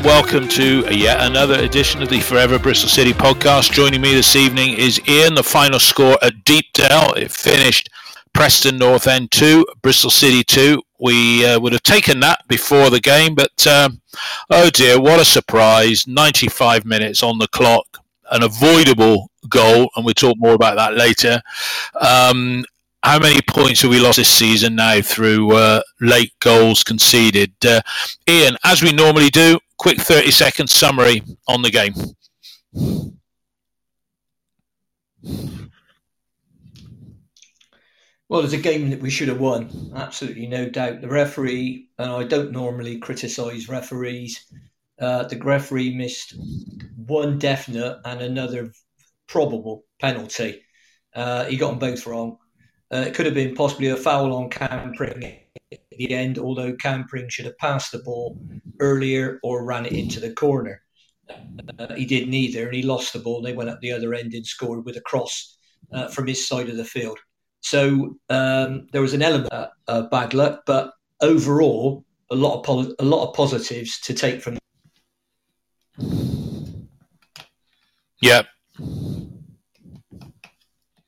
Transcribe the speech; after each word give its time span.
and 0.00 0.06
welcome 0.06 0.48
to 0.48 0.84
yet 0.94 1.20
another 1.20 1.58
edition 1.60 2.02
of 2.02 2.08
the 2.08 2.20
Forever 2.20 2.58
Bristol 2.58 2.88
City 2.88 3.12
podcast. 3.12 3.72
Joining 3.72 4.00
me 4.00 4.14
this 4.14 4.36
evening 4.36 4.74
is 4.78 5.00
Ian. 5.08 5.34
The 5.34 5.42
final 5.42 5.78
score 5.78 6.16
at 6.22 6.44
Deepdale 6.44 7.16
it 7.16 7.30
finished 7.30 7.90
Preston 8.32 8.78
North 8.78 9.06
End 9.06 9.30
two, 9.30 9.66
Bristol 9.82 10.10
City 10.10 10.42
two. 10.42 10.82
We 11.00 11.44
uh, 11.44 11.60
would 11.60 11.72
have 11.72 11.82
taken 11.82 12.20
that 12.20 12.46
before 12.48 12.88
the 12.88 13.00
game, 13.00 13.34
but 13.34 13.66
um, 13.66 14.00
oh 14.50 14.70
dear, 14.70 15.00
what 15.00 15.20
a 15.20 15.24
surprise! 15.24 16.06
Ninety-five 16.06 16.84
minutes 16.84 17.22
on 17.22 17.38
the 17.38 17.48
clock, 17.48 17.98
an 18.30 18.42
avoidable 18.42 19.30
goal, 19.48 19.90
and 19.96 20.04
we'll 20.04 20.14
talk 20.14 20.36
more 20.38 20.54
about 20.54 20.76
that 20.76 20.94
later. 20.94 21.42
Um, 22.00 22.64
how 23.02 23.18
many 23.18 23.40
points 23.42 23.82
have 23.82 23.90
we 23.90 23.98
lost 23.98 24.18
this 24.18 24.28
season 24.28 24.74
now 24.74 25.00
through 25.00 25.56
uh, 25.56 25.82
late 26.00 26.32
goals 26.40 26.84
conceded? 26.84 27.52
Uh, 27.64 27.80
Ian, 28.28 28.56
as 28.64 28.82
we 28.82 28.92
normally 28.92 29.30
do, 29.30 29.58
quick 29.78 29.98
30 29.98 30.30
second 30.30 30.68
summary 30.68 31.22
on 31.48 31.62
the 31.62 31.70
game. 31.70 31.94
Well, 38.28 38.44
it's 38.44 38.52
a 38.52 38.58
game 38.58 38.90
that 38.90 39.00
we 39.00 39.10
should 39.10 39.26
have 39.26 39.40
won, 39.40 39.92
absolutely 39.96 40.46
no 40.46 40.68
doubt. 40.68 41.00
The 41.00 41.08
referee, 41.08 41.88
and 41.98 42.12
I 42.12 42.22
don't 42.22 42.52
normally 42.52 42.98
criticise 42.98 43.68
referees, 43.68 44.46
uh, 45.00 45.24
the 45.24 45.38
referee 45.38 45.96
missed 45.96 46.36
one 46.94 47.38
definite 47.38 48.00
and 48.04 48.20
another 48.20 48.72
probable 49.26 49.84
penalty. 49.98 50.62
Uh, 51.12 51.46
he 51.46 51.56
got 51.56 51.70
them 51.70 51.78
both 51.80 52.06
wrong. 52.06 52.36
Uh, 52.92 53.04
it 53.06 53.14
could 53.14 53.26
have 53.26 53.34
been 53.34 53.54
possibly 53.54 53.88
a 53.88 53.96
foul 53.96 54.34
on 54.34 54.50
Cam 54.50 54.92
Pring 54.94 55.38
at 55.72 55.78
the 55.92 56.12
end, 56.12 56.38
although 56.38 56.74
Cam 56.74 57.04
Pring 57.04 57.28
should 57.28 57.44
have 57.44 57.58
passed 57.58 57.92
the 57.92 58.00
ball 58.00 58.36
earlier 58.80 59.38
or 59.44 59.64
ran 59.64 59.86
it 59.86 59.92
into 59.92 60.18
the 60.18 60.32
corner. 60.32 60.82
Uh, 61.78 61.94
he 61.94 62.04
did 62.04 62.28
neither, 62.28 62.66
and 62.66 62.74
he 62.74 62.82
lost 62.82 63.12
the 63.12 63.20
ball. 63.20 63.40
They 63.40 63.52
went 63.52 63.70
up 63.70 63.80
the 63.80 63.92
other 63.92 64.12
end 64.14 64.34
and 64.34 64.44
scored 64.44 64.84
with 64.84 64.96
a 64.96 65.00
cross 65.02 65.56
uh, 65.92 66.08
from 66.08 66.26
his 66.26 66.48
side 66.48 66.68
of 66.68 66.76
the 66.76 66.84
field. 66.84 67.18
So 67.60 68.16
um, 68.28 68.88
there 68.92 69.02
was 69.02 69.14
an 69.14 69.22
element 69.22 69.52
of 69.86 70.10
bad 70.10 70.34
luck, 70.34 70.62
but 70.66 70.92
overall, 71.20 72.04
a 72.30 72.34
lot 72.34 72.68
of 72.68 72.92
a 72.98 73.04
lot 73.04 73.28
of 73.28 73.34
positives 73.34 74.00
to 74.00 74.14
take 74.14 74.42
from. 74.42 74.58
Yeah, 78.20 78.42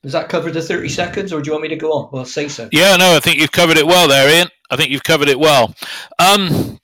does 0.02 0.12
that 0.12 0.28
cover 0.28 0.50
the 0.50 0.60
30 0.60 0.88
seconds, 0.88 1.32
or 1.32 1.40
do 1.40 1.48
you 1.48 1.52
want 1.52 1.62
me 1.62 1.68
to 1.68 1.76
go 1.76 1.92
on? 1.92 2.08
Well, 2.12 2.24
say 2.24 2.48
so. 2.48 2.68
Yeah, 2.72 2.96
no, 2.96 3.16
I 3.16 3.20
think 3.20 3.38
you've 3.38 3.52
covered 3.52 3.78
it 3.78 3.86
well 3.86 4.08
there, 4.08 4.28
Ian. 4.28 4.48
I 4.70 4.76
think 4.76 4.90
you've 4.90 5.04
covered 5.04 5.28
it 5.28 5.38
well. 5.38 5.74
Um, 6.18 6.78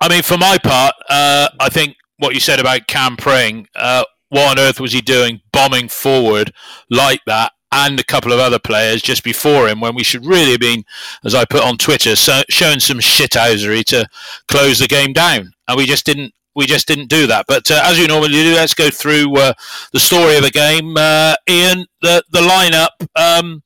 I 0.00 0.08
mean, 0.08 0.22
for 0.22 0.36
my 0.36 0.58
part, 0.58 0.94
uh, 1.08 1.48
I 1.60 1.68
think 1.68 1.96
what 2.18 2.34
you 2.34 2.40
said 2.40 2.58
about 2.58 2.88
Cam 2.88 3.16
Pring, 3.16 3.68
uh, 3.76 4.04
what 4.30 4.58
on 4.58 4.64
earth 4.64 4.80
was 4.80 4.92
he 4.92 5.00
doing 5.00 5.40
bombing 5.52 5.88
forward 5.88 6.52
like 6.90 7.20
that 7.26 7.52
and 7.70 8.00
a 8.00 8.04
couple 8.04 8.32
of 8.32 8.40
other 8.40 8.58
players 8.58 9.02
just 9.02 9.22
before 9.22 9.68
him 9.68 9.80
when 9.80 9.94
we 9.94 10.02
should 10.02 10.26
really 10.26 10.52
have 10.52 10.60
been, 10.60 10.84
as 11.24 11.34
I 11.34 11.44
put 11.44 11.62
on 11.62 11.78
Twitter, 11.78 12.16
so, 12.16 12.42
showing 12.48 12.80
some 12.80 12.98
shithousery 12.98 13.84
to 13.84 14.06
close 14.48 14.78
the 14.78 14.88
game 14.88 15.12
down. 15.12 15.52
And 15.68 15.76
we 15.76 15.86
just 15.86 16.04
didn't 16.04 16.34
we 16.54 16.66
just 16.66 16.86
didn't 16.86 17.08
do 17.08 17.26
that. 17.26 17.46
But 17.48 17.70
uh, 17.70 17.82
as 17.84 17.98
you 17.98 18.06
normally 18.06 18.32
do, 18.32 18.54
let's 18.54 18.74
go 18.74 18.90
through 18.90 19.36
uh, 19.36 19.52
the 19.92 20.00
story 20.00 20.36
of 20.36 20.42
the 20.42 20.50
game. 20.50 20.96
Uh, 20.96 21.34
Ian, 21.48 21.86
the 22.00 22.22
the 22.30 22.40
lineup. 22.40 22.90
Um, 23.16 23.62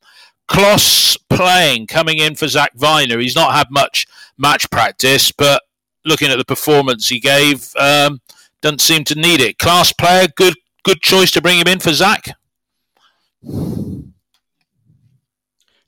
Klose 0.49 1.17
playing, 1.29 1.87
coming 1.87 2.19
in 2.19 2.35
for 2.35 2.47
Zak 2.47 2.73
Vyner. 2.77 3.21
He's 3.21 3.35
not 3.35 3.53
had 3.53 3.67
much 3.69 4.07
match 4.37 4.69
practice, 4.69 5.31
but 5.31 5.61
looking 6.05 6.29
at 6.29 6.37
the 6.37 6.45
performance 6.45 7.09
he 7.09 7.19
gave, 7.19 7.69
um, 7.77 8.21
doesn't 8.61 8.79
seem 8.79 9.03
to 9.05 9.15
need 9.15 9.41
it. 9.41 9.57
Class 9.57 9.91
player, 9.91 10.27
good 10.35 10.55
good 10.83 11.01
choice 11.01 11.31
to 11.31 11.41
bring 11.41 11.59
him 11.59 11.67
in 11.67 11.79
for 11.79 11.91
Zak. 11.91 12.29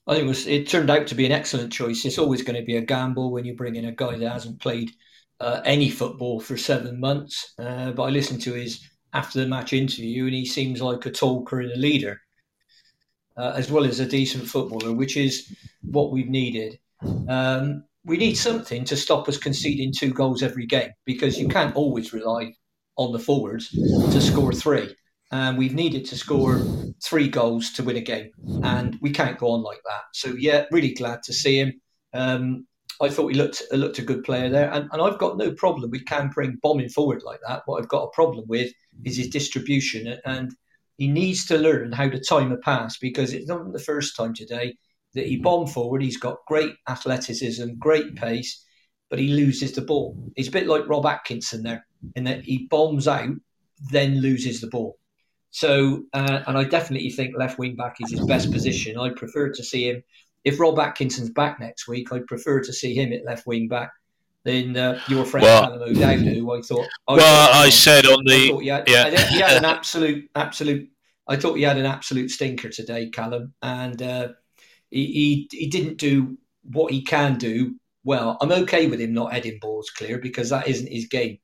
I 0.09 0.13
think 0.13 0.25
it, 0.25 0.27
was, 0.27 0.47
it 0.47 0.67
turned 0.67 0.89
out 0.89 1.05
to 1.07 1.15
be 1.15 1.25
an 1.25 1.31
excellent 1.31 1.71
choice. 1.71 2.03
It's 2.03 2.17
always 2.17 2.41
going 2.41 2.59
to 2.59 2.65
be 2.65 2.77
a 2.77 2.81
gamble 2.81 3.31
when 3.31 3.45
you 3.45 3.53
bring 3.53 3.75
in 3.75 3.85
a 3.85 3.91
guy 3.91 4.17
that 4.17 4.29
hasn't 4.29 4.59
played 4.59 4.91
uh, 5.39 5.61
any 5.65 5.89
football 5.89 6.39
for 6.39 6.57
seven 6.57 6.99
months. 6.99 7.53
Uh, 7.57 7.91
but 7.91 8.03
I 8.03 8.09
listened 8.09 8.41
to 8.43 8.53
his 8.53 8.81
after 9.13 9.39
the 9.39 9.47
match 9.47 9.73
interview, 9.73 10.25
and 10.25 10.33
he 10.33 10.45
seems 10.45 10.81
like 10.81 11.05
a 11.05 11.11
talker 11.11 11.61
and 11.61 11.71
a 11.71 11.77
leader, 11.77 12.21
uh, 13.37 13.53
as 13.55 13.71
well 13.71 13.85
as 13.85 13.99
a 13.99 14.05
decent 14.05 14.47
footballer, 14.47 14.93
which 14.93 15.17
is 15.17 15.55
what 15.81 16.11
we've 16.11 16.29
needed. 16.29 16.79
Um, 17.27 17.83
we 18.05 18.17
need 18.17 18.35
something 18.35 18.85
to 18.85 18.95
stop 18.95 19.27
us 19.27 19.37
conceding 19.37 19.93
two 19.93 20.11
goals 20.11 20.43
every 20.43 20.65
game 20.65 20.91
because 21.05 21.39
you 21.39 21.47
can't 21.47 21.75
always 21.75 22.13
rely 22.13 22.53
on 22.97 23.11
the 23.11 23.19
forwards 23.19 23.69
to 23.69 24.21
score 24.21 24.53
three. 24.53 24.95
And 25.31 25.57
we've 25.57 25.75
needed 25.75 26.05
to 26.05 26.17
score 26.17 26.59
three 27.03 27.29
goals 27.29 27.71
to 27.73 27.83
win 27.83 27.97
a 27.97 28.01
game, 28.01 28.31
and 28.63 28.97
we 28.99 29.11
can't 29.11 29.37
go 29.37 29.51
on 29.51 29.61
like 29.61 29.81
that. 29.85 30.01
So 30.13 30.29
yeah, 30.29 30.65
really 30.71 30.93
glad 30.93 31.21
to 31.23 31.33
see 31.33 31.59
him. 31.59 31.81
Um, 32.13 32.65
I 33.01 33.09
thought 33.09 33.29
he 33.29 33.37
looked 33.37 33.61
looked 33.71 33.99
a 33.99 34.03
good 34.03 34.23
player 34.23 34.49
there, 34.49 34.71
and, 34.71 34.89
and 34.91 35.01
I've 35.01 35.19
got 35.19 35.37
no 35.37 35.51
problem 35.53 35.91
with 35.91 36.05
Cam 36.05 36.29
Pring 36.29 36.57
bombing 36.61 36.89
forward 36.89 37.23
like 37.23 37.39
that. 37.47 37.63
What 37.65 37.81
I've 37.81 37.87
got 37.87 38.03
a 38.03 38.11
problem 38.11 38.45
with 38.47 38.71
is 39.05 39.17
his 39.17 39.29
distribution, 39.29 40.19
and 40.25 40.51
he 40.97 41.07
needs 41.07 41.45
to 41.47 41.57
learn 41.57 41.93
how 41.93 42.09
to 42.09 42.19
time 42.19 42.51
a 42.51 42.57
pass 42.57 42.97
because 42.97 43.33
it's 43.33 43.47
not 43.47 43.71
the 43.71 43.79
first 43.79 44.17
time 44.17 44.33
today 44.33 44.75
that 45.13 45.27
he 45.27 45.37
bombed 45.37 45.71
forward. 45.71 46.03
He's 46.03 46.17
got 46.17 46.45
great 46.45 46.73
athleticism, 46.89 47.75
great 47.79 48.15
pace, 48.15 48.65
but 49.09 49.19
he 49.19 49.29
loses 49.29 49.71
the 49.71 49.81
ball. 49.81 50.17
He's 50.35 50.49
a 50.49 50.51
bit 50.51 50.67
like 50.67 50.87
Rob 50.87 51.05
Atkinson 51.05 51.63
there, 51.63 51.85
in 52.15 52.25
that 52.25 52.43
he 52.43 52.67
bombs 52.69 53.07
out, 53.07 53.35
then 53.91 54.19
loses 54.19 54.59
the 54.59 54.67
ball. 54.67 54.97
So, 55.51 56.03
uh, 56.13 56.41
and 56.45 56.57
I 56.57 56.65
definitely 56.65 57.09
think 57.09 57.35
left 57.35 57.57
wing 57.57 57.75
back 57.75 57.95
is 58.01 58.11
his 58.11 58.25
best 58.25 58.51
position. 58.51 58.99
I 58.99 59.09
prefer 59.09 59.51
to 59.51 59.63
see 59.63 59.89
him 59.89 60.03
if 60.49 60.59
Rob 60.59 60.79
Atkinson's 60.79 61.29
back 61.29 61.59
next 61.59 61.87
week, 61.87 62.11
I'd 62.11 62.27
prefer 62.27 62.61
to 62.61 62.73
see 62.73 62.93
him 62.93 63.13
at 63.13 63.23
left 63.23 63.45
wing 63.45 63.67
back 63.67 63.91
than 64.43 64.75
uh, 64.75 64.99
your 65.07 65.25
friend 65.25 65.43
well, 65.43 65.61
Callum 65.61 65.81
O'Dowd, 65.83 66.19
who 66.19 66.51
I 66.51 66.61
thought. 66.61 66.87
I 67.07 67.13
well, 67.15 67.49
I 67.53 67.69
said 67.69 68.05
on 68.05 68.23
the 68.25 68.57
he 68.61 68.67
had, 68.67 68.87
yeah, 68.87 69.09
he 69.09 69.39
had 69.39 69.57
an 69.57 69.65
absolute, 69.77 70.29
absolute. 70.35 70.89
I 71.27 71.35
thought 71.35 71.55
he 71.55 71.63
had 71.63 71.77
an 71.77 71.85
absolute 71.85 72.31
stinker 72.31 72.69
today, 72.69 73.09
Callum, 73.09 73.53
and 73.61 74.01
uh, 74.01 74.29
he, 74.89 75.05
he 75.05 75.49
he 75.51 75.67
didn't 75.67 75.97
do 75.97 76.37
what 76.63 76.91
he 76.91 77.03
can 77.03 77.37
do 77.37 77.75
well. 78.03 78.37
I'm 78.41 78.51
okay 78.51 78.87
with 78.87 78.99
him 78.99 79.13
not 79.13 79.33
heading 79.33 79.59
balls 79.61 79.91
clear 79.91 80.17
because 80.17 80.49
that 80.49 80.67
isn't 80.67 80.91
his 80.91 81.07
game. 81.07 81.37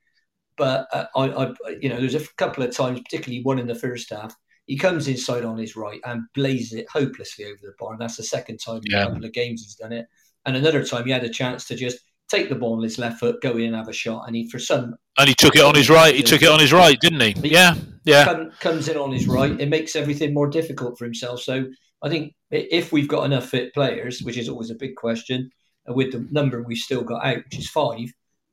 But 0.58 0.88
uh, 0.92 1.06
I, 1.16 1.28
I, 1.28 1.54
you 1.82 1.90
know, 1.90 2.00
there's 2.00 2.16
a 2.16 2.26
couple 2.38 2.64
of 2.64 2.76
times, 2.76 3.02
particularly 3.02 3.44
one 3.44 3.60
in 3.60 3.68
the 3.68 3.76
first 3.76 4.10
half, 4.10 4.34
he 4.66 4.78
comes 4.78 5.08
inside 5.08 5.46
on 5.46 5.58
his 5.58 5.76
right 5.76 6.02
and 6.06 6.24
blazes 6.34 6.74
it 6.74 6.90
hopelessly 6.90 7.46
over 7.46 7.60
the 7.62 7.74
bar. 7.80 7.94
And 7.94 8.02
that's 8.02 8.18
the 8.18 8.24
second 8.24 8.58
time 8.58 8.82
in 8.84 8.94
a 8.94 9.06
couple 9.06 9.26
of 9.26 9.34
games 9.34 9.64
he's 9.64 9.76
done 9.76 9.94
it. 9.94 10.08
And 10.46 10.56
another 10.56 10.84
time 10.84 11.06
he 11.06 11.12
had 11.12 11.24
a 11.24 11.30
chance 11.30 11.66
to 11.66 11.76
just 11.76 12.00
take 12.30 12.50
the 12.50 12.56
ball 12.56 12.74
on 12.74 12.84
his 12.84 12.98
left 12.98 13.20
foot, 13.20 13.42
go 13.42 13.58
in 13.58 13.66
and 13.66 13.76
have 13.76 13.88
a 13.88 13.94
shot. 13.94 14.28
And 14.28 14.36
he, 14.36 14.50
for 14.50 14.60
some. 14.60 14.96
And 15.18 15.28
he 15.28 15.36
took 15.36 15.56
it 15.56 15.62
on 15.62 15.76
his 15.76 15.90
right. 15.90 16.16
He 16.16 16.24
took 16.24 16.42
it 16.42 16.50
on 16.50 16.60
his 16.60 16.74
right, 16.74 17.00
didn't 17.00 17.22
he? 17.22 17.32
he 17.34 17.54
yeah. 17.54 17.76
Yeah. 18.04 18.26
Come, 18.26 18.52
comes 18.60 18.88
in 18.88 18.98
on 18.98 19.12
his 19.12 19.28
right. 19.28 19.60
It 19.60 19.70
makes 19.70 19.96
everything 19.96 20.34
more 20.34 20.48
difficult 20.48 20.98
for 20.98 21.06
himself. 21.06 21.42
So 21.42 21.66
I 22.02 22.10
think 22.10 22.34
if 22.52 22.92
we've 22.92 23.08
got 23.08 23.26
enough 23.26 23.50
fit 23.50 23.74
players, 23.74 24.22
which 24.22 24.38
is 24.38 24.50
always 24.50 24.70
a 24.70 24.76
big 24.76 24.96
question, 24.96 25.50
with 25.88 26.12
the 26.12 26.28
number 26.32 26.62
we've 26.62 26.78
still 26.78 27.04
got 27.04 27.26
out, 27.26 27.44
which 27.44 27.60
is 27.60 27.70
five, 27.70 28.12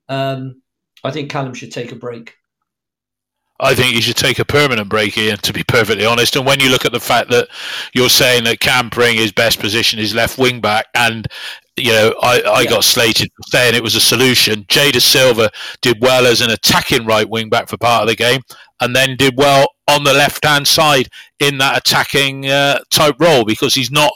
um, 0.08 0.62
I 1.04 1.10
think 1.10 1.30
Callum 1.30 1.54
should 1.54 1.72
take 1.72 1.92
a 1.92 1.96
break. 1.96 2.34
I 3.62 3.76
think 3.76 3.94
you 3.94 4.02
should 4.02 4.16
take 4.16 4.40
a 4.40 4.44
permanent 4.44 4.88
break 4.88 5.14
here, 5.14 5.36
to 5.36 5.52
be 5.52 5.62
perfectly 5.62 6.04
honest. 6.04 6.34
And 6.34 6.44
when 6.44 6.58
you 6.58 6.68
look 6.68 6.84
at 6.84 6.92
the 6.92 7.00
fact 7.00 7.30
that 7.30 7.48
you're 7.94 8.08
saying 8.08 8.42
that 8.44 8.58
Cam 8.58 8.90
Pring, 8.90 9.16
his 9.16 9.30
best 9.30 9.60
position 9.60 10.00
is 10.00 10.14
left 10.14 10.36
wing 10.36 10.60
back, 10.60 10.86
and 10.96 11.28
you 11.76 11.92
know, 11.92 12.14
I, 12.20 12.40
I 12.40 12.60
yeah. 12.62 12.70
got 12.70 12.84
slated 12.84 13.30
for 13.34 13.42
saying 13.46 13.74
it 13.74 13.82
was 13.82 13.94
a 13.94 14.00
solution. 14.00 14.66
Jay 14.68 14.90
Silva 14.92 15.50
did 15.80 15.98
well 16.00 16.26
as 16.26 16.40
an 16.40 16.50
attacking 16.50 17.06
right 17.06 17.28
wing 17.28 17.48
back 17.48 17.68
for 17.68 17.76
part 17.76 18.02
of 18.02 18.08
the 18.08 18.16
game, 18.16 18.42
and 18.80 18.96
then 18.96 19.16
did 19.16 19.34
well 19.36 19.68
on 19.88 20.02
the 20.02 20.12
left 20.12 20.44
hand 20.44 20.66
side 20.66 21.08
in 21.38 21.58
that 21.58 21.78
attacking 21.78 22.48
uh, 22.48 22.80
type 22.90 23.14
role 23.20 23.44
because 23.44 23.74
he's 23.74 23.90
not 23.90 24.12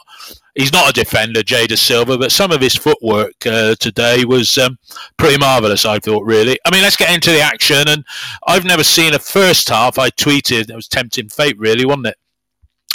he's 0.57 0.73
not 0.73 0.91
a 0.91 0.93
defender, 0.93 1.43
Jay 1.43 1.67
Silva, 1.69 2.19
but 2.19 2.33
some 2.33 2.51
of 2.51 2.61
his 2.61 2.75
footwork 2.75 3.47
uh, 3.47 3.77
today 3.79 4.25
was 4.25 4.59
um, 4.59 4.79
pretty 5.17 5.39
marvellous, 5.39 5.85
I 5.85 5.99
thought, 5.99 6.25
really. 6.25 6.59
I 6.65 6.71
mean, 6.71 6.83
let's 6.83 6.97
get 6.97 7.15
into 7.15 7.31
the 7.31 7.41
action. 7.41 7.87
And 7.87 8.05
I've 8.47 8.65
never 8.65 8.83
seen 8.83 9.15
a 9.15 9.19
first 9.19 9.69
half. 9.69 9.99
I 9.99 10.11
tweeted, 10.11 10.71
it 10.71 10.75
was 10.75 10.89
tempting 10.89 11.29
fate, 11.29 11.59
really, 11.59 11.85
wasn't 11.85 12.09
it? 12.09 12.17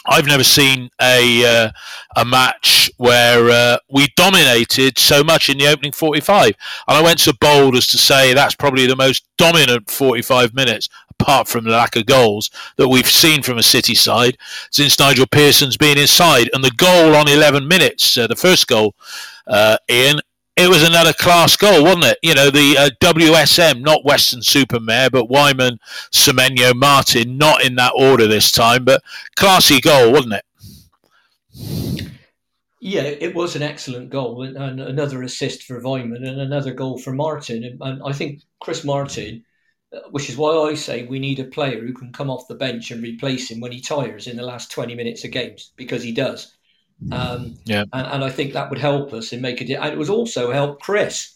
I've 0.07 0.25
never 0.25 0.43
seen 0.43 0.89
a 0.99 1.45
uh, 1.45 1.71
a 2.15 2.25
match 2.25 2.89
where 2.97 3.51
uh, 3.51 3.77
we 3.91 4.07
dominated 4.15 4.97
so 4.97 5.23
much 5.23 5.47
in 5.47 5.59
the 5.59 5.67
opening 5.67 5.91
45. 5.91 6.47
And 6.87 6.97
I 6.97 7.03
went 7.03 7.19
so 7.19 7.33
bold 7.39 7.75
as 7.75 7.85
to 7.87 7.99
say 7.99 8.33
that's 8.33 8.55
probably 8.55 8.87
the 8.87 8.95
most 8.95 9.27
dominant 9.37 9.91
45 9.91 10.55
minutes 10.55 10.89
apart 11.21 11.47
from 11.47 11.63
the 11.63 11.71
lack 11.71 11.95
of 11.95 12.05
goals 12.05 12.49
that 12.77 12.87
we've 12.87 13.09
seen 13.09 13.41
from 13.43 13.57
a 13.57 13.63
City 13.63 13.95
side 13.95 14.37
since 14.71 14.99
Nigel 14.99 15.27
Pearson's 15.27 15.77
been 15.77 15.97
inside. 15.97 16.49
And 16.53 16.63
the 16.63 16.71
goal 16.71 17.15
on 17.15 17.27
11 17.27 17.67
minutes, 17.67 18.17
uh, 18.17 18.27
the 18.27 18.35
first 18.35 18.67
goal, 18.67 18.95
uh, 19.47 19.77
Ian, 19.89 20.19
it 20.57 20.69
was 20.69 20.83
another 20.83 21.13
class 21.13 21.55
goal, 21.55 21.83
wasn't 21.83 22.05
it? 22.05 22.17
You 22.21 22.35
know, 22.35 22.49
the 22.49 22.77
uh, 22.77 22.89
WSM, 22.99 23.81
not 23.81 24.03
Weston-super-Mare, 24.03 25.09
but 25.09 25.29
Weimann, 25.29 25.77
Semenyo, 26.11 26.75
Martin, 26.75 27.37
not 27.37 27.63
in 27.63 27.75
that 27.75 27.93
order 27.95 28.27
this 28.27 28.51
time, 28.51 28.83
but 28.83 29.01
classy 29.35 29.79
goal, 29.79 30.11
wasn't 30.11 30.33
it? 30.33 30.45
Yeah, 32.83 33.03
it 33.03 33.33
was 33.33 33.55
an 33.55 33.61
excellent 33.61 34.09
goal, 34.09 34.43
and, 34.43 34.81
another 34.81 35.23
assist 35.23 35.63
for 35.63 35.81
Weimann, 35.81 36.27
and 36.27 36.41
another 36.41 36.73
goal 36.73 36.97
for 36.97 37.13
Martin. 37.13 37.77
And, 37.79 38.01
I 38.03 38.11
think 38.11 38.41
Chris 38.59 38.83
Martin, 38.83 39.43
which 40.11 40.29
is 40.29 40.37
why 40.37 40.51
I 40.51 40.73
say 40.75 41.03
we 41.03 41.19
need 41.19 41.39
a 41.39 41.45
player 41.45 41.81
who 41.81 41.93
can 41.93 42.11
come 42.11 42.29
off 42.29 42.47
the 42.47 42.55
bench 42.55 42.91
and 42.91 43.03
replace 43.03 43.51
him 43.51 43.59
when 43.59 43.71
he 43.71 43.81
tires 43.81 44.27
in 44.27 44.37
the 44.37 44.43
last 44.43 44.71
20 44.71 44.95
minutes 44.95 45.23
of 45.23 45.31
games, 45.31 45.71
because 45.75 46.03
he 46.03 46.11
does. 46.11 46.55
Um, 47.11 47.57
yeah. 47.65 47.85
And, 47.93 48.07
and, 48.07 48.23
I 48.23 48.29
think 48.29 48.53
that 48.53 48.69
would 48.69 48.77
help 48.77 49.11
us 49.11 49.33
and 49.33 49.41
make 49.41 49.59
it. 49.59 49.71
And 49.73 49.93
it 49.93 49.97
would 49.97 50.09
also 50.09 50.51
help 50.51 50.81
Chris 50.81 51.35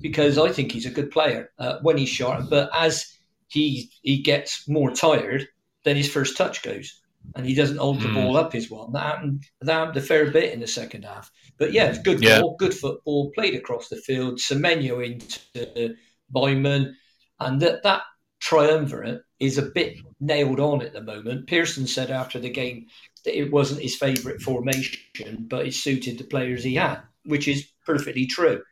because 0.00 0.38
I 0.38 0.50
think 0.50 0.72
he's 0.72 0.86
a 0.86 0.90
good 0.90 1.12
player 1.12 1.52
uh, 1.58 1.78
when 1.82 1.96
he's 1.96 2.08
sharp. 2.08 2.50
But 2.50 2.68
as 2.74 3.16
he 3.46 3.92
he 4.02 4.22
gets 4.22 4.68
more 4.68 4.90
tired, 4.90 5.46
then 5.84 5.94
his 5.94 6.10
first 6.10 6.36
touch 6.36 6.62
goes 6.62 7.00
and 7.34 7.46
he 7.46 7.54
doesn't 7.54 7.78
hold 7.78 8.00
the 8.00 8.08
mm. 8.08 8.14
ball 8.14 8.36
up 8.36 8.54
as 8.54 8.70
well. 8.70 8.88
That 8.88 9.02
happened, 9.02 9.44
that 9.60 9.72
happened 9.72 9.96
a 9.96 10.00
fair 10.00 10.30
bit 10.30 10.52
in 10.52 10.60
the 10.60 10.66
second 10.66 11.04
half. 11.04 11.30
But 11.58 11.72
yeah, 11.72 11.86
it's 11.86 11.98
good 11.98 12.22
yeah. 12.22 12.40
ball, 12.40 12.56
good 12.58 12.74
football, 12.74 13.30
played 13.34 13.54
across 13.54 13.88
the 13.88 13.96
field. 13.96 14.38
Semenyo 14.38 15.04
into 15.04 15.96
Weimann, 16.34 16.94
and 17.44 17.60
that 17.60 17.82
that 17.82 18.02
triumvirate 18.40 19.22
is 19.40 19.58
a 19.58 19.62
bit 19.62 19.98
nailed 20.20 20.60
on 20.60 20.82
at 20.82 20.92
the 20.92 21.02
moment. 21.02 21.46
Pearson 21.46 21.86
said 21.86 22.10
after 22.10 22.38
the 22.38 22.50
game 22.50 22.86
that 23.24 23.38
it 23.38 23.50
wasn't 23.50 23.80
his 23.80 23.96
favourite 23.96 24.40
formation, 24.40 25.46
but 25.48 25.66
it 25.66 25.74
suited 25.74 26.18
the 26.18 26.24
players 26.24 26.62
he 26.62 26.74
had, 26.74 27.00
which 27.24 27.48
is 27.48 27.68
perfectly 27.86 28.26
true. 28.26 28.62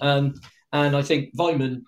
Um, 0.00 0.34
and 0.72 0.96
I 0.96 1.02
think 1.02 1.34
Weimann 1.36 1.82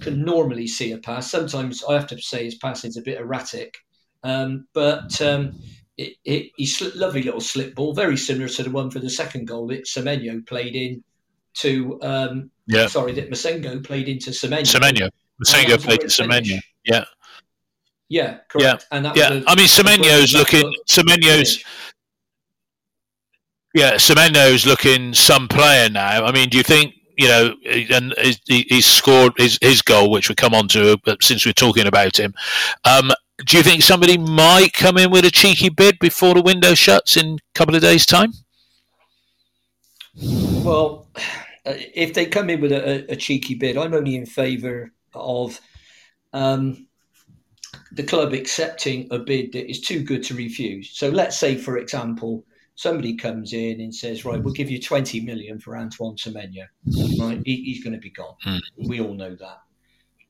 can 0.00 0.24
normally 0.24 0.66
see 0.66 0.92
a 0.92 0.98
pass. 0.98 1.30
Sometimes 1.30 1.84
I 1.84 1.94
have 1.94 2.06
to 2.08 2.20
say 2.20 2.44
his 2.44 2.56
passing's 2.56 2.96
a 2.96 3.02
bit 3.02 3.20
erratic, 3.20 3.76
um, 4.22 4.66
but 4.72 5.20
um, 5.20 5.58
it, 5.96 6.14
it, 6.24 6.52
he's 6.56 6.80
lovely 6.94 7.22
little 7.22 7.40
slip 7.40 7.74
ball, 7.74 7.94
very 7.94 8.16
similar 8.16 8.48
to 8.48 8.62
the 8.62 8.70
one 8.70 8.90
for 8.90 8.98
the 8.98 9.10
second 9.10 9.46
goal 9.46 9.66
that 9.68 9.84
Semenyo 9.84 10.46
played 10.46 10.74
in 10.74 11.04
to. 11.58 11.98
Um, 12.02 12.50
yeah. 12.66 12.88
Sorry, 12.88 13.12
that 13.12 13.30
Massengo 13.30 13.84
played 13.84 14.08
into 14.08 14.30
Semenyo. 14.30 14.62
Semenyo. 14.62 15.10
Massengo 15.44 15.78
played 15.78 16.00
to 16.00 16.06
Semenyo. 16.06 16.60
Yeah. 16.84 17.04
Yeah, 18.08 18.38
correct. 18.48 18.86
Yeah, 18.90 18.98
and 18.98 19.16
yeah. 19.16 19.32
A, 19.32 19.42
I 19.48 19.56
mean, 19.56 19.66
Semenyo's 19.66 20.32
looking. 20.32 20.72
Semenyo's. 20.88 21.64
Yeah, 23.74 23.94
Semenyo's 23.94 24.64
looking 24.64 25.12
some 25.12 25.48
player 25.48 25.88
now. 25.88 26.24
I 26.24 26.32
mean, 26.32 26.48
do 26.48 26.56
you 26.56 26.62
think 26.62 26.94
you 27.16 27.28
know, 27.28 27.54
and 27.64 28.14
he, 28.46 28.80
scored 28.80 29.32
his, 29.38 29.58
his 29.62 29.80
goal, 29.82 30.10
which 30.10 30.28
we 30.28 30.34
come 30.34 30.54
on 30.54 30.68
to 30.68 30.98
since 31.20 31.46
we're 31.46 31.52
talking 31.52 31.86
about 31.86 32.18
him. 32.18 32.34
Um, 32.84 33.10
do 33.46 33.56
you 33.56 33.62
think 33.62 33.82
somebody 33.82 34.18
might 34.18 34.72
come 34.74 34.98
in 34.98 35.10
with 35.10 35.24
a 35.24 35.30
cheeky 35.30 35.70
bid 35.70 35.98
before 35.98 36.34
the 36.34 36.42
window 36.42 36.74
shuts 36.74 37.16
in 37.16 37.34
a 37.34 37.58
couple 37.58 37.74
of 37.74 37.82
days' 37.82 38.06
time? 38.06 38.32
Well, 40.22 41.06
uh, 41.16 41.74
if 41.94 42.14
they 42.14 42.26
come 42.26 42.50
in 42.50 42.60
with 42.60 42.72
a, 42.72 43.10
a 43.10 43.16
cheeky 43.16 43.54
bid, 43.54 43.76
I'm 43.76 43.94
only 43.94 44.14
in 44.16 44.26
favour 44.26 44.92
of 45.16 45.60
um, 46.32 46.86
the 47.92 48.02
club 48.02 48.32
accepting 48.32 49.08
a 49.10 49.18
bid 49.18 49.52
that 49.52 49.70
is 49.70 49.80
too 49.80 50.02
good 50.02 50.22
to 50.24 50.34
refuse. 50.34 50.90
So 50.96 51.08
let's 51.08 51.38
say, 51.38 51.56
for 51.56 51.78
example, 51.78 52.44
somebody 52.74 53.16
comes 53.16 53.52
in 53.52 53.80
and 53.80 53.94
says, 53.94 54.24
"Right, 54.24 54.42
we'll 54.42 54.54
give 54.54 54.70
you 54.70 54.80
20 54.80 55.20
million 55.20 55.58
for 55.58 55.76
Antoine 55.76 56.16
Semenyo." 56.16 56.66
Right, 57.18 57.42
he, 57.44 57.62
he's 57.64 57.82
going 57.82 57.94
to 57.94 58.00
be 58.00 58.10
gone. 58.10 58.34
Mm. 58.44 58.60
We 58.86 59.00
all 59.00 59.14
know 59.14 59.34
that. 59.34 59.60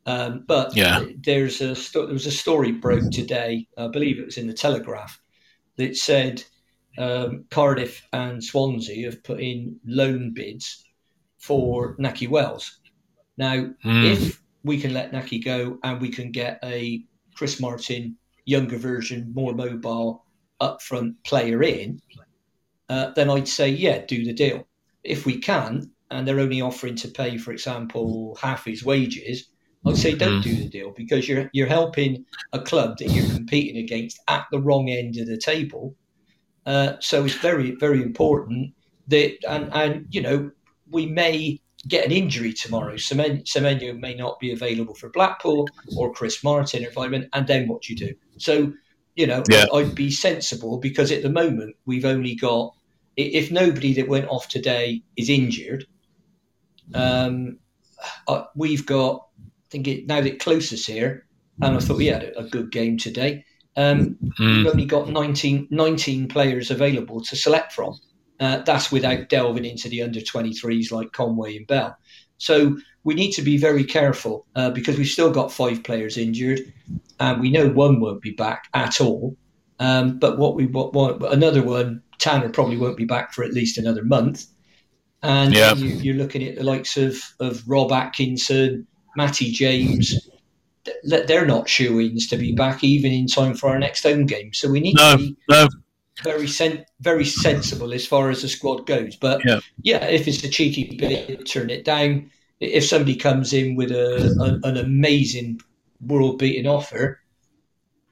Um, 0.06 0.44
but 0.46 0.74
yeah. 0.76 1.04
there's 1.24 1.60
a 1.60 1.74
there 1.92 2.06
was 2.06 2.26
a 2.26 2.30
story 2.30 2.72
broke 2.72 3.10
today. 3.10 3.66
I 3.76 3.88
believe 3.88 4.18
it 4.18 4.26
was 4.26 4.38
in 4.38 4.46
the 4.46 4.54
Telegraph 4.54 5.20
that 5.76 5.96
said 5.96 6.44
um, 6.96 7.44
Cardiff 7.50 8.06
and 8.12 8.42
Swansea 8.42 9.06
have 9.06 9.22
put 9.24 9.40
in 9.40 9.80
loan 9.84 10.32
bids 10.32 10.84
for 11.38 11.96
Nakhi 11.96 12.28
Wells. 12.28 12.78
Now, 13.36 13.74
mm. 13.84 14.12
if 14.12 14.40
we 14.66 14.80
can 14.80 14.92
let 14.92 15.12
Nakhi 15.12 15.44
go 15.44 15.78
and 15.82 16.00
we 16.00 16.08
can 16.08 16.30
get 16.30 16.58
a 16.64 17.04
Chris 17.34 17.60
Martin 17.60 18.16
younger 18.44 18.78
version, 18.78 19.32
more 19.34 19.54
mobile, 19.54 20.24
upfront 20.60 21.14
player 21.24 21.62
in, 21.62 22.00
uh, 22.88 23.10
then 23.14 23.30
I'd 23.30 23.48
say, 23.48 23.68
yeah, 23.68 24.04
do 24.06 24.24
the 24.24 24.32
deal. 24.32 24.66
If 25.02 25.26
we 25.26 25.38
can, 25.38 25.90
and 26.10 26.26
they're 26.26 26.40
only 26.40 26.60
offering 26.60 26.96
to 26.96 27.08
pay, 27.08 27.36
for 27.36 27.52
example, 27.52 28.38
half 28.40 28.64
his 28.64 28.84
wages, 28.84 29.48
I'd 29.86 29.96
say 29.96 30.14
don't 30.14 30.42
do 30.42 30.50
mm-hmm. 30.50 30.62
the 30.62 30.68
deal 30.68 30.92
because 30.96 31.28
you're 31.28 31.48
you're 31.52 31.68
helping 31.68 32.24
a 32.52 32.60
club 32.60 32.98
that 32.98 33.10
you're 33.10 33.32
competing 33.32 33.76
against 33.76 34.18
at 34.26 34.46
the 34.50 34.60
wrong 34.60 34.90
end 34.90 35.16
of 35.16 35.28
the 35.28 35.38
table. 35.38 35.94
Uh, 36.64 36.94
so 36.98 37.24
it's 37.24 37.34
very 37.34 37.76
very 37.76 38.02
important 38.02 38.74
that 39.06 39.36
and 39.48 39.72
and 39.72 40.06
you 40.10 40.20
know 40.20 40.50
we 40.90 41.06
may 41.06 41.60
get 41.88 42.04
an 42.04 42.12
injury 42.12 42.52
tomorrow. 42.52 42.94
Semenyo 42.94 43.98
may 43.98 44.14
not 44.14 44.38
be 44.40 44.52
available 44.52 44.94
for 44.94 45.10
Blackpool 45.10 45.68
or 45.96 46.12
Chris 46.12 46.42
Martin 46.42 46.84
or 46.84 46.90
Weimann, 46.90 47.28
and 47.32 47.46
then 47.46 47.68
what 47.68 47.82
do 47.82 47.92
you 47.92 47.98
do? 47.98 48.14
So, 48.38 48.72
you 49.14 49.26
know, 49.26 49.42
yeah. 49.48 49.66
I'd 49.72 49.94
be 49.94 50.10
sensible 50.10 50.78
because 50.78 51.12
at 51.12 51.22
the 51.22 51.30
moment 51.30 51.76
we've 51.86 52.04
only 52.04 52.34
got, 52.34 52.74
if 53.16 53.50
nobody 53.50 53.94
that 53.94 54.08
went 54.08 54.28
off 54.28 54.48
today 54.48 55.02
is 55.16 55.30
injured, 55.30 55.86
um, 56.94 57.58
uh, 58.28 58.44
we've 58.54 58.86
got, 58.86 59.26
I 59.38 59.70
think 59.70 59.88
it, 59.88 60.06
now 60.06 60.20
that 60.20 60.38
Klose's 60.38 60.86
here, 60.86 61.26
and 61.62 61.76
I 61.76 61.80
thought 61.80 61.96
we 61.96 62.06
had 62.06 62.24
a, 62.24 62.40
a 62.40 62.44
good 62.44 62.70
game 62.70 62.98
today, 62.98 63.44
um, 63.76 64.16
mm. 64.38 64.56
we've 64.56 64.66
only 64.66 64.84
got 64.86 65.08
19, 65.08 65.68
19 65.70 66.28
players 66.28 66.70
available 66.70 67.20
to 67.22 67.36
select 67.36 67.72
from. 67.72 67.98
Uh, 68.38 68.58
that's 68.58 68.92
without 68.92 69.28
delving 69.28 69.64
into 69.64 69.88
the 69.88 70.02
under 70.02 70.20
23s 70.20 70.92
like 70.92 71.12
Conway 71.12 71.56
and 71.56 71.66
Bell. 71.66 71.96
So 72.38 72.76
we 73.04 73.14
need 73.14 73.32
to 73.32 73.42
be 73.42 73.56
very 73.56 73.84
careful 73.84 74.46
uh, 74.54 74.70
because 74.70 74.98
we've 74.98 75.06
still 75.06 75.30
got 75.30 75.52
five 75.52 75.82
players 75.82 76.18
injured, 76.18 76.60
and 77.18 77.40
we 77.40 77.50
know 77.50 77.68
one 77.68 78.00
won't 78.00 78.20
be 78.20 78.32
back 78.32 78.64
at 78.74 79.00
all. 79.00 79.36
Um, 79.78 80.18
but 80.18 80.38
what 80.38 80.54
we 80.54 80.66
want, 80.66 81.22
another 81.22 81.62
one, 81.62 82.02
Tanner 82.18 82.48
probably 82.48 82.76
won't 82.76 82.96
be 82.96 83.04
back 83.04 83.32
for 83.32 83.44
at 83.44 83.52
least 83.52 83.78
another 83.78 84.04
month. 84.04 84.46
And 85.22 85.54
yeah. 85.54 85.74
you, 85.74 86.12
are 86.12 86.16
looking 86.16 86.42
at 86.44 86.56
the 86.56 86.64
likes 86.64 86.96
of, 86.96 87.16
of 87.40 87.62
Rob 87.66 87.90
Atkinson, 87.92 88.86
Matty 89.16 89.50
James. 89.50 90.28
They're 91.02 91.46
not 91.46 91.68
shoe 91.68 92.00
ins 92.00 92.28
to 92.28 92.36
be 92.36 92.52
back 92.52 92.84
even 92.84 93.12
in 93.12 93.26
time 93.26 93.54
for 93.54 93.70
our 93.70 93.78
next 93.78 94.04
home 94.04 94.26
game. 94.26 94.52
So 94.52 94.70
we 94.70 94.80
need 94.80 94.96
no, 94.96 95.12
to 95.12 95.18
be 95.18 95.36
no 95.50 95.68
very 96.22 96.46
sen- 96.46 96.84
very 97.00 97.24
sensible 97.24 97.92
as 97.92 98.06
far 98.06 98.30
as 98.30 98.42
the 98.42 98.48
squad 98.48 98.86
goes. 98.86 99.16
But 99.16 99.42
yeah, 99.44 99.60
yeah 99.82 100.04
if 100.06 100.26
it's 100.28 100.42
a 100.44 100.48
cheeky 100.48 100.96
bit, 100.96 101.46
turn 101.46 101.70
it 101.70 101.84
down. 101.84 102.30
If 102.60 102.86
somebody 102.86 103.16
comes 103.16 103.52
in 103.52 103.76
with 103.76 103.90
a, 103.90 104.60
a 104.64 104.68
an 104.68 104.78
amazing 104.78 105.60
world 106.00 106.38
beating 106.38 106.66
offer, 106.66 107.20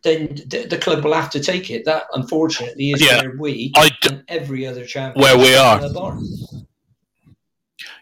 then 0.03 0.35
the, 0.47 0.67
the, 0.69 0.79
club 0.79 1.03
will 1.03 1.15
have 1.15 1.31
to 1.31 1.41
take 1.41 1.71
it. 1.71 1.87
That 1.87 2.05
unfortunately 2.13 2.91
is 2.91 3.03
yeah, 3.03 3.23
where 3.23 3.37
we 3.39 3.73
I 3.75 3.89
d- 3.89 4.09
and 4.11 4.25
every 4.29 4.67
other 4.67 4.85
champion 4.85 5.23
where 5.23 5.39
we 5.39 5.55
are. 5.55 5.81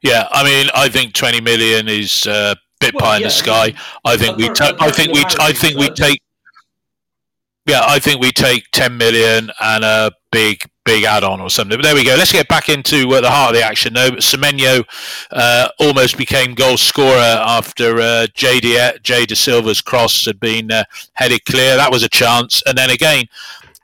Yeah, 0.02 0.26
I 0.32 0.42
mean, 0.42 0.68
I 0.74 0.88
think 0.88 1.14
twenty 1.14 1.40
million 1.40 1.88
is 1.88 2.26
a 2.26 2.32
uh, 2.32 2.54
bit 2.80 2.94
well, 2.94 3.02
pie 3.04 3.16
in 3.18 3.22
the 3.22 3.30
sky. 3.30 3.72
I 4.04 4.16
think 4.16 4.36
we, 4.36 4.48
ta- 4.48 4.76
I 4.80 4.90
think 4.90 5.12
we, 5.12 5.24
I 5.38 5.52
think 5.52 5.78
we 5.78 5.88
take 5.90 6.20
yeah, 7.66 7.82
I 7.86 7.98
think 7.98 8.20
we 8.20 8.32
take 8.32 8.70
10 8.72 8.96
million 8.96 9.50
and 9.60 9.84
a 9.84 10.10
big, 10.32 10.68
big 10.84 11.04
add 11.04 11.22
on 11.22 11.40
or 11.40 11.48
something. 11.48 11.78
But 11.78 11.84
there 11.84 11.94
we 11.94 12.04
go. 12.04 12.16
Let's 12.16 12.32
get 12.32 12.48
back 12.48 12.68
into 12.68 13.08
uh, 13.14 13.20
the 13.20 13.30
heart 13.30 13.50
of 13.50 13.56
the 13.56 13.64
action, 13.64 13.94
though. 13.94 14.10
Semenyo 14.12 14.84
uh, 15.30 15.68
almost 15.78 16.18
became 16.18 16.54
goal 16.54 16.76
scorer 16.76 17.18
after 17.18 18.00
uh, 18.00 18.26
Jay, 18.34 18.58
De, 18.58 18.98
Jay 19.02 19.24
Dasilva's 19.26 19.80
cross 19.80 20.24
had 20.24 20.40
been 20.40 20.72
uh, 20.72 20.84
headed 21.12 21.44
clear. 21.44 21.76
That 21.76 21.92
was 21.92 22.02
a 22.02 22.08
chance. 22.08 22.62
And 22.66 22.76
then 22.76 22.90
again, 22.90 23.26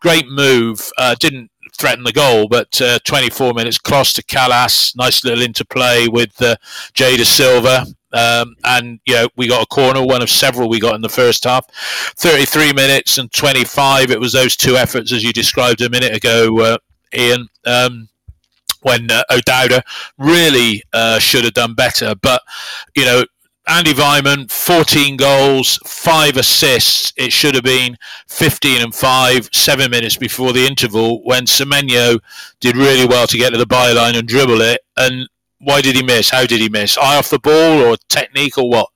great 0.00 0.26
move. 0.28 0.90
Uh, 0.98 1.14
didn't 1.14 1.50
threaten 1.78 2.02
the 2.02 2.12
goal, 2.12 2.48
but 2.48 2.80
uh, 2.80 2.98
24 3.04 3.54
minutes 3.54 3.78
cross 3.78 4.12
to 4.14 4.22
Kalas. 4.24 4.96
Nice 4.96 5.24
little 5.24 5.42
interplay 5.42 6.08
with 6.08 6.40
uh, 6.42 6.56
Jay 6.94 7.16
Dasilva. 7.16 7.94
Um, 8.12 8.56
and 8.64 9.00
you 9.06 9.14
know 9.14 9.28
we 9.36 9.48
got 9.48 9.62
a 9.62 9.66
corner, 9.66 10.02
one 10.02 10.22
of 10.22 10.30
several 10.30 10.68
we 10.68 10.80
got 10.80 10.94
in 10.94 11.02
the 11.02 11.08
first 11.08 11.44
half. 11.44 11.66
33 12.16 12.72
minutes 12.72 13.18
and 13.18 13.30
25. 13.32 14.10
It 14.10 14.20
was 14.20 14.32
those 14.32 14.56
two 14.56 14.76
efforts 14.76 15.12
as 15.12 15.22
you 15.22 15.32
described 15.32 15.80
a 15.80 15.90
minute 15.90 16.16
ago, 16.16 16.60
uh, 16.60 16.78
Ian. 17.14 17.48
Um, 17.64 18.08
when 18.82 19.10
uh, 19.10 19.24
O'Dowda 19.28 19.82
really 20.18 20.84
uh, 20.92 21.18
should 21.18 21.42
have 21.42 21.54
done 21.54 21.74
better, 21.74 22.14
but 22.14 22.42
you 22.94 23.04
know 23.04 23.24
Andy 23.68 23.92
Weimann, 23.92 24.50
14 24.50 25.18
goals, 25.18 25.78
five 25.84 26.38
assists. 26.38 27.12
It 27.18 27.34
should 27.34 27.54
have 27.54 27.64
been 27.64 27.98
15 28.28 28.80
and 28.80 28.94
five, 28.94 29.50
seven 29.52 29.90
minutes 29.90 30.16
before 30.16 30.54
the 30.54 30.66
interval 30.66 31.22
when 31.24 31.44
Semenyo 31.44 32.18
did 32.60 32.76
really 32.76 33.06
well 33.06 33.26
to 33.26 33.36
get 33.36 33.50
to 33.50 33.58
the 33.58 33.66
byline 33.66 34.16
and 34.16 34.26
dribble 34.26 34.62
it. 34.62 34.80
And 34.96 35.28
Why 35.60 35.80
did 35.80 35.96
he 35.96 36.02
miss? 36.02 36.30
How 36.30 36.46
did 36.46 36.60
he 36.60 36.68
miss? 36.68 36.96
Eye 36.96 37.16
off 37.16 37.30
the 37.30 37.38
ball 37.38 37.82
or 37.82 37.96
technique 38.08 38.58
or 38.58 38.68
what? 38.68 38.88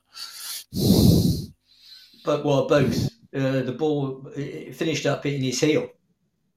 But 2.25 2.45
well, 2.45 2.69
both. 2.69 3.09
Uh, 3.35 3.63
the 3.63 3.75
ball 3.77 4.31
finished 4.73 5.07
up 5.07 5.27
in 5.27 5.43
his 5.43 5.61
heel. 5.61 5.91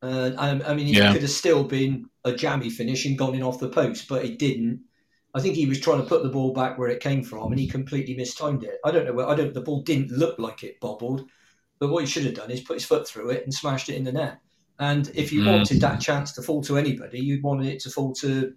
Uh, 0.01 0.31
I, 0.37 0.49
I, 0.49 0.73
mean, 0.75 0.87
it 0.87 0.95
yeah. 0.95 1.11
could 1.11 1.21
have 1.21 1.31
still 1.31 1.63
been 1.63 2.05
a 2.23 2.33
jammy 2.33 2.69
finish 2.69 3.05
and 3.05 3.17
gone 3.17 3.33
in 3.33 3.41
off 3.41 3.59
the 3.59 3.69
post, 3.69 4.07
but 4.07 4.23
it 4.23 4.37
didn't. 4.37 4.81
I 5.33 5.41
think 5.41 5.55
he 5.55 5.65
was 5.65 5.79
trying 5.79 6.01
to 6.01 6.07
put 6.07 6.21
the 6.21 6.29
ball 6.29 6.53
back 6.53 6.77
where 6.77 6.89
it 6.89 7.01
came 7.01 7.23
from, 7.23 7.51
and 7.51 7.59
he 7.59 7.67
completely 7.67 8.15
mistimed 8.15 8.63
it. 8.63 8.77
I 8.85 8.91
don't 8.91 9.05
know. 9.05 9.13
Where, 9.13 9.27
I 9.27 9.35
don't. 9.35 9.53
The 9.53 9.61
ball 9.61 9.81
didn't 9.81 10.11
look 10.11 10.37
like 10.37 10.63
it 10.63 10.79
bobbled, 10.79 11.27
but 11.79 11.89
what 11.89 12.03
he 12.03 12.07
should 12.07 12.25
have 12.25 12.35
done 12.35 12.51
is 12.51 12.61
put 12.61 12.75
his 12.75 12.85
foot 12.85 13.07
through 13.07 13.31
it 13.31 13.43
and 13.43 13.53
smashed 13.53 13.89
it 13.89 13.95
in 13.95 14.03
the 14.03 14.11
net. 14.11 14.39
And 14.79 15.09
if 15.15 15.31
you 15.31 15.41
mm. 15.41 15.51
wanted 15.51 15.81
that 15.81 16.01
chance 16.01 16.33
to 16.33 16.41
fall 16.41 16.61
to 16.63 16.77
anybody, 16.77 17.19
you'd 17.19 17.43
wanted 17.43 17.67
it 17.67 17.79
to 17.81 17.89
fall 17.89 18.13
to 18.15 18.53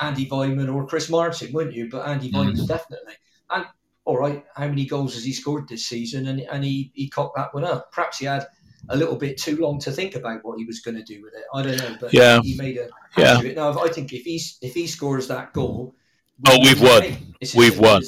Andy 0.00 0.26
Weimann 0.26 0.72
or 0.72 0.86
Chris 0.86 1.08
Martin, 1.08 1.52
wouldn't 1.52 1.74
you? 1.74 1.88
But 1.88 2.06
Andy 2.06 2.30
mm. 2.30 2.66
definitely. 2.66 3.14
And 3.50 3.66
all 4.04 4.18
right, 4.18 4.44
how 4.54 4.68
many 4.68 4.86
goals 4.86 5.14
has 5.14 5.24
he 5.24 5.32
scored 5.32 5.68
this 5.68 5.86
season? 5.86 6.28
And 6.28 6.40
and 6.40 6.64
he 6.64 6.90
he 6.94 7.08
cocked 7.08 7.36
that 7.36 7.54
one 7.54 7.64
up. 7.64 7.92
Perhaps 7.92 8.18
he 8.18 8.26
had 8.26 8.46
a 8.88 8.96
little 8.96 9.16
bit 9.16 9.38
too 9.38 9.56
long 9.56 9.78
to 9.80 9.90
think 9.90 10.14
about 10.14 10.44
what 10.44 10.58
he 10.58 10.64
was 10.64 10.80
going 10.80 10.96
to 10.96 11.02
do 11.02 11.22
with 11.22 11.34
it. 11.34 11.44
I 11.52 11.62
don't 11.62 11.76
know, 11.78 11.96
but 12.00 12.14
yeah, 12.14 12.40
he 12.42 12.56
made 12.56 12.78
a 12.78 12.88
yeah. 13.16 13.40
Now, 13.54 13.78
I 13.78 13.88
think 13.88 14.12
if 14.12 14.22
he 14.22 14.40
if 14.62 14.74
he 14.74 14.86
scores 14.86 15.28
that 15.28 15.52
goal, 15.52 15.94
oh, 16.46 16.58
we've 16.60 16.80
won. 16.80 17.16
We've 17.54 17.78
won. 17.78 18.02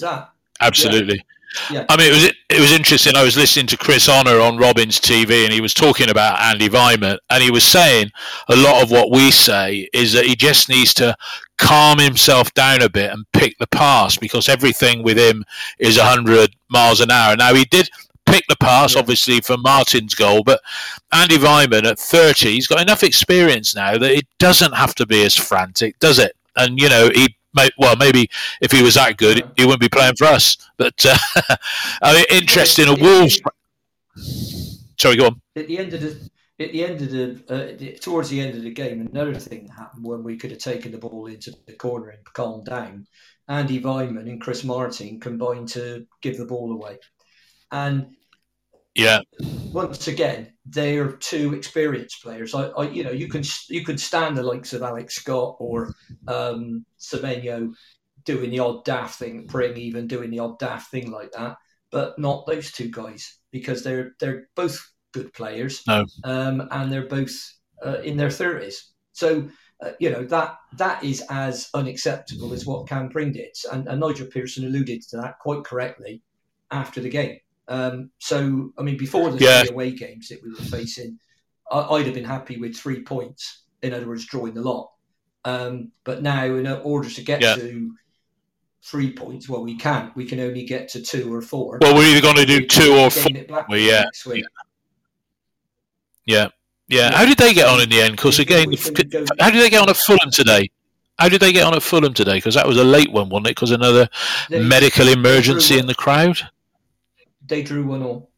Absolutely. 0.61 1.17
Yeah. 1.17 1.23
Yeah. 1.71 1.85
I 1.89 1.97
mean, 1.97 2.13
it 2.13 2.15
was 2.15 2.25
it 2.49 2.61
was 2.61 2.73
interesting. 2.73 3.17
I 3.17 3.25
was 3.25 3.37
listening 3.37 3.67
to 3.69 3.77
Chris 3.77 4.09
Honor 4.09 4.39
on 4.41 4.57
Robins 4.57 5.01
TV, 5.01 5.45
and 5.45 5.53
he 5.53 5.61
was 5.61 5.75
talking 5.75 6.09
about 6.09 6.41
Andy 6.41 6.69
Weimann, 6.69 7.19
and 7.29 7.43
he 7.43 7.51
was 7.51 7.65
saying 7.65 8.11
a 8.49 8.57
lot 8.57 8.83
of 8.83 8.91
what 8.91 9.11
we 9.11 9.31
say 9.31 9.89
is 9.93 10.13
that 10.13 10.27
he 10.27 10.37
just 10.37 10.69
needs 10.69 10.95
to 10.95 11.17
calm 11.61 11.99
himself 11.99 12.53
down 12.55 12.83
a 12.83 12.89
bit 12.89 13.13
and 13.13 13.31
pick 13.33 13.57
the 13.59 13.67
pass 13.67 14.17
because 14.17 14.49
everything 14.49 15.03
with 15.03 15.19
him 15.19 15.45
is 15.79 15.99
hundred 15.99 16.57
miles 16.69 17.01
an 17.01 17.11
hour. 17.11 17.37
Now 17.37 17.55
he 17.55 17.65
did 17.67 17.89
pick 18.27 18.45
the 18.49 18.57
pass, 18.57 18.95
yeah. 18.95 19.01
obviously, 19.01 19.41
for 19.41 19.57
Martin's 19.59 20.15
goal. 20.15 20.43
But 20.43 20.61
Andy 21.13 21.37
Weimann 21.37 21.85
at 21.85 21.99
30, 21.99 22.53
he's 22.53 22.67
got 22.67 22.81
enough 22.81 23.03
experience 23.03 23.75
now 23.75 23.99
that 23.99 24.11
it 24.11 24.27
doesn't 24.39 24.73
have 24.73 24.95
to 24.97 25.07
be 25.07 25.23
as 25.25 25.37
frantic, 25.37 25.99
does 25.99 26.19
it? 26.19 26.35
And, 26.57 26.81
you 26.81 26.89
know, 26.89 27.11
he 27.15 27.37
well, 27.79 27.97
maybe 27.97 28.31
if 28.61 28.71
he 28.71 28.81
was 28.81 28.95
that 28.95 29.17
good, 29.17 29.43
he 29.57 29.65
wouldn't 29.65 29.81
be 29.81 29.89
playing 29.89 30.15
for 30.17 30.27
us. 30.27 30.57
But 30.77 31.05
uh, 31.05 31.17
I 32.03 32.15
mean, 32.15 32.25
interesting. 32.31 32.87
A 32.87 32.95
Wolves. 32.95 33.41
Sorry, 34.97 35.17
go 35.17 35.27
on. 35.27 35.41
At 35.57 35.67
the 35.67 35.79
end 35.79 35.93
of 35.93 36.01
the 36.01 36.31
at 36.61 36.73
the 36.73 36.85
end 36.85 37.01
of 37.01 37.11
the 37.11 37.97
uh, 37.97 38.01
towards 38.01 38.29
the 38.29 38.41
end 38.41 38.57
of 38.57 38.63
the 38.63 38.73
game, 38.73 39.01
another 39.01 39.35
thing 39.35 39.67
that 39.67 39.73
happened 39.73 40.05
when 40.05 40.23
we 40.23 40.37
could 40.37 40.51
have 40.51 40.61
taken 40.61 40.93
the 40.93 40.99
ball 40.99 41.27
into 41.27 41.53
the 41.67 41.73
corner 41.73 42.11
and 42.11 42.25
calmed 42.33 42.67
down. 42.67 43.07
Andy 43.49 43.81
Weimann 43.81 44.31
and 44.31 44.41
Chris 44.41 44.63
Martin 44.63 45.19
combined 45.19 45.69
to 45.69 46.07
give 46.21 46.37
the 46.37 46.45
ball 46.45 46.71
away, 46.73 46.99
and 47.73 48.15
yeah. 48.95 49.21
Once 49.73 50.09
again, 50.09 50.53
they 50.67 50.99
are 50.99 51.13
two 51.13 51.55
experienced 51.55 52.23
players. 52.23 52.55
I, 52.55 52.65
I, 52.65 52.91
you 52.91 53.05
know, 53.05 53.13
you 53.13 53.29
can 53.29 53.43
you 53.69 53.85
can 53.85 53.97
stand 53.97 54.37
the 54.37 54.43
likes 54.43 54.73
of 54.73 54.83
Alex 54.83 55.15
Scott 55.15 55.57
or 55.59 55.95
um, 56.27 56.85
Semenyo 56.99 57.73
doing 58.25 58.51
the 58.51 58.59
odd 58.59 58.85
daft 58.85 59.19
thing, 59.19 59.47
Pring 59.47 59.77
even 59.77 60.07
doing 60.07 60.31
the 60.31 60.41
odd 60.41 60.59
daft 60.59 60.91
thing 60.91 61.11
like 61.11 61.33
that, 61.33 61.57
but 61.91 62.19
not 62.19 62.47
those 62.47 62.73
two 62.73 62.89
guys 62.91 63.39
because 63.53 63.83
they're 63.83 64.13
they're 64.19 64.49
both 64.57 64.81
good 65.13 65.33
players. 65.33 65.83
No. 65.87 66.07
Um, 66.25 66.69
and 66.71 66.93
they're 66.93 67.07
both 67.07 67.35
uh, 67.85 68.01
in 68.01 68.17
their 68.17 68.31
thirties. 68.31 68.91
So 69.13 69.49
uh, 69.83 69.93
you 69.99 70.11
know 70.11 70.25
that 70.25 70.57
that 70.77 71.03
is 71.05 71.25
as 71.31 71.71
unacceptable 71.75 72.53
as 72.53 72.67
what 72.67 72.89
Cam 72.89 73.09
Pring 73.09 73.33
did, 73.33 73.55
and, 73.73 73.89
and 73.89 74.01
Nigel 74.01 74.27
Pearson 74.27 74.65
alluded 74.65 75.03
to 75.09 75.17
that 75.19 75.39
quite 75.39 75.65
correctly 75.65 76.23
after 76.71 77.01
the 77.01 77.11
game. 77.11 77.39
Um, 77.71 78.11
so, 78.19 78.73
I 78.77 78.83
mean, 78.83 78.97
before 78.97 79.31
the 79.31 79.43
yeah. 79.43 79.63
three 79.63 79.71
away 79.71 79.91
games 79.93 80.29
that 80.29 80.43
we 80.43 80.51
were 80.51 80.57
facing, 80.57 81.19
I, 81.71 81.89
would 81.89 82.05
have 82.05 82.15
been 82.15 82.25
happy 82.25 82.59
with 82.59 82.77
three 82.77 83.03
points. 83.03 83.63
In 83.83 83.95
other 83.95 84.09
words, 84.09 84.27
drawing 84.27 84.55
the 84.55 84.61
lot. 84.61 84.91
Um, 85.45 85.93
but 86.05 86.21
now, 86.21 86.45
in 86.45 86.67
order 86.67 87.09
to 87.09 87.23
get 87.23 87.41
yeah. 87.41 87.55
to 87.55 87.95
three 88.83 89.13
points, 89.13 89.49
well, 89.49 89.63
we 89.63 89.77
can't. 89.77 90.15
We 90.17 90.27
can 90.27 90.41
only 90.41 90.65
get 90.65 90.89
to 90.91 91.01
two 91.01 91.33
or 91.33 91.41
four. 91.41 91.79
Well, 91.81 91.95
we're 91.95 92.11
either 92.11 92.21
going 92.21 92.37
to 92.37 92.45
do 92.45 92.67
two 92.67 92.93
or 92.93 93.09
four. 93.09 93.31
Well, 93.69 93.79
yeah. 93.79 94.05
yeah. 94.27 94.43
Yeah. 96.31 96.49
Yeah. 96.89 97.13
How 97.13 97.25
did 97.25 97.39
they 97.39 97.53
get 97.55 97.69
on 97.69 97.81
in 97.81 97.89
the 97.89 98.01
end? 98.01 98.17
Because 98.17 98.39
again, 98.39 98.73
how 99.39 99.51
did 99.51 99.63
they 99.63 99.71
get 99.71 99.83
on 99.83 99.89
at 99.91 99.97
Fulham 99.97 100.31
today? 100.31 100.71
How 101.19 101.29
did 101.29 101.41
they 101.41 101.53
get 101.53 101.65
on 101.65 101.75
at 101.75 101.83
Fulham 101.83 102.15
today? 102.15 102.39
Because 102.39 102.55
that 102.55 102.67
was 102.67 102.79
a 102.79 102.85
late 102.85 103.13
one, 103.13 103.29
wasn't 103.29 103.49
it? 103.49 103.57
Because 103.57 103.71
another 103.71 104.09
they, 104.49 104.63
medical 104.63 105.09
emergency 105.09 105.79
in 105.79 105.87
the 105.87 105.95
crowd 105.95 106.41
they 107.51 107.63
drew 107.63 107.85
one 107.85 108.03
all. 108.03 108.31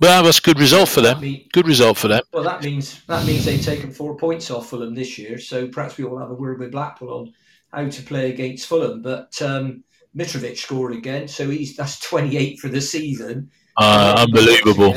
Well, 0.00 0.24
that's 0.24 0.38
a 0.38 0.42
good 0.42 0.58
result 0.58 0.88
for 0.88 1.02
them. 1.02 1.20
Mean, 1.20 1.48
good 1.52 1.66
result 1.66 1.98
for 1.98 2.08
them. 2.08 2.22
Well, 2.32 2.42
that 2.44 2.62
means 2.62 3.04
that 3.04 3.26
means 3.26 3.44
they've 3.44 3.62
taken 3.62 3.92
four 3.92 4.16
points 4.16 4.50
off 4.50 4.70
Fulham 4.70 4.94
this 4.94 5.18
year. 5.18 5.38
So 5.38 5.68
perhaps 5.68 5.96
we 5.96 6.04
all 6.04 6.18
have 6.18 6.30
a 6.30 6.34
word 6.34 6.58
with 6.58 6.72
Blackpool 6.72 7.12
on 7.12 7.32
how 7.72 7.88
to 7.88 8.02
play 8.02 8.30
against 8.30 8.66
Fulham. 8.66 9.02
But 9.02 9.40
um, 9.40 9.84
Mitrovic 10.16 10.56
scored 10.56 10.94
again, 10.94 11.28
so 11.28 11.48
he's 11.48 11.76
that's 11.76 12.00
twenty 12.00 12.36
eight 12.36 12.58
for 12.58 12.68
the 12.68 12.80
season. 12.80 13.50
Uh, 13.76 14.26
unbelievable. 14.26 14.94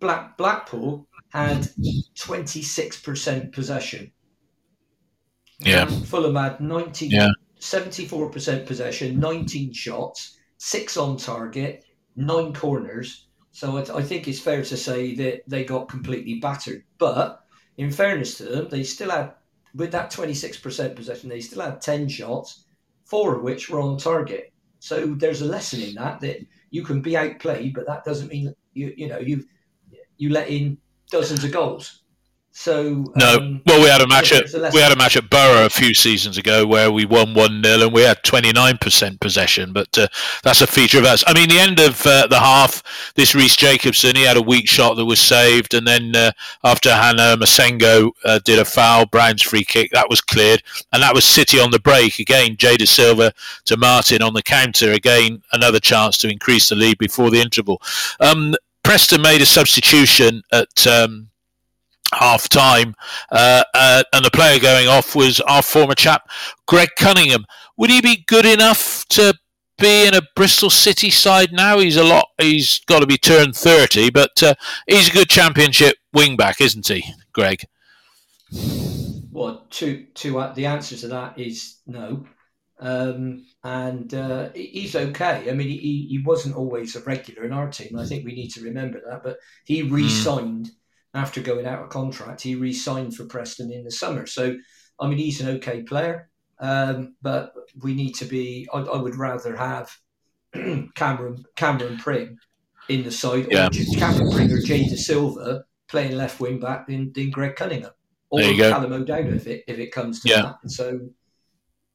Black 0.00 0.36
Blackpool 0.36 1.06
had 1.30 1.68
twenty 2.14 2.62
six 2.62 3.00
percent 3.00 3.52
possession. 3.52 4.12
Yeah. 5.60 5.86
Fulham 5.86 6.36
had 6.36 6.60
90, 6.60 7.08
yeah. 7.08 7.30
74% 7.58 8.64
possession, 8.64 9.18
19 9.18 9.72
shots 9.72 10.38
six 10.58 10.96
on 10.96 11.16
target, 11.16 11.84
nine 12.16 12.52
corners. 12.52 13.28
So 13.52 13.78
I, 13.78 13.98
I 13.98 14.02
think 14.02 14.28
it's 14.28 14.40
fair 14.40 14.62
to 14.62 14.76
say 14.76 15.14
that 15.16 15.42
they 15.48 15.64
got 15.64 15.88
completely 15.88 16.40
battered. 16.40 16.84
But 16.98 17.40
in 17.76 17.90
fairness 17.90 18.36
to 18.38 18.44
them, 18.44 18.68
they 18.68 18.82
still 18.82 19.10
had, 19.10 19.34
with 19.74 19.92
that 19.92 20.12
26% 20.12 20.94
possession, 20.94 21.28
they 21.28 21.40
still 21.40 21.62
had 21.62 21.80
10 21.80 22.08
shots, 22.08 22.64
four 23.04 23.36
of 23.36 23.42
which 23.42 23.70
were 23.70 23.80
on 23.80 23.98
target. 23.98 24.52
So 24.80 25.06
there's 25.06 25.42
a 25.42 25.46
lesson 25.46 25.80
in 25.80 25.94
that 25.94 26.20
that 26.20 26.44
you 26.70 26.84
can 26.84 27.00
be 27.00 27.16
outplayed, 27.16 27.74
but 27.74 27.86
that 27.86 28.04
doesn't 28.04 28.28
mean 28.28 28.54
you 28.74 28.94
you 28.96 29.08
know 29.08 29.18
you 29.18 29.44
you 30.18 30.30
let 30.30 30.48
in 30.48 30.76
dozens 31.10 31.44
of 31.44 31.52
goals. 31.52 32.02
So 32.58 33.04
no, 33.14 33.36
um, 33.36 33.62
well, 33.66 33.80
we 33.80 33.88
had 33.88 34.00
a 34.00 34.08
match 34.08 34.32
at 34.32 34.52
we 34.72 34.80
had 34.80 34.90
a 34.90 34.96
match 34.96 35.16
at 35.16 35.30
Borough 35.30 35.66
a 35.66 35.70
few 35.70 35.94
seasons 35.94 36.38
ago 36.38 36.66
where 36.66 36.90
we 36.90 37.04
won 37.04 37.32
one 37.32 37.62
0 37.62 37.82
and 37.82 37.92
we 37.92 38.02
had 38.02 38.24
twenty 38.24 38.50
nine 38.50 38.78
percent 38.78 39.20
possession. 39.20 39.72
But 39.72 39.96
uh, 39.96 40.08
that's 40.42 40.60
a 40.60 40.66
feature 40.66 40.98
of 40.98 41.04
us. 41.04 41.22
I 41.24 41.34
mean, 41.34 41.48
the 41.48 41.60
end 41.60 41.78
of 41.78 42.04
uh, 42.04 42.26
the 42.26 42.40
half, 42.40 42.82
this 43.14 43.32
Riis 43.32 43.56
Jakobsen 43.56 44.16
he 44.16 44.24
had 44.24 44.36
a 44.36 44.42
weak 44.42 44.68
shot 44.68 44.94
that 44.96 45.04
was 45.04 45.20
saved, 45.20 45.72
and 45.74 45.86
then 45.86 46.16
uh, 46.16 46.32
after 46.64 46.92
Han-Noah 46.92 47.36
Massengo 47.36 48.10
uh, 48.24 48.40
did 48.44 48.58
a 48.58 48.64
foul, 48.64 49.06
Browne's 49.06 49.42
free 49.42 49.64
kick 49.64 49.92
that 49.92 50.10
was 50.10 50.20
cleared, 50.20 50.60
and 50.92 51.00
that 51.00 51.14
was 51.14 51.24
City 51.24 51.60
on 51.60 51.70
the 51.70 51.78
break 51.78 52.18
again. 52.18 52.56
Jay 52.56 52.76
Dasilva 52.76 53.30
to 53.66 53.76
Martin 53.76 54.20
on 54.20 54.34
the 54.34 54.42
counter 54.42 54.90
again, 54.90 55.40
another 55.52 55.78
chance 55.78 56.18
to 56.18 56.28
increase 56.28 56.70
the 56.70 56.74
lead 56.74 56.98
before 56.98 57.30
the 57.30 57.40
interval. 57.40 57.80
Um, 58.18 58.56
Preston 58.88 59.20
made 59.20 59.42
a 59.42 59.46
substitution 59.46 60.40
at. 60.50 60.86
Um, 60.86 61.28
half 62.14 62.48
time, 62.48 62.94
uh, 63.30 63.62
uh, 63.74 64.02
and 64.14 64.24
the 64.24 64.30
player 64.30 64.58
going 64.58 64.88
off 64.88 65.14
was 65.14 65.40
our 65.40 65.60
former 65.60 65.94
chap, 65.94 66.22
Greg 66.66 66.88
Cunningham. 66.96 67.44
Would 67.76 67.90
he 67.90 68.00
be 68.00 68.24
good 68.26 68.46
enough 68.46 69.04
to 69.08 69.34
be 69.76 70.06
in 70.06 70.14
a 70.14 70.22
Bristol 70.34 70.70
City 70.70 71.10
side 71.10 71.52
now? 71.52 71.78
He's 71.80 71.98
a 71.98 72.02
lot. 72.02 72.28
He's 72.40 72.78
got 72.86 73.00
to 73.00 73.06
be 73.06 73.18
turned 73.18 73.54
thirty, 73.54 74.08
but 74.08 74.42
uh, 74.42 74.54
he's 74.86 75.10
a 75.10 75.12
good 75.12 75.28
Championship 75.28 75.96
wing 76.14 76.38
back, 76.38 76.62
isn't 76.62 76.88
he, 76.88 77.04
Greg? 77.34 77.64
Well, 79.30 79.66
to 79.68 80.06
to 80.14 80.38
uh, 80.38 80.54
the 80.54 80.64
answer 80.64 80.96
to 80.96 81.08
that 81.08 81.38
is 81.38 81.80
no. 81.86 82.24
Um, 82.80 83.44
and 83.68 84.14
uh, 84.14 84.48
he's 84.54 84.96
okay. 84.96 85.50
I 85.50 85.52
mean, 85.52 85.68
he, 85.68 86.06
he 86.08 86.22
wasn't 86.24 86.56
always 86.56 86.96
a 86.96 87.02
regular 87.02 87.44
in 87.44 87.52
our 87.52 87.68
team. 87.68 87.98
I 87.98 88.06
think 88.06 88.24
we 88.24 88.34
need 88.34 88.48
to 88.54 88.62
remember 88.62 89.00
that. 89.06 89.22
But 89.22 89.38
he 89.64 89.80
hmm. 89.80 89.94
re-signed 89.94 90.66
mm 90.66 90.72
after 91.14 91.40
going 91.40 91.66
out 91.66 91.82
of 91.82 91.88
contract, 91.88 92.42
he 92.42 92.54
re-signed 92.54 93.16
for 93.16 93.24
Preston 93.24 93.72
in 93.72 93.82
the 93.82 93.90
summer. 93.90 94.26
So, 94.26 94.54
I 95.00 95.08
mean, 95.08 95.16
he's 95.16 95.40
an 95.40 95.48
okay 95.56 95.82
player, 95.82 96.28
um, 96.60 97.16
but 97.22 97.54
we 97.82 97.94
need 97.94 98.12
to 98.16 98.26
be. 98.26 98.68
I, 98.72 98.80
I 98.80 99.00
would 99.00 99.16
rather 99.16 99.56
have 99.56 99.90
Cameron 100.94 101.44
Cameron 101.56 101.96
Pring 101.96 102.36
in 102.90 103.04
the 103.04 103.10
side, 103.10 103.48
yeah. 103.50 103.68
or 103.68 103.96
Cameron 103.96 104.30
Pring 104.30 104.52
or 104.52 104.60
Jay 104.60 104.84
Dasilva 104.84 105.62
playing 105.88 106.14
left 106.14 106.40
wing 106.40 106.60
back 106.60 106.86
than, 106.86 107.10
than 107.14 107.30
Greg 107.30 107.56
Cunningham 107.56 107.92
or 108.30 108.42
Callum 108.42 108.92
O'Dowda 108.92 109.34
if 109.34 109.46
it 109.46 109.64
if 109.66 109.78
it 109.78 109.90
comes 109.90 110.20
to 110.20 110.28
yeah. 110.28 110.42
that. 110.42 110.70
So, 110.70 111.00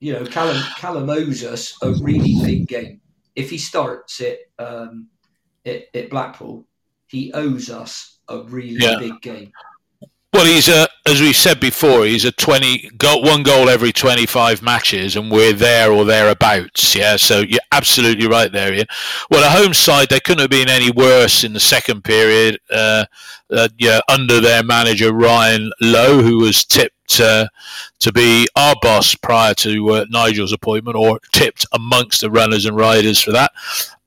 you 0.03 0.11
know, 0.11 0.25
Callum 0.25 0.61
Callum 0.77 1.09
owes 1.09 1.45
us 1.45 1.77
a 1.81 1.93
really 1.93 2.35
big 2.43 2.67
game. 2.67 2.99
If 3.37 3.49
he 3.49 3.57
starts 3.57 4.19
it 4.19 4.51
um, 4.59 5.07
at, 5.65 5.83
at 5.93 6.09
Blackpool, 6.09 6.67
he 7.07 7.31
owes 7.33 7.69
us 7.69 8.19
a 8.27 8.43
really 8.43 8.75
yeah. 8.83 8.99
big 8.99 9.21
game. 9.21 9.53
Well, 10.33 10.45
he's 10.45 10.67
a, 10.67 10.87
as 11.05 11.21
we 11.21 11.31
said 11.31 11.59
before, 11.59 12.05
he's 12.05 12.25
a 12.25 12.33
twenty 12.33 12.89
goal, 12.97 13.21
one 13.21 13.43
goal 13.43 13.69
every 13.69 13.93
twenty-five 13.93 14.61
matches, 14.61 15.15
and 15.15 15.31
we're 15.31 15.53
there 15.53 15.91
or 15.93 16.03
thereabouts. 16.03 16.95
Yeah, 16.95 17.15
so 17.15 17.39
you're 17.39 17.61
absolutely 17.71 18.27
right 18.27 18.51
there, 18.51 18.73
Ian. 18.73 18.87
Well, 19.31 19.47
a 19.47 19.57
home 19.57 19.73
side 19.73 20.09
they 20.09 20.19
couldn't 20.19 20.41
have 20.41 20.49
been 20.49 20.69
any 20.69 20.91
worse 20.91 21.45
in 21.45 21.53
the 21.53 21.61
second 21.61 22.03
period. 22.03 22.59
Uh, 22.69 23.05
uh, 23.51 23.69
yeah, 23.77 24.01
under 24.09 24.41
their 24.41 24.63
manager 24.63 25.13
Ryan 25.13 25.71
Lowe, 25.79 26.21
who 26.21 26.39
was 26.39 26.65
tipped 26.65 26.92
to 27.07 27.49
be 28.13 28.47
our 28.55 28.75
boss 28.81 29.15
prior 29.15 29.53
to 29.55 29.89
uh, 29.89 30.05
Nigel's 30.09 30.53
appointment, 30.53 30.97
or 30.97 31.19
tipped 31.31 31.65
amongst 31.73 32.21
the 32.21 32.31
runners 32.31 32.65
and 32.65 32.75
riders 32.75 33.21
for 33.21 33.31
that, 33.31 33.51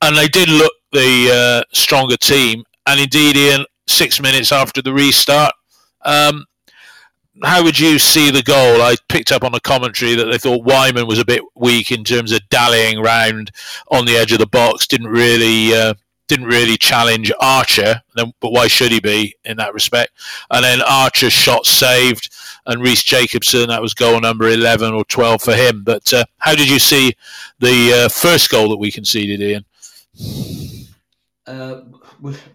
and 0.01 0.15
they 0.15 0.27
did 0.27 0.49
look 0.49 0.73
the 0.91 1.63
uh, 1.63 1.63
stronger 1.73 2.17
team. 2.17 2.63
And 2.85 2.99
indeed, 2.99 3.35
Ian, 3.35 3.65
six 3.85 4.21
minutes 4.21 4.51
after 4.51 4.81
the 4.81 4.93
restart 4.93 5.53
um, 6.07 6.45
how 7.43 7.63
would 7.63 7.77
you 7.77 7.99
see 7.99 8.31
the 8.31 8.41
goal? 8.41 8.81
I 8.81 8.95
picked 9.09 9.31
up 9.31 9.43
on 9.43 9.53
a 9.53 9.59
commentary 9.59 10.15
that 10.15 10.25
they 10.25 10.37
thought 10.37 10.65
Weimann 10.65 11.07
was 11.07 11.19
a 11.19 11.25
bit 11.25 11.43
weak 11.55 11.91
in 11.91 12.03
terms 12.03 12.31
of 12.31 12.47
dallying 12.49 12.99
round 12.99 13.51
on 13.91 14.05
the 14.05 14.15
edge 14.15 14.31
of 14.31 14.39
the 14.39 14.47
box. 14.47 14.87
Didn't 14.87 15.07
really 15.07 15.73
uh, 15.73 15.93
didn't 16.27 16.47
really 16.47 16.77
challenge 16.77 17.31
Archer, 17.39 18.01
but 18.15 18.51
why 18.51 18.67
should 18.67 18.91
he 18.91 18.99
be 18.99 19.35
in 19.45 19.57
that 19.57 19.73
respect? 19.73 20.11
And 20.51 20.63
then 20.63 20.81
Archer's 20.81 21.33
shot 21.33 21.65
saved, 21.65 22.33
and 22.65 22.81
Riis 22.81 23.03
Jakobsen 23.03 23.69
that 23.69 23.81
was 23.81 23.93
goal 23.93 24.19
number 24.19 24.47
eleven 24.49 24.93
or 24.93 25.05
twelve 25.05 25.41
for 25.41 25.53
him. 25.53 25.83
But 25.83 26.13
uh, 26.13 26.25
how 26.37 26.55
did 26.55 26.69
you 26.69 26.79
see 26.79 27.13
the 27.59 28.05
uh, 28.05 28.09
first 28.09 28.49
goal 28.49 28.69
that 28.69 28.77
we 28.77 28.91
conceded, 28.91 29.41
Ian? 29.41 29.65
Uh, 31.45 31.81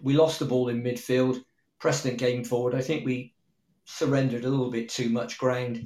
we 0.03 0.13
lost 0.13 0.39
the 0.39 0.45
ball 0.45 0.69
in 0.69 0.83
midfield. 0.83 1.43
Preston 1.79 2.15
came 2.15 2.43
forward. 2.43 2.75
I 2.75 2.81
think 2.81 3.05
we 3.05 3.33
surrendered 3.85 4.45
a 4.45 4.49
little 4.49 4.71
bit 4.71 4.87
too 4.87 5.09
much 5.09 5.37
ground. 5.37 5.83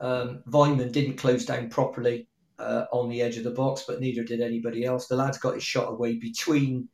Um, 0.00 0.42
Weimann 0.48 0.92
didn't 0.92 1.16
close 1.16 1.44
down 1.44 1.70
properly 1.70 2.28
uh, 2.58 2.84
on 2.92 3.08
the 3.08 3.22
edge 3.22 3.36
of 3.36 3.44
the 3.44 3.50
box, 3.50 3.84
but 3.86 4.00
neither 4.00 4.24
did 4.24 4.40
anybody 4.40 4.84
else. 4.84 5.06
The 5.06 5.16
lad's 5.16 5.38
got 5.38 5.54
his 5.54 5.62
shot 5.62 5.88
away 5.88 6.16
between 6.16 6.88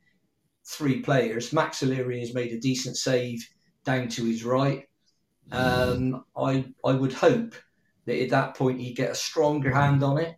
three 0.65 1.01
players. 1.01 1.53
Max 1.53 1.83
O'Leary 1.83 2.19
has 2.19 2.33
made 2.33 2.51
a 2.51 2.59
decent 2.59 2.97
save 2.97 3.47
down 3.83 4.07
to 4.09 4.25
his 4.25 4.43
right. 4.43 4.87
Um, 5.51 6.25
I 6.35 6.65
I 6.83 6.93
would 6.93 7.13
hope 7.13 7.53
that 8.05 8.21
at 8.21 8.29
that 8.31 8.55
point 8.55 8.79
he'd 8.79 8.95
get 8.95 9.11
a 9.11 9.15
stronger 9.15 9.71
hand 9.71 10.03
on 10.03 10.17
it 10.17 10.35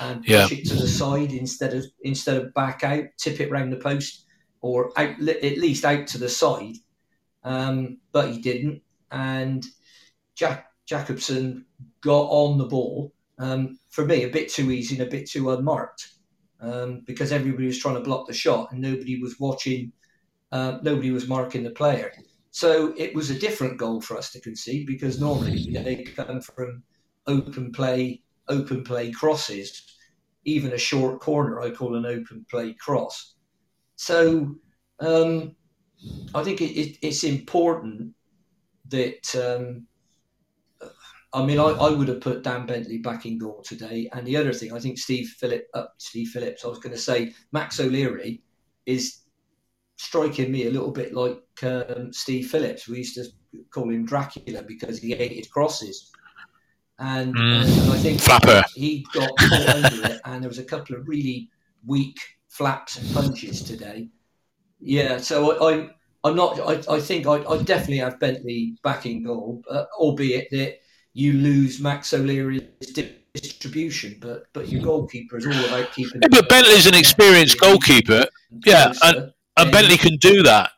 and 0.00 0.24
push 0.24 0.52
it 0.52 0.68
to 0.68 0.74
the 0.74 0.88
side 0.88 1.32
instead 1.32 1.74
of 1.74 1.84
instead 2.02 2.36
of 2.36 2.54
back 2.54 2.82
out, 2.82 3.04
tip 3.18 3.40
it 3.40 3.50
round 3.50 3.72
the 3.72 3.76
post 3.76 4.24
or 4.60 4.90
out, 4.98 5.20
at 5.20 5.58
least 5.58 5.84
out 5.84 6.06
to 6.08 6.18
the 6.18 6.28
side. 6.28 6.76
Um, 7.44 7.98
but 8.12 8.32
he 8.32 8.40
didn't 8.40 8.82
and 9.10 9.64
Jack 10.34 10.70
Jakobsen 10.86 11.64
got 12.00 12.28
on 12.30 12.58
the 12.58 12.66
ball. 12.66 13.12
Um, 13.38 13.78
for 13.90 14.04
me, 14.04 14.24
a 14.24 14.28
bit 14.28 14.50
too 14.50 14.70
easy 14.70 14.96
and 14.98 15.06
a 15.06 15.10
bit 15.10 15.28
too 15.28 15.50
unmarked 15.50 16.08
um, 16.60 17.02
because 17.06 17.32
everybody 17.32 17.66
was 17.66 17.78
trying 17.78 17.94
to 17.94 18.00
block 18.00 18.26
the 18.26 18.32
shot 18.34 18.72
and 18.72 18.80
nobody 18.80 19.20
was 19.20 19.38
watching. 19.38 19.92
Uh, 20.50 20.78
nobody 20.82 21.10
was 21.10 21.28
marking 21.28 21.62
the 21.62 21.70
player. 21.70 22.12
So 22.50 22.94
it 22.96 23.14
was 23.14 23.30
a 23.30 23.38
different 23.38 23.78
goal 23.78 24.00
for 24.00 24.16
us 24.16 24.32
to 24.32 24.40
concede 24.40 24.86
because 24.86 25.20
normally 25.20 25.70
they 25.70 26.04
come 26.04 26.40
from 26.40 26.82
open 27.26 27.72
play, 27.72 28.22
open 28.48 28.82
play 28.82 29.12
crosses. 29.12 29.84
Even 30.44 30.72
a 30.72 30.78
short 30.78 31.20
corner, 31.20 31.60
I 31.60 31.70
call 31.70 31.96
an 31.96 32.06
open 32.06 32.46
play 32.50 32.72
cross. 32.74 33.34
So 33.96 34.56
um, 35.00 35.54
I 36.34 36.42
think 36.42 36.60
it, 36.60 36.72
it, 36.72 36.98
it's 37.02 37.24
important 37.24 38.14
that 38.88 39.34
um, 39.36 39.86
I 41.32 41.44
mean, 41.44 41.58
I, 41.58 41.64
I, 41.64 41.90
would 41.90 42.08
have 42.08 42.22
put 42.22 42.42
Dan 42.42 42.64
Bentley 42.66 42.98
back 42.98 43.26
in 43.26 43.38
goal 43.38 43.62
today. 43.62 44.08
And 44.12 44.26
the 44.26 44.36
other 44.36 44.52
thing, 44.52 44.72
I 44.72 44.78
think 44.78 44.98
Steve 44.98 45.28
Phillip, 45.38 45.68
uh, 45.74 45.84
Steve 45.98 46.28
Phillips, 46.28 46.64
I 46.64 46.68
was 46.68 46.78
going 46.78 46.94
to 46.94 47.00
say 47.00 47.34
Max 47.52 47.78
O'Leary 47.80 48.42
is 48.86 49.18
striking 49.96 50.50
me 50.50 50.66
a 50.66 50.70
little 50.70 50.90
bit 50.90 51.12
like 51.12 51.42
um, 51.62 52.12
Steve 52.12 52.50
Phillips. 52.50 52.88
We 52.88 52.98
used 52.98 53.16
to 53.16 53.26
call 53.70 53.90
him 53.90 54.06
Dracula 54.06 54.62
because 54.62 54.98
he 54.98 55.14
hated 55.14 55.50
crosses. 55.50 56.10
And, 56.98 57.34
mm. 57.34 57.62
and 57.62 57.92
I 57.92 57.96
think 57.98 58.20
Flapper. 58.20 58.62
he 58.74 59.06
got 59.12 59.30
caught 59.36 59.68
under 59.68 60.06
it, 60.06 60.20
and 60.24 60.42
there 60.42 60.48
was 60.48 60.58
a 60.58 60.64
couple 60.64 60.96
of 60.96 61.06
really 61.06 61.48
weak 61.86 62.18
flaps 62.48 62.98
and 62.98 63.14
punches 63.14 63.62
today. 63.62 64.08
Yeah, 64.80 65.18
so 65.18 65.52
I, 65.52 65.72
I 65.72 65.90
I'm 66.24 66.34
not. 66.34 66.58
I, 66.60 66.94
I 66.94 67.00
think 67.00 67.26
I, 67.26 67.44
I 67.44 67.62
definitely 67.62 67.98
have 67.98 68.18
Bentley 68.18 68.76
back 68.82 69.06
in 69.06 69.22
goal, 69.22 69.62
uh, 69.70 69.84
albeit 69.96 70.48
that 70.50 70.78
you 71.18 71.32
lose 71.32 71.80
Max 71.80 72.14
O'Leary's 72.14 72.62
distribution. 73.34 74.16
But 74.20 74.44
but 74.52 74.68
your 74.68 74.82
goalkeeper 74.82 75.38
is 75.38 75.46
all 75.46 75.64
about 75.64 75.92
keeping. 75.92 76.22
Yeah, 76.22 76.28
but 76.30 76.48
Bentley's 76.48 76.86
an 76.86 76.94
experienced 76.94 77.60
goalkeeper. 77.60 78.26
Yeah, 78.64 78.92
and, 79.02 79.32
and 79.56 79.72
Bentley 79.72 79.96
can 79.96 80.16
do 80.16 80.42
that. 80.44 80.70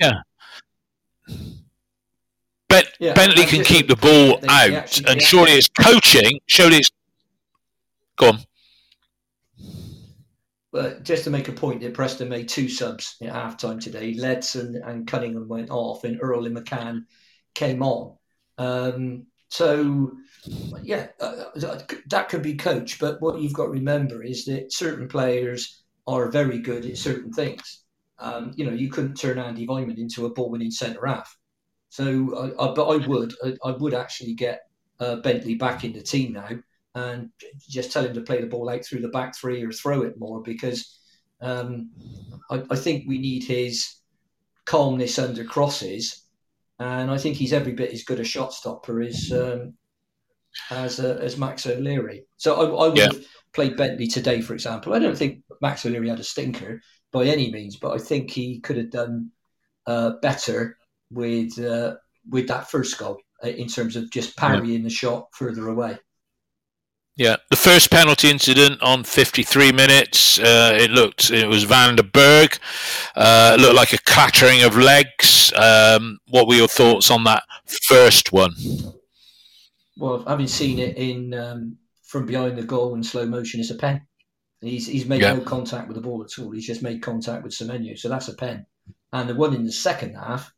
Yeah. 0.00 0.14
Yeah, 2.98 3.14
Bentley 3.14 3.44
can 3.44 3.64
keep 3.64 3.88
the 3.88 3.96
ball 3.96 4.38
out, 4.50 5.00
and 5.06 5.22
surely 5.22 5.52
it's 5.52 5.68
coaching. 5.68 6.40
Surely 6.46 6.78
it's. 6.78 6.90
Go 8.16 8.28
on. 8.28 8.38
But 10.72 11.02
just 11.02 11.24
to 11.24 11.30
make 11.30 11.48
a 11.48 11.52
point, 11.52 11.80
that 11.80 11.94
Preston 11.94 12.28
made 12.28 12.48
two 12.48 12.68
subs 12.68 13.16
at 13.22 13.32
half 13.32 13.56
time 13.56 13.80
today. 13.80 14.14
Ledson 14.14 14.76
and 14.86 15.06
Cunningham 15.06 15.48
went 15.48 15.70
off, 15.70 16.04
and 16.04 16.18
Earl 16.20 16.46
and 16.46 16.56
McCann 16.56 17.04
came 17.54 17.82
on. 17.82 18.16
Um, 18.58 19.26
so, 19.48 20.12
yeah, 20.82 21.08
uh, 21.20 21.44
that 22.08 22.28
could 22.28 22.42
be 22.42 22.56
coached. 22.56 23.00
But 23.00 23.20
what 23.20 23.40
you've 23.40 23.52
got 23.52 23.64
to 23.64 23.70
remember 23.70 24.22
is 24.22 24.44
that 24.46 24.72
certain 24.72 25.08
players 25.08 25.84
are 26.06 26.30
very 26.30 26.58
good 26.58 26.86
at 26.86 26.96
certain 26.96 27.32
things. 27.32 27.84
Um, 28.18 28.52
you 28.56 28.64
know, 28.64 28.72
you 28.72 28.90
couldn't 28.90 29.14
turn 29.14 29.38
Andy 29.38 29.66
Weimann 29.66 29.98
into 29.98 30.26
a 30.26 30.30
ball 30.30 30.50
winning 30.50 30.70
centre 30.70 31.06
half. 31.06 31.36
So, 31.90 32.54
uh, 32.58 32.74
but 32.74 32.88
I 32.88 33.06
would, 33.06 33.34
I, 33.44 33.56
I 33.64 33.70
would 33.72 33.94
actually 33.94 34.34
get 34.34 34.62
uh, 35.00 35.16
Bentley 35.16 35.54
back 35.54 35.84
in 35.84 35.92
the 35.92 36.02
team 36.02 36.32
now 36.32 36.48
and 36.94 37.30
just 37.68 37.92
tell 37.92 38.04
him 38.04 38.14
to 38.14 38.22
play 38.22 38.40
the 38.40 38.46
ball 38.46 38.70
out 38.70 38.84
through 38.84 39.00
the 39.00 39.08
back 39.08 39.36
three 39.36 39.62
or 39.62 39.70
throw 39.70 40.02
it 40.02 40.18
more 40.18 40.42
because 40.42 40.98
um, 41.42 41.90
I, 42.50 42.62
I, 42.70 42.76
think 42.76 43.04
we 43.06 43.18
need 43.18 43.44
his 43.44 43.96
calmness 44.64 45.18
under 45.18 45.44
crosses, 45.44 46.22
and 46.78 47.10
I 47.10 47.18
think 47.18 47.36
he's 47.36 47.52
every 47.52 47.72
bit 47.72 47.92
as 47.92 48.04
good 48.04 48.20
a 48.20 48.24
shot 48.24 48.52
stopper 48.52 49.00
as 49.02 49.32
um, 49.32 49.74
as 50.70 51.00
uh, 51.00 51.18
as 51.20 51.36
Max 51.36 51.66
O'Leary. 51.66 52.26
So 52.36 52.54
I, 52.54 52.84
I 52.84 52.88
would 52.88 52.98
yeah. 52.98 53.06
have 53.06 53.24
played 53.52 53.76
Bentley 53.76 54.06
today, 54.06 54.40
for 54.40 54.54
example. 54.54 54.94
I 54.94 54.98
don't 54.98 55.16
think 55.16 55.42
Max 55.60 55.86
O'Leary 55.86 56.08
had 56.08 56.20
a 56.20 56.24
stinker 56.24 56.80
by 57.12 57.24
any 57.24 57.50
means, 57.50 57.76
but 57.76 57.92
I 57.92 57.98
think 57.98 58.30
he 58.30 58.60
could 58.60 58.76
have 58.76 58.90
done 58.90 59.30
uh, 59.86 60.12
better 60.22 60.76
with 61.10 61.58
uh, 61.58 61.96
with 62.28 62.48
that 62.48 62.70
first 62.70 62.98
goal 62.98 63.18
uh, 63.44 63.48
in 63.48 63.68
terms 63.68 63.96
of 63.96 64.10
just 64.10 64.36
parrying 64.36 64.82
yeah. 64.82 64.84
the 64.84 64.90
shot 64.90 65.28
further 65.32 65.68
away. 65.68 65.98
Yeah, 67.16 67.36
the 67.48 67.56
first 67.56 67.90
penalty 67.90 68.28
incident 68.28 68.82
on 68.82 69.02
53 69.02 69.72
minutes. 69.72 70.38
Uh, 70.38 70.76
it 70.78 70.90
looked 70.90 71.30
it 71.30 71.48
was 71.48 71.64
Van 71.64 71.96
den 71.96 72.10
Berg. 72.12 72.58
Uh, 73.14 73.56
it 73.56 73.60
looked 73.60 73.74
like 73.74 73.94
a 73.94 73.98
clattering 73.98 74.62
of 74.62 74.76
legs. 74.76 75.50
Um, 75.54 76.18
what 76.28 76.46
were 76.46 76.54
your 76.54 76.68
thoughts 76.68 77.10
on 77.10 77.24
that 77.24 77.44
first 77.88 78.34
one? 78.34 78.52
Well, 79.96 80.24
having 80.26 80.46
seen 80.46 80.78
it 80.78 80.98
in 80.98 81.32
um, 81.32 81.78
from 82.02 82.26
behind 82.26 82.58
the 82.58 82.62
goal 82.62 82.94
in 82.94 83.02
slow 83.02 83.24
motion, 83.24 83.60
it's 83.60 83.70
a 83.70 83.76
pen. 83.76 84.06
He's 84.60 84.86
he's 84.86 85.06
made 85.06 85.22
yeah. 85.22 85.34
no 85.34 85.40
contact 85.40 85.88
with 85.88 85.94
the 85.94 86.02
ball 86.02 86.22
at 86.22 86.38
all. 86.38 86.50
He's 86.50 86.66
just 86.66 86.82
made 86.82 87.00
contact 87.00 87.42
with 87.42 87.54
Semenyo, 87.54 87.98
so 87.98 88.10
that's 88.10 88.28
a 88.28 88.34
pen. 88.34 88.66
And 89.14 89.26
the 89.26 89.34
one 89.34 89.54
in 89.54 89.64
the 89.64 89.72
second 89.72 90.16
half, 90.16 90.52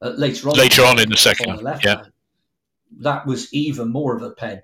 uh, 0.00 0.10
later 0.10 0.48
on, 0.48 0.56
later 0.56 0.84
on 0.84 1.00
in 1.00 1.10
the 1.10 1.16
second, 1.16 1.50
on 1.50 1.56
the 1.56 1.80
yeah, 1.82 1.96
hand, 1.96 2.12
that 2.98 3.26
was 3.26 3.52
even 3.52 3.90
more 3.90 4.16
of 4.16 4.22
a 4.22 4.30
pen 4.30 4.62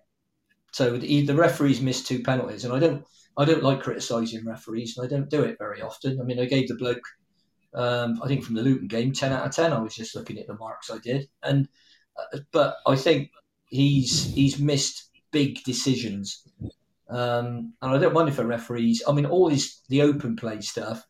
so 0.72 0.96
the, 0.96 1.26
the 1.26 1.34
referees 1.34 1.80
missed 1.80 2.06
two 2.06 2.22
penalties, 2.22 2.64
and 2.64 2.72
I 2.72 2.78
don't 2.78 3.04
I 3.36 3.44
don't 3.44 3.62
like 3.62 3.80
criticising 3.82 4.44
referees, 4.44 4.96
and 4.96 5.06
I 5.06 5.08
don't 5.08 5.30
do 5.30 5.42
it 5.42 5.58
very 5.58 5.82
often. 5.82 6.20
I 6.20 6.24
mean, 6.24 6.38
I 6.38 6.44
gave 6.44 6.68
the 6.68 6.76
bloke, 6.76 7.02
um, 7.74 8.20
I 8.22 8.28
think 8.28 8.44
from 8.44 8.56
the 8.56 8.62
Luton 8.62 8.88
game, 8.88 9.12
ten 9.12 9.32
out 9.32 9.46
of 9.46 9.54
ten. 9.54 9.72
I 9.72 9.80
was 9.80 9.94
just 9.94 10.14
looking 10.14 10.38
at 10.38 10.46
the 10.46 10.56
marks 10.56 10.90
I 10.90 10.98
did, 10.98 11.28
and 11.42 11.68
uh, 12.18 12.38
but 12.52 12.76
I 12.86 12.96
think 12.96 13.30
he's 13.66 14.24
he's 14.26 14.58
missed 14.58 15.10
big 15.32 15.62
decisions, 15.64 16.46
um, 17.08 17.74
and 17.82 17.94
I 17.94 17.98
don't 17.98 18.14
mind 18.14 18.28
if 18.28 18.38
a 18.38 18.46
referees. 18.46 19.02
I 19.06 19.12
mean, 19.12 19.26
all 19.26 19.48
his 19.48 19.80
the 19.88 20.02
open 20.02 20.36
play 20.36 20.60
stuff. 20.60 21.04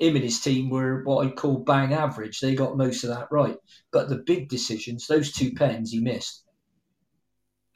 Him 0.00 0.14
and 0.14 0.24
his 0.24 0.40
team 0.40 0.70
were 0.70 1.02
what 1.02 1.26
I 1.26 1.30
call 1.30 1.58
bang 1.58 1.92
average. 1.92 2.40
They 2.40 2.54
got 2.54 2.76
most 2.76 3.02
of 3.02 3.10
that 3.10 3.26
right, 3.32 3.56
but 3.92 4.08
the 4.08 4.22
big 4.24 4.48
decisions, 4.48 5.06
those 5.06 5.32
two 5.32 5.52
pens, 5.52 5.90
he 5.90 6.00
missed. 6.00 6.43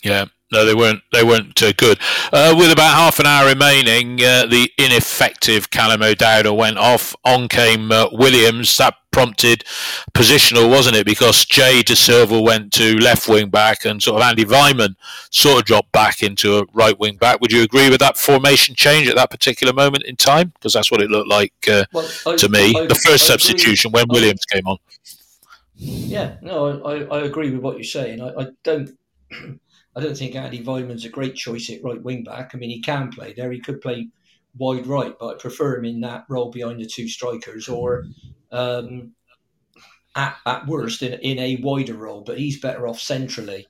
Yeah, 0.02 0.26
no, 0.50 0.64
they 0.64 0.74
weren't. 0.74 1.02
They 1.12 1.24
weren't 1.24 1.62
uh, 1.62 1.72
good. 1.72 1.98
Uh, 2.32 2.54
with 2.56 2.72
about 2.72 2.94
half 2.94 3.18
an 3.18 3.26
hour 3.26 3.48
remaining, 3.48 4.22
uh, 4.22 4.46
the 4.46 4.70
ineffective 4.78 5.70
Callum 5.70 6.02
O'Dowda 6.02 6.56
went 6.56 6.78
off. 6.78 7.14
On 7.24 7.48
came 7.48 7.92
uh, 7.92 8.08
Williams. 8.12 8.74
That 8.78 8.94
prompted 9.10 9.64
positional, 10.14 10.70
wasn't 10.70 10.96
it? 10.96 11.04
Because 11.04 11.44
Jay 11.44 11.82
Dasilva 11.82 12.42
went 12.42 12.72
to 12.74 12.96
left 12.98 13.28
wing 13.28 13.50
back, 13.50 13.84
and 13.84 14.02
sort 14.02 14.22
of 14.22 14.26
Andy 14.26 14.46
Weimann 14.46 14.94
sort 15.30 15.58
of 15.58 15.64
dropped 15.66 15.92
back 15.92 16.22
into 16.22 16.58
a 16.58 16.64
right 16.72 16.98
wing 16.98 17.16
back. 17.16 17.40
Would 17.42 17.52
you 17.52 17.62
agree 17.62 17.90
with 17.90 18.00
that 18.00 18.16
formation 18.16 18.74
change 18.74 19.06
at 19.06 19.16
that 19.16 19.30
particular 19.30 19.74
moment 19.74 20.04
in 20.04 20.16
time? 20.16 20.52
Because 20.54 20.72
that's 20.72 20.90
what 20.90 21.02
it 21.02 21.10
looked 21.10 21.28
like 21.28 21.52
uh, 21.68 21.84
well, 21.92 22.08
I, 22.26 22.36
to 22.36 22.48
me. 22.48 22.74
I, 22.74 22.86
the 22.86 22.94
first 22.94 23.24
I 23.24 23.36
substitution 23.36 23.90
when 23.90 24.06
Williams 24.08 24.44
came 24.46 24.66
on. 24.66 24.78
Yeah, 25.74 26.36
no, 26.40 26.82
I, 26.84 27.18
I 27.18 27.20
agree 27.24 27.50
with 27.50 27.60
what 27.60 27.76
you're 27.76 27.84
saying. 27.84 28.22
I, 28.22 28.28
I 28.28 28.46
don't. 28.62 28.96
I 29.98 30.00
don't 30.00 30.16
think 30.16 30.36
Andy 30.36 30.62
Weimann's 30.62 31.04
a 31.04 31.08
great 31.08 31.34
choice 31.34 31.68
at 31.70 31.82
right 31.82 32.00
wing 32.00 32.22
back. 32.22 32.52
I 32.54 32.56
mean, 32.56 32.70
he 32.70 32.80
can 32.80 33.10
play 33.10 33.32
there. 33.32 33.50
He 33.50 33.58
could 33.58 33.80
play 33.80 34.06
wide 34.56 34.86
right, 34.86 35.12
but 35.18 35.34
I 35.34 35.38
prefer 35.38 35.76
him 35.76 35.84
in 35.86 36.00
that 36.02 36.24
role 36.28 36.52
behind 36.52 36.80
the 36.80 36.86
two 36.86 37.08
strikers 37.08 37.68
or 37.68 38.06
um, 38.52 39.10
at, 40.14 40.36
at 40.46 40.68
worst 40.68 41.02
in, 41.02 41.14
in 41.14 41.40
a 41.40 41.56
wider 41.56 41.94
role. 41.94 42.20
But 42.20 42.38
he's 42.38 42.60
better 42.60 42.86
off 42.86 43.00
centrally. 43.00 43.66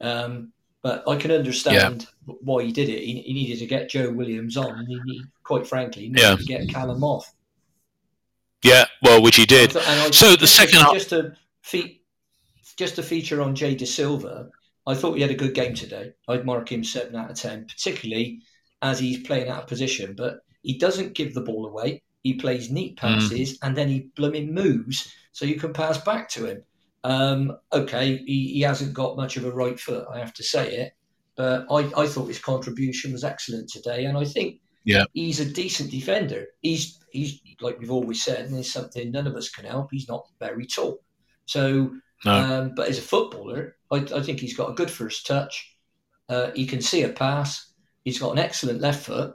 Um, 0.00 0.54
but 0.80 1.06
I 1.06 1.16
can 1.16 1.30
understand 1.30 2.06
yeah. 2.26 2.34
why 2.40 2.62
he 2.62 2.72
did 2.72 2.88
it. 2.88 3.02
He, 3.02 3.20
he, 3.20 3.34
needed 3.34 3.58
to 3.58 3.66
get 3.66 3.90
Joe 3.90 4.10
Williams 4.10 4.56
on, 4.56 4.78
and 4.78 4.88
he, 4.88 4.98
he 5.04 5.24
quite 5.42 5.66
frankly, 5.66 6.08
needed 6.08 6.22
yeah. 6.22 6.36
to 6.36 6.44
get 6.44 6.68
Callum 6.70 7.04
off. 7.04 7.34
Yeah, 8.62 8.86
well, 9.02 9.20
which 9.20 9.36
he 9.36 9.44
did. 9.44 9.76
I, 9.76 10.10
so 10.10 10.36
the 10.36 10.46
second 10.46 10.78
half, 10.78 10.94
just 10.94 11.12
a 11.12 11.36
fe- 11.60 12.00
just 12.76 12.98
a 12.98 13.02
feature 13.02 13.42
on 13.42 13.54
Jay 13.54 13.76
Dasilva. 13.76 14.48
I 14.86 14.94
thought 14.94 15.14
he 15.14 15.22
had 15.22 15.30
a 15.30 15.34
good 15.34 15.54
game 15.54 15.74
today. 15.74 16.12
I'd 16.28 16.46
mark 16.46 16.70
him 16.70 16.84
seven 16.84 17.16
out 17.16 17.30
of 17.30 17.36
ten, 17.36 17.66
particularly 17.66 18.42
as 18.82 18.98
he's 18.98 19.26
playing 19.26 19.48
out 19.48 19.62
of 19.62 19.68
position. 19.68 20.14
But 20.16 20.40
he 20.62 20.78
doesn't 20.78 21.14
give 21.14 21.34
the 21.34 21.40
ball 21.40 21.66
away. 21.66 22.02
He 22.22 22.34
plays 22.34 22.70
neat 22.70 22.96
mm. 22.96 23.00
passes 23.00 23.54
mm. 23.54 23.58
and 23.62 23.76
then 23.76 23.88
he 23.88 24.10
blooming 24.16 24.52
moves 24.52 25.12
so 25.32 25.44
you 25.44 25.56
can 25.56 25.72
pass 25.72 25.98
back 25.98 26.28
to 26.30 26.46
him. 26.46 26.62
Um, 27.04 27.56
okay, 27.72 28.16
he, 28.16 28.48
he, 28.54 28.60
hasn't 28.62 28.94
got 28.94 29.16
much 29.16 29.36
of 29.36 29.44
a 29.44 29.52
right 29.52 29.78
foot, 29.78 30.08
I 30.12 30.18
have 30.18 30.34
to 30.34 30.42
say 30.42 30.76
it. 30.76 30.92
But 31.36 31.66
I, 31.70 31.92
I 31.96 32.06
thought 32.08 32.26
his 32.26 32.40
contribution 32.40 33.12
was 33.12 33.22
excellent 33.22 33.68
today, 33.68 34.06
and 34.06 34.18
I 34.18 34.24
think 34.24 34.60
yeah. 34.84 35.04
he's 35.12 35.38
a 35.38 35.44
decent 35.44 35.90
defender. 35.90 36.46
He's 36.62 36.98
he's 37.12 37.40
like 37.60 37.78
we've 37.78 37.92
always 37.92 38.24
said, 38.24 38.46
and 38.46 38.54
there's 38.54 38.72
something 38.72 39.12
none 39.12 39.28
of 39.28 39.36
us 39.36 39.50
can 39.50 39.66
help. 39.66 39.90
He's 39.92 40.08
not 40.08 40.26
very 40.40 40.66
tall, 40.66 40.98
so 41.44 41.92
no. 42.26 42.34
um, 42.34 42.72
but 42.74 42.88
as 42.88 42.98
a 42.98 43.02
footballer, 43.02 43.76
I, 43.90 43.96
I, 43.96 44.22
think 44.22 44.40
he's 44.40 44.56
got 44.56 44.70
a 44.70 44.74
good 44.74 44.90
first 44.90 45.26
touch. 45.26 45.76
Uh, 46.28 46.50
he 46.54 46.66
can 46.66 46.82
see 46.82 47.02
a 47.02 47.08
pass. 47.08 47.72
He's 48.04 48.18
got 48.18 48.32
an 48.32 48.38
excellent 48.38 48.80
left 48.80 49.06
foot, 49.06 49.34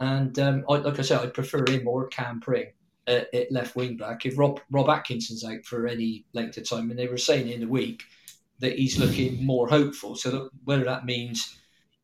and 0.00 0.38
um, 0.38 0.64
I, 0.68 0.74
like 0.74 0.98
I 0.98 1.02
said, 1.02 1.20
I'd 1.20 1.34
prefer 1.34 1.64
him 1.68 1.88
or 1.88 2.08
Cam 2.08 2.40
Pring 2.40 2.66
at, 3.06 3.32
at, 3.34 3.52
left 3.52 3.76
wing 3.76 3.96
back. 3.96 4.26
If 4.26 4.38
Rob 4.38 4.60
Rob 4.70 4.88
Atkinson's 4.88 5.44
out 5.44 5.64
for 5.64 5.86
any 5.86 6.24
length 6.32 6.56
of 6.56 6.68
time, 6.68 6.90
and 6.90 6.98
they 6.98 7.08
were 7.08 7.18
saying 7.18 7.48
in 7.48 7.60
the 7.60 7.68
week 7.68 8.02
that 8.62 8.78
he's 8.78 8.98
looking 8.98 9.44
more 9.44 9.68
hopeful. 9.68 10.14
So 10.14 10.30
that 10.30 10.50
whether 10.64 10.84
that 10.84 11.04
means, 11.04 11.58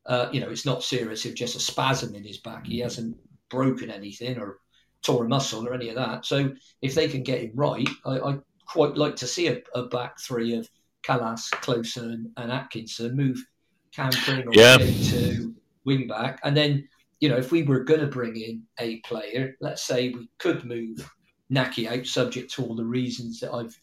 uh, 0.05 0.29
you 0.31 0.41
know, 0.41 0.49
it's 0.49 0.65
not 0.65 0.83
serious, 0.83 1.25
it's 1.25 1.39
just 1.39 1.55
a 1.55 1.59
spasm 1.59 2.15
in 2.15 2.23
his 2.23 2.37
back. 2.37 2.65
He 2.65 2.79
hasn't 2.79 3.17
broken 3.49 3.89
anything 3.89 4.37
or 4.37 4.57
tore 5.01 5.25
a 5.25 5.27
muscle 5.27 5.67
or 5.67 5.73
any 5.73 5.89
of 5.89 5.95
that. 5.95 6.25
So 6.25 6.51
if 6.81 6.95
they 6.95 7.07
can 7.07 7.23
get 7.23 7.41
him 7.41 7.51
right, 7.55 7.87
I, 8.05 8.19
I 8.19 8.37
quite 8.69 8.95
like 8.95 9.15
to 9.17 9.27
see 9.27 9.47
a, 9.47 9.61
a 9.75 9.83
back 9.83 10.19
three 10.19 10.55
of 10.55 10.69
Kalas, 11.03 11.49
Klose, 11.61 11.97
and, 11.97 12.29
and 12.37 12.51
Atkinson 12.51 13.15
move 13.15 13.43
Cam 13.91 14.11
Pring 14.11 14.47
yeah. 14.51 14.77
to 14.77 15.55
wing 15.85 16.07
back, 16.07 16.39
and 16.43 16.55
then 16.55 16.87
you 17.19 17.29
know 17.29 17.37
if 17.37 17.51
we 17.51 17.63
were 17.63 17.83
going 17.83 18.01
to 18.01 18.07
bring 18.07 18.35
in 18.35 18.63
a 18.79 18.97
player, 19.01 19.55
let's 19.59 19.83
say 19.83 20.09
we 20.09 20.29
could 20.37 20.63
move 20.65 21.09
Nakhi 21.51 21.87
out, 21.87 22.05
subject 22.05 22.53
to 22.53 22.63
all 22.63 22.75
the 22.75 22.85
reasons 22.85 23.39
that 23.39 23.51
I've 23.51 23.75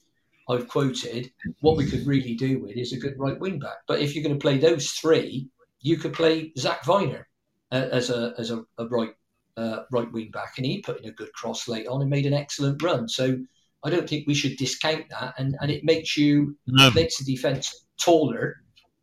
I've 0.49 0.69
quoted. 0.69 1.33
What 1.61 1.77
we 1.77 1.91
could 1.91 2.07
really 2.07 2.35
do 2.35 2.61
with 2.61 2.77
is 2.77 2.93
a 2.93 2.99
good 2.99 3.19
right 3.19 3.39
wing 3.39 3.59
back. 3.59 3.79
But 3.89 4.01
if 4.01 4.15
you're 4.15 4.23
going 4.23 4.39
to 4.39 4.43
play 4.43 4.59
those 4.59 4.91
three, 4.91 5.49
you 5.81 5.97
could 5.97 6.13
play 6.13 6.53
Zak 6.57 6.85
Vyner 6.85 7.25
uh, 7.73 7.89
as 7.91 8.11
a 8.11 8.35
as 8.39 8.51
a, 8.53 8.63
a 8.79 8.87
right 8.87 9.15
uh, 9.57 9.81
right 9.91 10.11
wing 10.13 10.31
back, 10.31 10.55
and 10.59 10.67
he 10.67 10.81
put 10.81 11.01
in 11.01 11.09
a 11.09 11.13
good 11.13 11.33
cross 11.33 11.67
late 11.67 11.89
on 11.89 12.03
and 12.03 12.11
made 12.11 12.27
an 12.27 12.35
excellent 12.35 12.81
run. 12.83 13.09
So 13.09 13.39
I 13.87 13.91
don't 13.91 14.09
think 14.09 14.27
we 14.27 14.35
should 14.35 14.57
discount 14.57 15.09
that, 15.11 15.35
and, 15.39 15.57
and 15.61 15.71
it 15.71 15.85
makes 15.85 16.17
you 16.17 16.57
no. 16.67 16.91
makes 16.91 17.19
the 17.19 17.25
defense 17.25 17.87
taller 18.01 18.57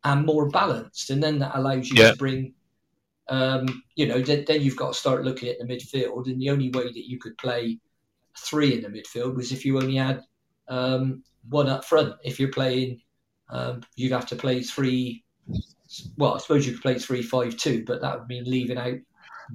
and 0.04 0.26
more 0.26 0.50
balanced, 0.50 1.08
and 1.08 1.22
then 1.22 1.38
that 1.38 1.56
allows 1.58 1.88
you 1.88 2.02
yeah. 2.02 2.10
to 2.10 2.16
bring, 2.18 2.52
um, 3.28 3.82
you 3.96 4.06
know, 4.06 4.20
then, 4.20 4.44
then 4.46 4.60
you've 4.60 4.76
got 4.76 4.92
to 4.92 4.98
start 4.98 5.24
looking 5.24 5.48
at 5.48 5.58
the 5.58 5.64
midfield, 5.64 6.26
and 6.26 6.38
the 6.38 6.50
only 6.50 6.68
way 6.68 6.84
that 6.84 7.08
you 7.08 7.18
could 7.18 7.36
play 7.38 7.78
three 8.38 8.74
in 8.74 8.82
the 8.82 8.88
midfield 8.88 9.34
was 9.34 9.52
if 9.52 9.64
you 9.64 9.78
only 9.78 9.96
had 9.96 10.20
um, 10.68 11.22
one 11.48 11.68
up 11.68 11.84
front. 11.86 12.14
If 12.22 12.38
you're 12.38 12.50
playing, 12.50 13.00
um, 13.48 13.82
you'd 13.96 14.12
have 14.12 14.26
to 14.26 14.36
play 14.36 14.62
three. 14.62 15.24
Well, 16.18 16.34
I 16.34 16.38
suppose 16.38 16.66
you 16.66 16.72
could 16.72 16.82
play 16.82 16.98
three 16.98 17.22
five 17.22 17.56
two, 17.56 17.84
but 17.86 18.02
that 18.02 18.18
would 18.18 18.28
mean 18.28 18.44
leaving 18.44 18.76
out 18.76 18.98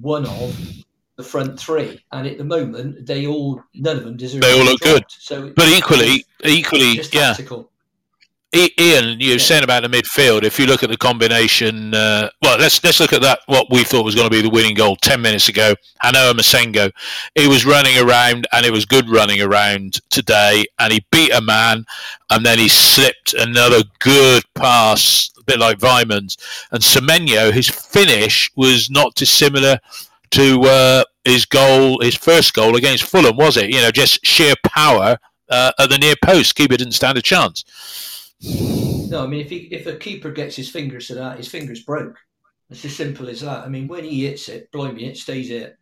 one 0.00 0.26
of 0.26 0.84
the 1.20 1.28
front 1.28 1.58
three, 1.58 2.02
and 2.12 2.26
at 2.26 2.38
the 2.38 2.44
moment 2.44 3.06
they 3.06 3.26
all 3.26 3.62
none 3.74 3.98
of 3.98 4.04
them 4.04 4.16
deserve. 4.16 4.40
They 4.40 4.58
all 4.58 4.64
look 4.64 4.80
good. 4.80 5.04
So, 5.08 5.52
but 5.54 5.68
equally, 5.68 6.24
equally, 6.44 7.00
yeah. 7.12 7.34
Ian, 8.52 9.20
you 9.20 9.28
were 9.28 9.32
yeah. 9.34 9.38
saying 9.38 9.62
about 9.62 9.84
the 9.84 9.88
midfield. 9.88 10.42
If 10.42 10.58
you 10.58 10.66
look 10.66 10.82
at 10.82 10.90
the 10.90 10.96
combination, 10.96 11.94
uh, 11.94 12.30
well, 12.42 12.58
let's 12.58 12.82
let's 12.82 12.98
look 12.98 13.12
at 13.12 13.22
that. 13.22 13.38
What 13.46 13.70
we 13.70 13.84
thought 13.84 14.04
was 14.04 14.16
going 14.16 14.28
to 14.28 14.36
be 14.36 14.42
the 14.42 14.50
winning 14.50 14.74
goal 14.74 14.96
ten 14.96 15.22
minutes 15.22 15.48
ago. 15.48 15.74
Han-Noah 16.02 16.34
Massengo, 16.34 16.90
he 17.36 17.46
was 17.46 17.64
running 17.64 17.96
around, 17.98 18.48
and 18.52 18.66
it 18.66 18.72
was 18.72 18.86
good 18.86 19.08
running 19.08 19.40
around 19.40 20.00
today. 20.10 20.64
And 20.80 20.92
he 20.92 21.04
beat 21.12 21.32
a 21.32 21.40
man, 21.40 21.84
and 22.30 22.44
then 22.44 22.58
he 22.58 22.68
slipped 22.68 23.34
another 23.34 23.84
good 24.00 24.42
pass, 24.56 25.30
a 25.38 25.44
bit 25.44 25.60
like 25.60 25.78
Weimann's. 25.78 26.36
And 26.72 26.82
Semenyo, 26.82 27.52
his 27.52 27.68
finish 27.68 28.50
was 28.56 28.90
not 28.90 29.14
dissimilar 29.14 29.78
to 30.32 30.62
uh, 30.62 31.04
his 31.24 31.44
goal, 31.44 32.00
his 32.00 32.14
first 32.14 32.54
goal 32.54 32.76
against 32.76 33.04
Fulham, 33.04 33.36
was 33.36 33.56
it? 33.56 33.70
You 33.70 33.80
know, 33.80 33.90
just 33.90 34.24
sheer 34.24 34.54
power 34.66 35.18
uh, 35.48 35.72
at 35.78 35.90
the 35.90 35.98
near 35.98 36.14
post. 36.24 36.54
Keeper 36.54 36.76
didn't 36.76 36.92
stand 36.92 37.18
a 37.18 37.22
chance. 37.22 37.64
No, 38.42 39.24
I 39.24 39.26
mean, 39.26 39.40
if 39.40 39.50
he, 39.50 39.56
if 39.70 39.86
a 39.86 39.96
keeper 39.96 40.30
gets 40.30 40.56
his 40.56 40.70
fingers 40.70 41.08
to 41.08 41.14
that, 41.14 41.36
his 41.36 41.48
fingers 41.48 41.82
broke. 41.82 42.16
It's 42.70 42.84
as 42.84 42.96
simple 42.96 43.28
as 43.28 43.40
that. 43.40 43.64
I 43.64 43.68
mean, 43.68 43.88
when 43.88 44.04
he 44.04 44.26
hits 44.26 44.48
it, 44.48 44.70
blimey, 44.70 45.06
it 45.06 45.16
stays 45.16 45.48
here. 45.48 45.78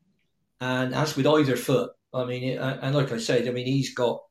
And 0.60 0.94
as 0.94 1.16
with 1.16 1.26
either 1.26 1.56
foot, 1.56 1.92
I 2.12 2.24
mean, 2.24 2.42
it, 2.42 2.58
and 2.58 2.94
like 2.94 3.12
I 3.12 3.18
said, 3.18 3.46
I 3.46 3.50
mean, 3.50 3.66
he's 3.66 3.94
got 3.94 4.22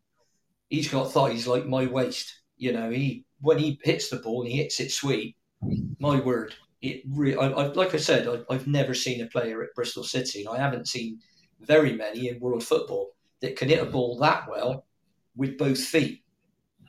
he's 0.69 0.89
got 0.89 1.11
thighs 1.11 1.47
like 1.47 1.65
my 1.65 1.85
waist. 1.85 2.41
You 2.57 2.73
know, 2.73 2.89
he 2.89 3.25
when 3.39 3.59
he 3.59 3.79
hits 3.83 4.09
the 4.09 4.17
ball 4.17 4.41
and 4.41 4.51
he 4.51 4.57
hits 4.57 4.79
it 4.79 4.91
sweet, 4.91 5.35
my 5.99 6.19
word, 6.19 6.55
it 6.81 7.03
really, 7.09 7.37
I, 7.37 7.47
I, 7.47 7.65
like 7.73 7.93
I 7.93 7.97
said, 7.97 8.27
I, 8.27 8.53
have 8.53 8.67
never 8.67 8.93
seen 8.93 9.21
a 9.21 9.27
player 9.27 9.63
at 9.63 9.73
Bristol 9.75 10.03
City, 10.03 10.41
and 10.41 10.49
I 10.49 10.59
haven't 10.59 10.87
seen 10.87 11.19
very 11.61 11.93
many 11.93 12.29
in 12.29 12.39
world 12.39 12.63
football 12.63 13.15
that 13.41 13.55
can 13.55 13.69
hit 13.69 13.81
a 13.81 13.85
ball 13.85 14.17
that 14.19 14.47
well 14.49 14.85
with 15.35 15.57
both 15.57 15.79
feet. 15.79 16.23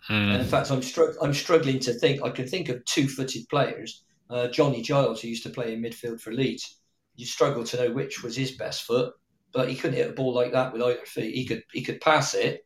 Hmm. 0.07 0.12
And 0.12 0.42
in 0.42 0.46
fact, 0.46 0.70
I'm, 0.70 0.83
str- 0.83 1.16
I'm 1.22 1.35
struggling 1.35 1.79
to 1.81 1.92
think. 1.94 2.22
I 2.22 2.31
can 2.31 2.46
think 2.46 2.68
of 2.68 2.85
two-footed 2.85 3.48
players. 3.48 4.05
Uh, 4.31 4.48
Johnny 4.48 4.83
Giles, 4.83 5.20
who 5.20 5.29
used 5.29 5.42
to 5.44 5.51
play 5.51 5.72
in 5.72 5.83
midfield 5.83 6.20
for 6.20 6.33
Leeds, 6.33 6.81
you 7.16 7.27
struggle 7.27 7.64
to 7.64 7.77
know 7.77 7.92
which 7.92 8.22
was 8.22 8.37
his 8.37 8.53
best 8.53 8.85
foot, 8.85 9.12
but 9.53 9.68
he 9.68 9.74
couldn't 9.74 9.96
hit 9.96 10.11
a 10.11 10.12
ball 10.12 10.33
like 10.35 10.53
that 10.53 10.72
with 10.72 10.83
either 10.83 11.05
feet. 11.05 11.35
He 11.35 11.46
could 11.46 11.64
he 11.72 11.83
could 11.83 12.01
pass 12.01 12.35
it, 12.35 12.64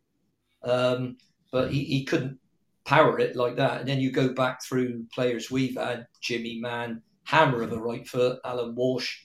um, 0.63 1.17
but 1.51 1.73
he, 1.73 1.85
he 1.85 2.05
couldn't 2.05 2.39
power 2.85 3.19
it 3.19 3.35
like 3.35 3.57
that. 3.57 3.81
And 3.81 3.89
then 3.89 4.01
you 4.01 4.11
go 4.11 4.35
back 4.35 4.63
through 4.63 5.07
players 5.15 5.51
we've 5.51 5.77
had: 5.77 6.07
Jimmy 6.21 6.59
Mann, 6.61 7.01
hammer 7.25 7.63
of 7.63 7.73
a 7.73 7.79
right 7.79 8.07
foot. 8.07 8.41
Alan 8.45 8.75
Walsh, 8.75 9.25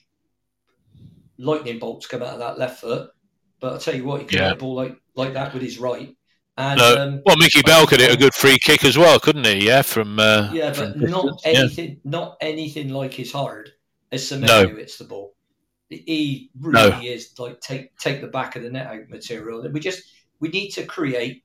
lightning 1.36 1.78
bolts 1.78 2.06
come 2.06 2.22
out 2.22 2.34
of 2.34 2.38
that 2.40 2.58
left 2.58 2.80
foot. 2.80 3.10
But 3.60 3.72
I'll 3.72 3.78
tell 3.78 3.94
you 3.94 4.04
what, 4.04 4.20
he 4.20 4.26
can 4.26 4.38
yeah. 4.38 4.48
hit 4.48 4.52
a 4.56 4.60
ball 4.60 4.74
like, 4.74 4.96
like 5.14 5.32
that 5.34 5.52
with 5.52 5.62
his 5.62 5.78
right. 5.78 6.14
And, 6.56 6.78
no. 6.78 6.96
um, 6.96 7.22
well, 7.24 7.36
Mickey 7.36 7.62
Bell 7.62 7.86
could 7.86 8.00
hit 8.00 8.12
a 8.12 8.16
good 8.16 8.34
free 8.34 8.58
kick 8.58 8.84
as 8.84 8.98
well, 8.98 9.20
couldn't 9.20 9.44
he? 9.44 9.66
Yeah, 9.66 9.82
from 9.82 10.18
uh, 10.18 10.50
yeah, 10.52 10.70
but 10.70 10.94
from 10.94 11.02
not 11.02 11.40
anything, 11.44 11.90
yeah. 11.90 11.96
not 12.02 12.36
anything 12.40 12.88
like 12.88 13.14
his 13.14 13.30
hard 13.30 13.70
as 14.10 14.24
Semenyo 14.24 14.70
no. 14.70 14.76
hits 14.76 14.98
the 14.98 15.04
ball. 15.04 15.36
He 15.88 16.50
really 16.58 16.90
no. 16.90 17.00
is 17.00 17.38
like 17.38 17.60
take 17.60 17.96
take 17.96 18.20
the 18.20 18.26
back 18.26 18.56
of 18.56 18.64
the 18.64 18.70
net 18.70 18.88
out 18.88 19.08
material. 19.08 19.70
We 19.70 19.78
just 19.78 20.02
we 20.40 20.48
need 20.48 20.70
to 20.70 20.84
create 20.84 21.44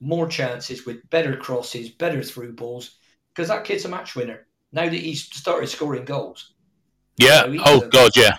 more 0.00 0.26
chances 0.26 0.84
with 0.84 1.08
better 1.10 1.36
crosses, 1.36 1.90
better 1.90 2.22
through 2.22 2.54
balls, 2.54 2.98
because 3.32 3.48
that 3.48 3.64
kid's 3.64 3.84
a 3.84 3.88
match 3.88 4.16
winner 4.16 4.48
now 4.72 4.84
that 4.84 4.94
he's 4.94 5.22
started 5.22 5.68
scoring 5.68 6.04
goals. 6.04 6.52
Yeah. 7.16 7.46
You 7.46 7.58
know, 7.58 7.64
oh 7.66 7.80
a, 7.82 7.88
God, 7.88 8.12
yeah. 8.16 8.36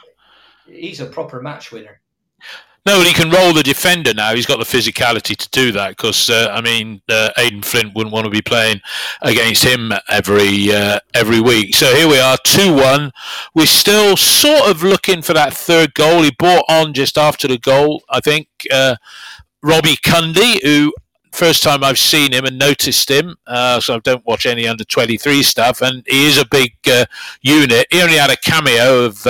He's 0.67 1.01
a 1.01 1.05
proper 1.05 1.41
match 1.41 1.71
winner. 1.71 2.01
No, 2.83 2.97
but 2.97 3.05
he 3.05 3.13
can 3.13 3.29
roll 3.29 3.53
the 3.53 3.61
defender 3.61 4.11
now. 4.11 4.33
He's 4.33 4.47
got 4.47 4.57
the 4.57 4.65
physicality 4.65 5.35
to 5.37 5.49
do 5.51 5.71
that 5.73 5.89
because 5.89 6.31
uh, 6.31 6.47
I 6.51 6.61
mean, 6.61 6.99
uh, 7.09 7.29
Flint 7.61 7.93
wouldn't 7.93 8.11
want 8.11 8.25
to 8.25 8.31
be 8.31 8.41
playing 8.41 8.81
against 9.21 9.63
him 9.63 9.91
every 10.09 10.73
uh, 10.73 10.99
every 11.13 11.41
week. 11.41 11.75
So 11.75 11.93
here 11.93 12.07
we 12.07 12.19
are, 12.19 12.37
two 12.43 12.73
one. 12.73 13.11
We're 13.53 13.67
still 13.67 14.17
sort 14.17 14.67
of 14.67 14.81
looking 14.81 15.21
for 15.21 15.33
that 15.33 15.53
third 15.53 15.93
goal. 15.93 16.23
He 16.23 16.31
brought 16.31 16.65
on 16.69 16.93
just 16.93 17.19
after 17.19 17.47
the 17.47 17.59
goal, 17.59 18.01
I 18.09 18.19
think, 18.19 18.47
uh, 18.71 18.95
Robbie 19.61 19.97
Cundy, 19.97 20.63
who 20.63 20.91
first 21.31 21.63
time 21.63 21.83
I've 21.83 21.99
seen 21.99 22.31
him 22.31 22.45
and 22.45 22.57
noticed 22.57 23.09
him. 23.09 23.35
Uh, 23.47 23.79
so 23.79 23.95
I 23.95 23.99
don't 23.99 24.25
watch 24.25 24.45
any 24.45 24.67
under 24.67 24.83
twenty 24.83 25.17
three 25.17 25.43
stuff, 25.43 25.81
and 25.81 26.03
he 26.07 26.27
is 26.27 26.37
a 26.37 26.45
big 26.45 26.73
uh, 26.87 27.05
unit. 27.41 27.87
He 27.91 28.01
only 28.01 28.17
had 28.17 28.29
a 28.29 28.37
cameo 28.37 29.05
of 29.05 29.25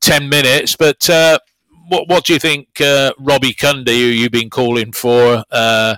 ten 0.00 0.28
minutes, 0.28 0.76
but 0.76 1.08
what 1.88 2.08
what 2.08 2.24
do 2.24 2.32
you 2.32 2.38
think, 2.38 2.80
uh, 2.80 3.12
Robbie 3.18 3.54
Cundy, 3.54 3.98
who 3.98 4.06
you've 4.06 4.32
been 4.32 4.50
calling 4.50 4.92
for 4.92 5.44
uh, 5.50 5.96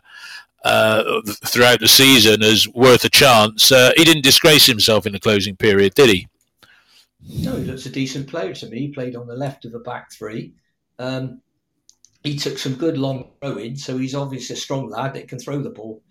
uh, 0.64 1.20
throughout 1.46 1.80
the 1.80 1.88
season, 1.88 2.42
is 2.42 2.68
worth 2.68 3.04
a 3.04 3.10
chance? 3.10 3.70
Uh, 3.70 3.92
he 3.96 4.04
didn't 4.04 4.24
disgrace 4.24 4.66
himself 4.66 5.06
in 5.06 5.12
the 5.12 5.20
closing 5.20 5.56
period, 5.56 5.94
did 5.94 6.10
he? 6.10 6.26
No, 7.26 7.56
he 7.56 7.64
looks 7.64 7.86
a 7.86 7.90
decent 7.90 8.28
player 8.28 8.54
to 8.54 8.66
me. 8.66 8.80
He 8.80 8.88
played 8.88 9.16
on 9.16 9.26
the 9.26 9.36
left 9.36 9.64
of 9.64 9.72
the 9.72 9.78
back 9.78 10.12
three. 10.12 10.52
Um, 10.98 11.40
he 12.24 12.36
took 12.36 12.58
some 12.58 12.74
good 12.74 12.98
long 12.98 13.30
throwing, 13.40 13.76
so 13.76 13.98
he's 13.98 14.14
obviously 14.14 14.54
a 14.54 14.58
strong 14.58 14.88
lad 14.88 15.14
that 15.14 15.28
can 15.28 15.38
throw 15.38 15.62
the 15.62 15.70
ball 15.70 16.02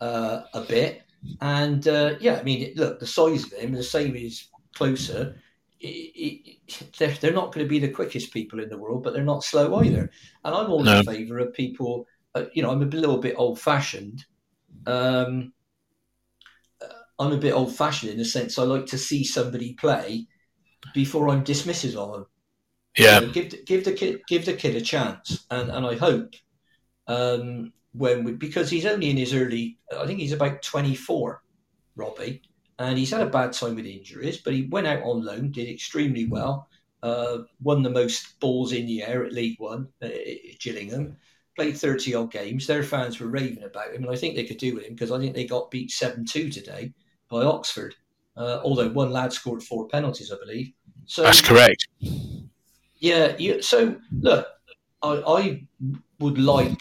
uh, 0.00 0.42
a 0.52 0.62
bit. 0.62 1.02
And 1.40 1.86
uh, 1.86 2.14
yeah, 2.20 2.38
I 2.38 2.42
mean, 2.42 2.72
look, 2.76 2.98
the 2.98 3.06
size 3.06 3.44
of 3.44 3.52
him, 3.52 3.72
the 3.72 3.82
same 3.82 4.16
is 4.16 4.48
closer. 4.74 5.36
it, 5.80 5.86
it, 5.86 6.92
they're, 6.98 7.14
they're 7.20 7.32
not 7.32 7.54
going 7.54 7.64
to 7.64 7.68
be 7.68 7.78
the 7.78 7.88
quickest 7.88 8.32
people 8.32 8.60
in 8.60 8.68
the 8.68 8.78
world, 8.78 9.02
but 9.02 9.14
they're 9.14 9.22
not 9.22 9.44
slow 9.44 9.80
either. 9.80 10.10
And 10.44 10.54
I'm 10.54 10.70
all 10.70 10.82
no. 10.82 10.98
in 10.98 11.04
favour 11.06 11.38
of 11.38 11.54
people. 11.54 12.06
Uh, 12.34 12.44
you 12.52 12.62
know, 12.62 12.70
I'm 12.70 12.82
a 12.82 12.86
little 12.86 13.18
bit 13.18 13.36
old 13.38 13.60
fashioned. 13.60 14.24
Um, 14.86 15.52
uh, 16.82 16.86
I'm 17.18 17.32
a 17.32 17.38
bit 17.38 17.52
old 17.52 17.74
fashioned 17.74 18.12
in 18.12 18.18
the 18.18 18.24
sense 18.24 18.58
I 18.58 18.64
like 18.64 18.86
to 18.86 18.98
see 18.98 19.24
somebody 19.24 19.74
play 19.74 20.26
before 20.94 21.28
I'm 21.28 21.44
dismissive 21.44 21.94
of 21.96 22.12
them. 22.12 22.26
Yeah, 22.96 23.20
you 23.20 23.26
know, 23.26 23.32
give 23.32 23.64
give 23.64 23.84
the 23.84 23.92
kid 23.92 24.22
give 24.26 24.44
the 24.44 24.54
kid 24.54 24.76
a 24.76 24.80
chance, 24.80 25.46
and 25.50 25.70
and 25.70 25.86
I 25.86 25.96
hope 25.96 26.34
um, 27.06 27.72
when 27.92 28.24
we, 28.24 28.32
because 28.32 28.70
he's 28.70 28.86
only 28.86 29.10
in 29.10 29.16
his 29.16 29.34
early. 29.34 29.78
I 29.96 30.06
think 30.06 30.20
he's 30.20 30.32
about 30.32 30.62
24, 30.62 31.42
Robbie 31.96 32.42
and 32.80 32.98
he's 32.98 33.10
had 33.10 33.20
a 33.20 33.26
bad 33.26 33.52
time 33.52 33.74
with 33.74 33.84
injuries, 33.84 34.38
but 34.38 34.54
he 34.54 34.62
went 34.62 34.86
out 34.86 35.02
on 35.02 35.22
loan, 35.22 35.50
did 35.50 35.68
extremely 35.68 36.26
well, 36.26 36.66
uh, 37.02 37.38
won 37.62 37.82
the 37.82 37.90
most 37.90 38.40
balls 38.40 38.72
in 38.72 38.86
the 38.86 39.02
air 39.02 39.22
at 39.24 39.34
League 39.34 39.60
One 39.60 39.88
uh, 40.02 40.06
at 40.06 40.58
Gillingham, 40.58 41.18
played 41.56 41.76
30 41.76 42.14
odd 42.14 42.32
games. 42.32 42.66
Their 42.66 42.82
fans 42.82 43.20
were 43.20 43.28
raving 43.28 43.64
about 43.64 43.92
him, 43.92 44.04
and 44.04 44.10
I 44.10 44.16
think 44.16 44.34
they 44.34 44.46
could 44.46 44.56
do 44.56 44.74
with 44.74 44.84
him 44.84 44.94
because 44.94 45.12
I 45.12 45.18
think 45.18 45.34
they 45.34 45.44
got 45.44 45.70
beat 45.70 45.90
7 45.90 46.24
2 46.24 46.48
today 46.48 46.94
by 47.28 47.42
Oxford, 47.42 47.94
uh, 48.38 48.60
although 48.64 48.88
one 48.88 49.12
lad 49.12 49.34
scored 49.34 49.62
four 49.62 49.86
penalties, 49.86 50.32
I 50.32 50.38
believe. 50.42 50.72
So 51.04 51.22
That's 51.22 51.42
correct. 51.42 51.86
Yeah, 53.00 53.36
you, 53.38 53.62
so 53.62 53.96
look, 54.20 54.46
I, 55.02 55.22
I 55.26 55.66
would 56.18 56.38
like. 56.38 56.80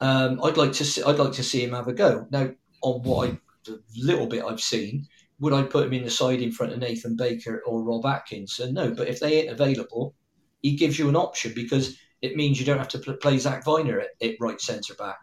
Um, 0.00 0.40
I'd 0.44 0.56
like 0.56 0.72
to 0.74 0.84
see. 0.84 1.02
I'd 1.02 1.18
like 1.18 1.32
to 1.32 1.42
see 1.42 1.64
him 1.64 1.72
have 1.72 1.88
a 1.88 1.92
go. 1.92 2.26
Now, 2.30 2.50
on 2.82 3.02
what 3.02 3.28
I 3.28 3.38
the 3.64 3.82
little 3.96 4.26
bit 4.26 4.44
I've 4.44 4.60
seen, 4.60 5.06
would 5.40 5.52
I 5.52 5.62
put 5.62 5.86
him 5.86 5.92
in 5.92 6.04
the 6.04 6.10
side 6.10 6.40
in 6.40 6.52
front 6.52 6.72
of 6.72 6.78
Nathan 6.78 7.16
Baker 7.16 7.62
or 7.66 7.82
Rob 7.82 8.06
Atkinson? 8.06 8.74
No, 8.74 8.90
but 8.90 9.08
if 9.08 9.20
they 9.20 9.40
ain't 9.40 9.50
available, 9.50 10.14
he 10.62 10.76
gives 10.76 10.98
you 10.98 11.08
an 11.08 11.16
option 11.16 11.52
because 11.54 11.96
it 12.22 12.36
means 12.36 12.58
you 12.58 12.66
don't 12.66 12.78
have 12.78 12.88
to 12.88 12.98
play 12.98 13.38
Zak 13.38 13.64
Vyner 13.64 14.02
at, 14.02 14.26
at 14.26 14.36
right 14.40 14.60
centre 14.60 14.94
back. 14.94 15.18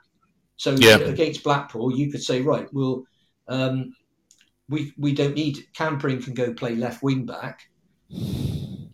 So 0.57 0.71
yeah. 0.75 0.97
against 0.97 1.43
Blackpool, 1.43 1.97
you 1.97 2.11
could 2.11 2.23
say, 2.23 2.41
right, 2.41 2.67
well, 2.71 3.03
um, 3.47 3.93
we 4.69 4.93
we 4.97 5.13
don't 5.13 5.35
need 5.35 5.67
Cam 5.73 5.99
Pring 5.99 6.21
can 6.21 6.33
go 6.33 6.53
play 6.53 6.75
left 6.75 7.03
wing 7.03 7.25
back. 7.25 7.61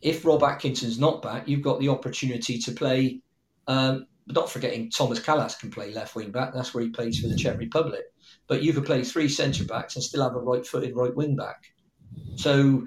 If 0.02 0.26
Rob 0.26 0.44
Atkinson's 0.44 1.00
not 1.00 1.22
back, 1.22 1.48
you've 1.48 1.62
got 1.62 1.80
the 1.80 1.90
opportunity 1.90 2.58
to 2.60 2.72
play. 2.72 3.22
Um, 3.68 4.08
not 4.28 4.50
forgetting 4.50 4.90
Thomas 4.90 5.20
Kalas 5.20 5.60
can 5.60 5.72
play 5.72 5.94
left 5.94 6.16
wing 6.16 6.32
back. 6.32 6.54
That's 6.54 6.74
where 6.74 6.84
he 6.84 6.90
plays 6.90 7.20
for 7.20 7.28
the 7.28 7.36
Czech 7.36 7.58
Republic 7.58 8.06
but 8.48 8.64
you 8.64 8.74
could 8.74 8.86
play 8.86 9.02
three 9.02 9.30
centre 9.30 9.64
backs 9.64 9.96
and 9.96 10.04
still 10.04 10.24
have 10.24 10.36
a 10.36 10.40
right-footed 10.40 10.94
right 10.94 11.16
wing 11.16 11.38
back. 11.38 11.72
So, 12.36 12.86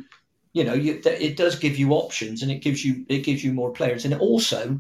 you 0.53 0.65
know, 0.65 0.75
you, 0.75 1.01
it 1.05 1.39
does 1.39 1.59
give 1.59 1.79
you 1.79 1.93
options, 1.93 2.43
and 2.43 2.51
it 2.51 2.63
gives 2.63 2.85
you 2.85 3.07
it 3.09 3.21
gives 3.21 3.43
you 3.43 3.55
more 3.55 3.73
players, 3.73 4.05
and 4.05 4.13
it 4.13 4.21
also 4.21 4.79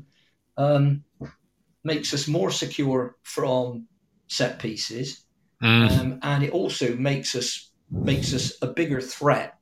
um, 0.59 1.03
makes 1.83 2.13
us 2.13 2.29
more 2.29 2.51
secure 2.51 3.17
from 3.23 3.87
set 4.29 4.59
pieces, 4.59 5.25
mm. 5.63 5.91
um, 5.99 6.19
and 6.23 6.45
it 6.45 6.51
also 6.53 6.95
makes 6.97 7.35
us 7.35 7.71
makes 7.91 8.35
us 8.35 8.53
a 8.61 8.67
bigger 8.67 9.01
threat 9.01 9.55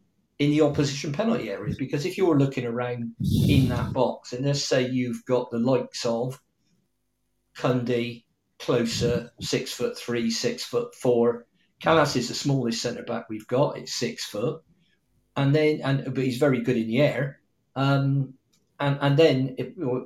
in 0.42 0.50
the 0.50 0.60
opposition 0.60 1.12
penalty 1.12 1.50
area 1.50 1.74
because 1.78 2.04
if 2.04 2.18
you're 2.18 2.38
looking 2.38 2.66
around 2.66 3.12
in 3.48 3.68
that 3.68 3.92
box, 3.92 4.32
and 4.32 4.44
let's 4.44 4.64
say 4.64 4.88
you've 4.88 5.24
got 5.24 5.50
the 5.50 5.58
likes 5.58 6.04
of 6.04 6.40
Cundy, 7.56 8.24
Klose, 8.58 9.30
six 9.40 9.72
foot 9.72 9.96
three, 9.96 10.30
six 10.30 10.64
foot 10.64 10.94
four. 10.96 11.46
Kalas 11.80 12.16
is 12.16 12.28
the 12.28 12.34
smallest 12.34 12.82
centre 12.82 13.04
back 13.04 13.28
we've 13.28 13.46
got. 13.46 13.78
It's 13.78 13.94
six 13.94 14.24
foot, 14.24 14.62
and 15.36 15.54
then 15.54 15.80
and 15.84 16.04
but 16.12 16.24
he's 16.24 16.38
very 16.38 16.60
good 16.60 16.76
in 16.76 16.88
the 16.88 17.00
air. 17.00 17.40
Um, 17.76 18.34
and 18.80 18.98
and 19.00 19.16
then 19.16 19.56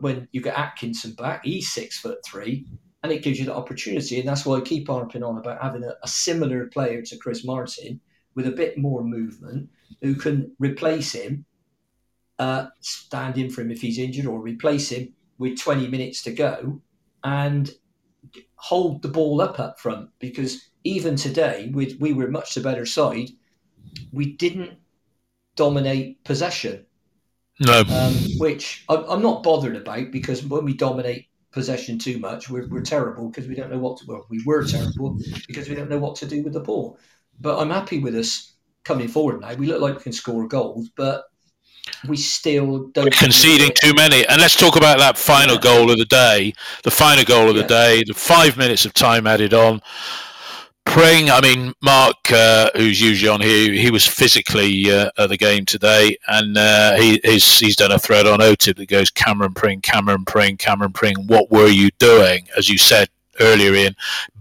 when 0.00 0.28
you 0.32 0.42
get 0.42 0.58
Atkinson 0.58 1.14
back, 1.14 1.44
he's 1.44 1.72
six 1.72 1.98
foot 1.98 2.18
three, 2.26 2.66
and 3.02 3.10
it 3.10 3.22
gives 3.22 3.38
you 3.38 3.46
the 3.46 3.54
opportunity. 3.54 4.20
And 4.20 4.28
that's 4.28 4.44
why 4.44 4.56
I 4.56 4.60
keep 4.60 4.88
harping 4.88 5.22
on 5.22 5.38
about 5.38 5.62
having 5.62 5.84
a, 5.84 5.94
a 6.02 6.08
similar 6.08 6.66
player 6.66 7.00
to 7.00 7.16
Chris 7.16 7.42
Martin 7.44 8.00
with 8.36 8.46
a 8.46 8.52
bit 8.52 8.78
more 8.78 9.02
movement 9.02 9.68
who 10.02 10.14
can 10.14 10.52
replace 10.60 11.12
him, 11.12 11.44
uh, 12.38 12.66
stand 12.80 13.38
in 13.38 13.50
for 13.50 13.62
him 13.62 13.72
if 13.72 13.80
he's 13.80 13.98
injured, 13.98 14.26
or 14.26 14.40
replace 14.40 14.90
him 14.90 15.12
with 15.38 15.58
20 15.58 15.88
minutes 15.88 16.22
to 16.22 16.32
go, 16.32 16.80
and 17.24 17.72
hold 18.56 19.02
the 19.02 19.08
ball 19.08 19.40
up 19.40 19.58
up 19.58 19.80
front 19.80 20.10
because 20.18 20.70
even 20.84 21.16
today 21.16 21.70
we, 21.74 21.96
we 21.98 22.12
were 22.12 22.28
much 22.28 22.54
the 22.54 22.60
better 22.60 22.86
side. 22.86 23.28
We 24.12 24.32
didn't 24.32 24.78
dominate 25.56 26.22
possession. 26.24 26.86
No. 27.60 27.80
Um, 27.88 28.14
which 28.36 28.84
I'm 28.88 29.22
not 29.22 29.42
bothered 29.42 29.76
about 29.76 30.10
because 30.10 30.44
when 30.44 30.64
we 30.64 30.74
dominate 30.74 31.26
possession 31.52 31.98
too 31.98 32.18
much, 32.18 32.50
we're, 32.50 32.68
we're 32.68 32.82
terrible 32.82 33.28
because 33.30 33.48
we 33.48 33.54
don't 33.54 33.70
know 33.70 33.78
what 33.78 33.98
to, 33.98 34.04
well, 34.06 34.26
we 34.28 34.42
were 34.44 34.62
terrible 34.62 35.18
because 35.46 35.68
we 35.68 35.74
don't 35.74 35.88
know 35.88 35.98
what 35.98 36.16
to 36.16 36.26
do 36.26 36.42
with 36.42 36.52
the 36.52 36.60
ball. 36.60 36.98
But 37.40 37.58
I'm 37.58 37.70
happy 37.70 37.98
with 37.98 38.14
us 38.16 38.54
coming 38.84 39.08
forward 39.08 39.40
now. 39.40 39.54
We 39.54 39.66
look 39.66 39.80
like 39.80 39.96
we 39.96 40.02
can 40.02 40.12
score 40.12 40.46
goals, 40.46 40.88
but 40.96 41.24
we 42.08 42.16
still 42.16 42.88
don't. 42.88 43.04
We're 43.04 43.10
conceding 43.10 43.72
too 43.74 43.94
many. 43.94 44.26
And 44.26 44.40
let's 44.40 44.56
talk 44.56 44.76
about 44.76 44.98
that 44.98 45.18
final 45.18 45.54
yeah. 45.56 45.60
goal 45.60 45.90
of 45.90 45.98
the 45.98 46.04
day. 46.04 46.52
The 46.82 46.90
final 46.90 47.24
goal 47.24 47.50
of 47.50 47.56
yeah. 47.56 47.62
the 47.62 47.68
day, 47.68 48.04
the 48.06 48.14
five 48.14 48.56
minutes 48.56 48.84
of 48.84 48.94
time 48.94 49.26
added 49.26 49.54
on. 49.54 49.80
Pring, 50.86 51.30
I 51.30 51.40
mean, 51.40 51.74
Mark, 51.82 52.30
uh, 52.30 52.70
who's 52.76 53.00
usually 53.00 53.28
on 53.28 53.40
here, 53.40 53.72
he 53.72 53.90
was 53.90 54.06
physically 54.06 54.90
uh, 54.90 55.10
at 55.18 55.28
the 55.28 55.36
game 55.36 55.66
today, 55.66 56.16
and 56.28 56.56
uh, 56.56 56.94
he, 56.94 57.20
he's, 57.24 57.58
he's 57.58 57.74
done 57.74 57.90
a 57.90 57.98
thread 57.98 58.24
on 58.24 58.38
OTIB 58.38 58.76
that 58.76 58.88
goes 58.88 59.10
Cameron 59.10 59.52
Pring, 59.52 59.80
Cameron 59.80 60.24
Pring, 60.24 60.56
Cameron 60.56 60.92
Pring, 60.92 61.16
what 61.26 61.50
were 61.50 61.66
you 61.66 61.90
doing? 61.98 62.46
As 62.56 62.68
you 62.68 62.78
said 62.78 63.08
earlier, 63.40 63.74
Ian, 63.74 63.96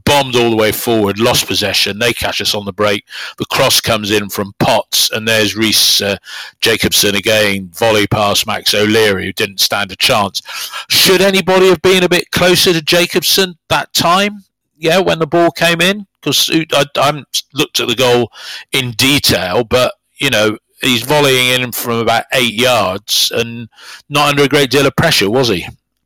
bombed 0.06 0.36
all 0.36 0.50
the 0.50 0.56
way 0.56 0.72
forward, 0.72 1.20
lost 1.20 1.48
possession. 1.48 2.00
They 2.00 2.14
catch 2.14 2.40
us 2.42 2.56
on 2.56 2.66
the 2.66 2.74
break. 2.74 3.06
The 3.38 3.46
cross 3.46 3.82
comes 3.82 4.12
in 4.12 4.30
from 4.30 4.54
Potts, 4.60 5.10
and 5.12 5.28
there's 5.28 5.56
Riis 5.56 6.06
uh, 6.06 6.18
Jakobsen 6.62 7.16
again, 7.16 7.70
volley 7.74 8.08
past 8.08 8.48
Max 8.48 8.74
O'Leary, 8.74 9.26
who 9.26 9.34
didn't 9.34 9.60
stand 9.60 9.92
a 9.92 9.96
chance. 9.96 10.42
Should 10.90 11.22
anybody 11.22 11.68
have 11.68 11.82
been 11.82 12.04
a 12.04 12.10
bit 12.10 12.32
closer 12.32 12.74
to 12.74 12.82
Jakobsen 12.82 13.58
that 13.70 13.94
time? 13.94 14.44
Yeah, 14.78 15.00
when 15.00 15.20
the 15.20 15.28
ball 15.28 15.52
came 15.52 15.82
in, 15.82 16.06
because 16.22 16.50
I, 16.52 16.86
I 16.98 17.06
haven't 17.06 17.44
looked 17.54 17.80
at 17.80 17.88
the 17.88 17.96
goal 17.96 18.32
in 18.72 18.92
detail, 18.92 19.64
but 19.64 19.94
you 20.18 20.30
know 20.30 20.58
he's 20.82 21.04
volleying 21.04 21.60
in 21.60 21.72
from 21.72 22.00
about 22.00 22.26
eight 22.34 22.54
yards 22.54 23.32
and 23.34 23.70
not 24.10 24.30
under 24.30 24.44
a 24.44 24.50
great 24.50 24.70
deal 24.70 24.86
of 24.86 24.96
pressure, 24.96 25.30
was 25.30 25.50
he? 25.50 25.66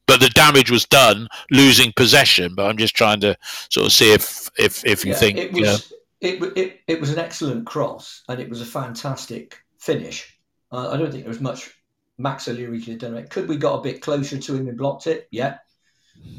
But 0.09 0.19
the 0.19 0.29
damage 0.29 0.71
was 0.71 0.85
done 0.85 1.27
losing 1.51 1.93
possession. 1.95 2.55
But 2.55 2.65
I'm 2.65 2.77
just 2.77 2.95
trying 2.95 3.19
to 3.19 3.37
sort 3.69 3.85
of 3.85 3.93
see 3.93 4.11
if 4.11 4.49
if 4.57 4.83
if 4.83 5.05
you 5.05 5.11
yeah, 5.11 5.17
think 5.17 5.37
it 5.37 5.53
was 5.53 5.93
it, 6.19 6.41
it 6.57 6.79
it 6.87 6.99
was 6.99 7.11
an 7.11 7.19
excellent 7.19 7.67
cross 7.67 8.23
and 8.27 8.39
it 8.39 8.49
was 8.49 8.59
a 8.59 8.65
fantastic 8.65 9.59
finish. 9.77 10.35
Uh, 10.71 10.89
I 10.89 10.97
don't 10.97 11.11
think 11.11 11.23
there 11.23 11.29
was 11.29 11.41
much 11.41 11.71
Max 12.17 12.47
O'Leary 12.47 12.79
could 12.79 12.93
have 12.93 12.99
done 12.99 13.17
it. 13.17 13.29
Could 13.29 13.47
we 13.47 13.55
got 13.55 13.77
a 13.77 13.83
bit 13.83 14.01
closer 14.01 14.39
to 14.39 14.55
him 14.55 14.67
and 14.67 14.77
blocked 14.77 15.05
it? 15.05 15.27
Yeah. 15.29 15.59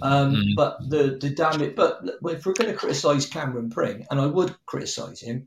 Um, 0.02 0.34
mm. 0.34 0.56
But 0.56 0.90
the 0.90 1.16
the 1.20 1.30
damage. 1.30 1.76
But 1.76 2.00
if 2.24 2.44
we're 2.44 2.54
going 2.54 2.72
to 2.72 2.76
criticise 2.76 3.26
Cameron 3.26 3.70
Pring, 3.70 4.04
and 4.10 4.20
I 4.20 4.26
would 4.26 4.52
criticise 4.66 5.20
him, 5.20 5.46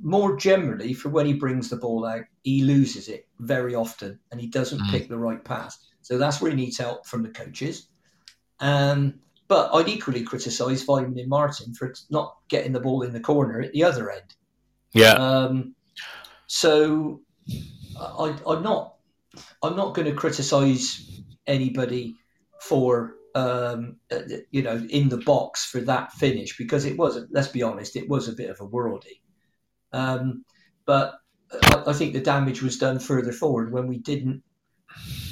more 0.00 0.36
generally, 0.36 0.92
for 0.92 1.08
when 1.08 1.26
he 1.26 1.34
brings 1.34 1.70
the 1.70 1.76
ball 1.76 2.04
out, 2.04 2.24
he 2.42 2.62
loses 2.62 3.08
it 3.08 3.28
very 3.38 3.74
often 3.74 4.18
and 4.30 4.40
he 4.40 4.46
doesn't 4.46 4.80
mm. 4.80 4.90
pick 4.90 5.08
the 5.08 5.18
right 5.18 5.42
pass. 5.44 5.78
So 6.02 6.18
that's 6.18 6.40
where 6.40 6.50
he 6.50 6.56
needs 6.56 6.78
help 6.78 7.06
from 7.06 7.22
the 7.22 7.30
coaches. 7.30 7.88
Um, 8.60 9.20
but 9.48 9.70
I'd 9.74 9.88
equally 9.88 10.22
criticise 10.22 10.86
and 10.88 11.28
Martin 11.28 11.74
for 11.74 11.94
not 12.10 12.36
getting 12.48 12.72
the 12.72 12.80
ball 12.80 13.02
in 13.02 13.12
the 13.12 13.20
corner 13.20 13.60
at 13.60 13.72
the 13.72 13.84
other 13.84 14.10
end. 14.10 14.34
Yeah. 14.92 15.12
Um, 15.12 15.74
so 16.46 17.20
I, 17.98 18.36
am 18.46 18.62
not 18.62 18.94
I'm 19.62 19.76
not 19.76 19.94
going 19.94 20.06
to 20.06 20.14
criticise 20.14 21.20
anybody 21.46 22.16
for 22.60 23.16
um, 23.34 23.96
uh, 24.10 24.20
you 24.50 24.62
know 24.62 24.86
in 24.88 25.08
the 25.08 25.18
box 25.18 25.64
for 25.64 25.80
that 25.80 26.12
finish 26.12 26.56
because 26.56 26.84
it 26.84 26.96
was 26.96 27.18
let's 27.30 27.48
be 27.48 27.62
honest 27.62 27.96
it 27.96 28.08
was 28.08 28.28
a 28.28 28.32
bit 28.32 28.50
of 28.50 28.60
a 28.60 28.66
worldie. 28.66 29.20
Um, 29.94 30.44
but 30.86 31.14
I, 31.62 31.84
I 31.86 31.92
think 31.92 32.12
the 32.12 32.20
damage 32.20 32.62
was 32.62 32.78
done 32.78 32.98
further 32.98 33.32
forward 33.32 33.72
when 33.72 33.86
we 33.86 33.98
didn't 33.98 34.42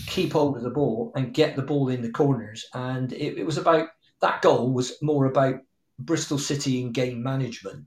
keep 0.06 0.32
hold 0.32 0.56
of 0.56 0.62
the 0.62 0.70
ball 0.70 1.12
and 1.14 1.34
get 1.34 1.56
the 1.56 1.62
ball 1.62 1.88
in 1.88 2.02
the 2.02 2.10
corners. 2.10 2.64
And 2.72 3.12
it, 3.12 3.38
it 3.38 3.44
was 3.44 3.58
about 3.58 3.88
that 4.20 4.42
goal 4.42 4.72
was 4.72 4.92
more 5.02 5.26
about 5.26 5.56
Bristol 5.98 6.38
City 6.38 6.80
in 6.80 6.92
game 6.92 7.22
management. 7.22 7.86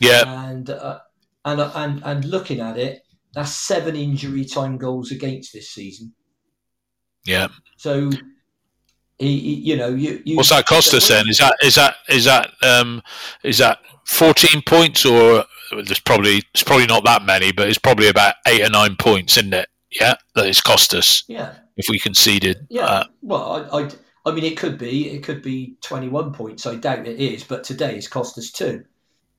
Yeah. 0.00 0.48
And 0.48 0.70
uh, 0.70 1.00
and 1.44 1.60
uh, 1.60 1.70
and 1.74 2.02
and 2.04 2.24
looking 2.24 2.60
at 2.60 2.78
it, 2.78 3.02
that's 3.34 3.52
seven 3.52 3.94
injury 3.94 4.44
time 4.44 4.78
goals 4.78 5.12
against 5.12 5.52
this 5.52 5.70
season. 5.70 6.14
Yeah. 7.24 7.48
So. 7.76 8.10
He, 9.18 9.40
he, 9.40 9.54
you 9.54 9.76
know, 9.78 9.88
you, 9.88 10.20
you, 10.26 10.36
what's 10.36 10.50
that 10.50 10.66
cost 10.66 10.92
us 10.92 11.08
then? 11.08 11.26
Is 11.26 11.38
that 11.38 11.56
is 11.62 11.76
that 11.76 11.94
is 12.10 12.26
that 12.26 12.50
um, 12.62 13.02
is 13.42 13.56
that 13.56 13.78
fourteen 14.04 14.60
points 14.60 15.06
or 15.06 15.46
there's 15.70 16.00
probably 16.00 16.42
it's 16.52 16.62
probably 16.62 16.86
not 16.86 17.04
that 17.04 17.24
many, 17.24 17.52
but 17.52 17.68
it's 17.68 17.78
probably 17.78 18.08
about 18.08 18.34
eight 18.46 18.62
or 18.62 18.70
nine 18.70 18.96
points, 18.96 19.36
isn't 19.36 19.54
it? 19.54 19.68
yeah, 20.00 20.14
that 20.34 20.46
it's 20.46 20.60
cost 20.60 20.94
us. 20.94 21.24
Yeah. 21.28 21.54
If 21.76 21.86
we 21.88 21.98
conceded. 21.98 22.66
Yeah. 22.70 22.86
Uh, 22.86 23.04
well, 23.22 23.68
I, 23.72 23.80
I, 23.80 23.90
I 24.24 24.34
mean, 24.34 24.44
it 24.44 24.56
could 24.56 24.78
be, 24.78 25.10
it 25.10 25.22
could 25.22 25.42
be 25.42 25.76
21 25.82 26.32
points. 26.32 26.66
I 26.66 26.76
doubt 26.76 27.06
it 27.06 27.20
is, 27.20 27.44
but 27.44 27.64
today 27.64 27.96
it's 27.96 28.08
cost 28.08 28.38
us 28.38 28.50
two. 28.50 28.84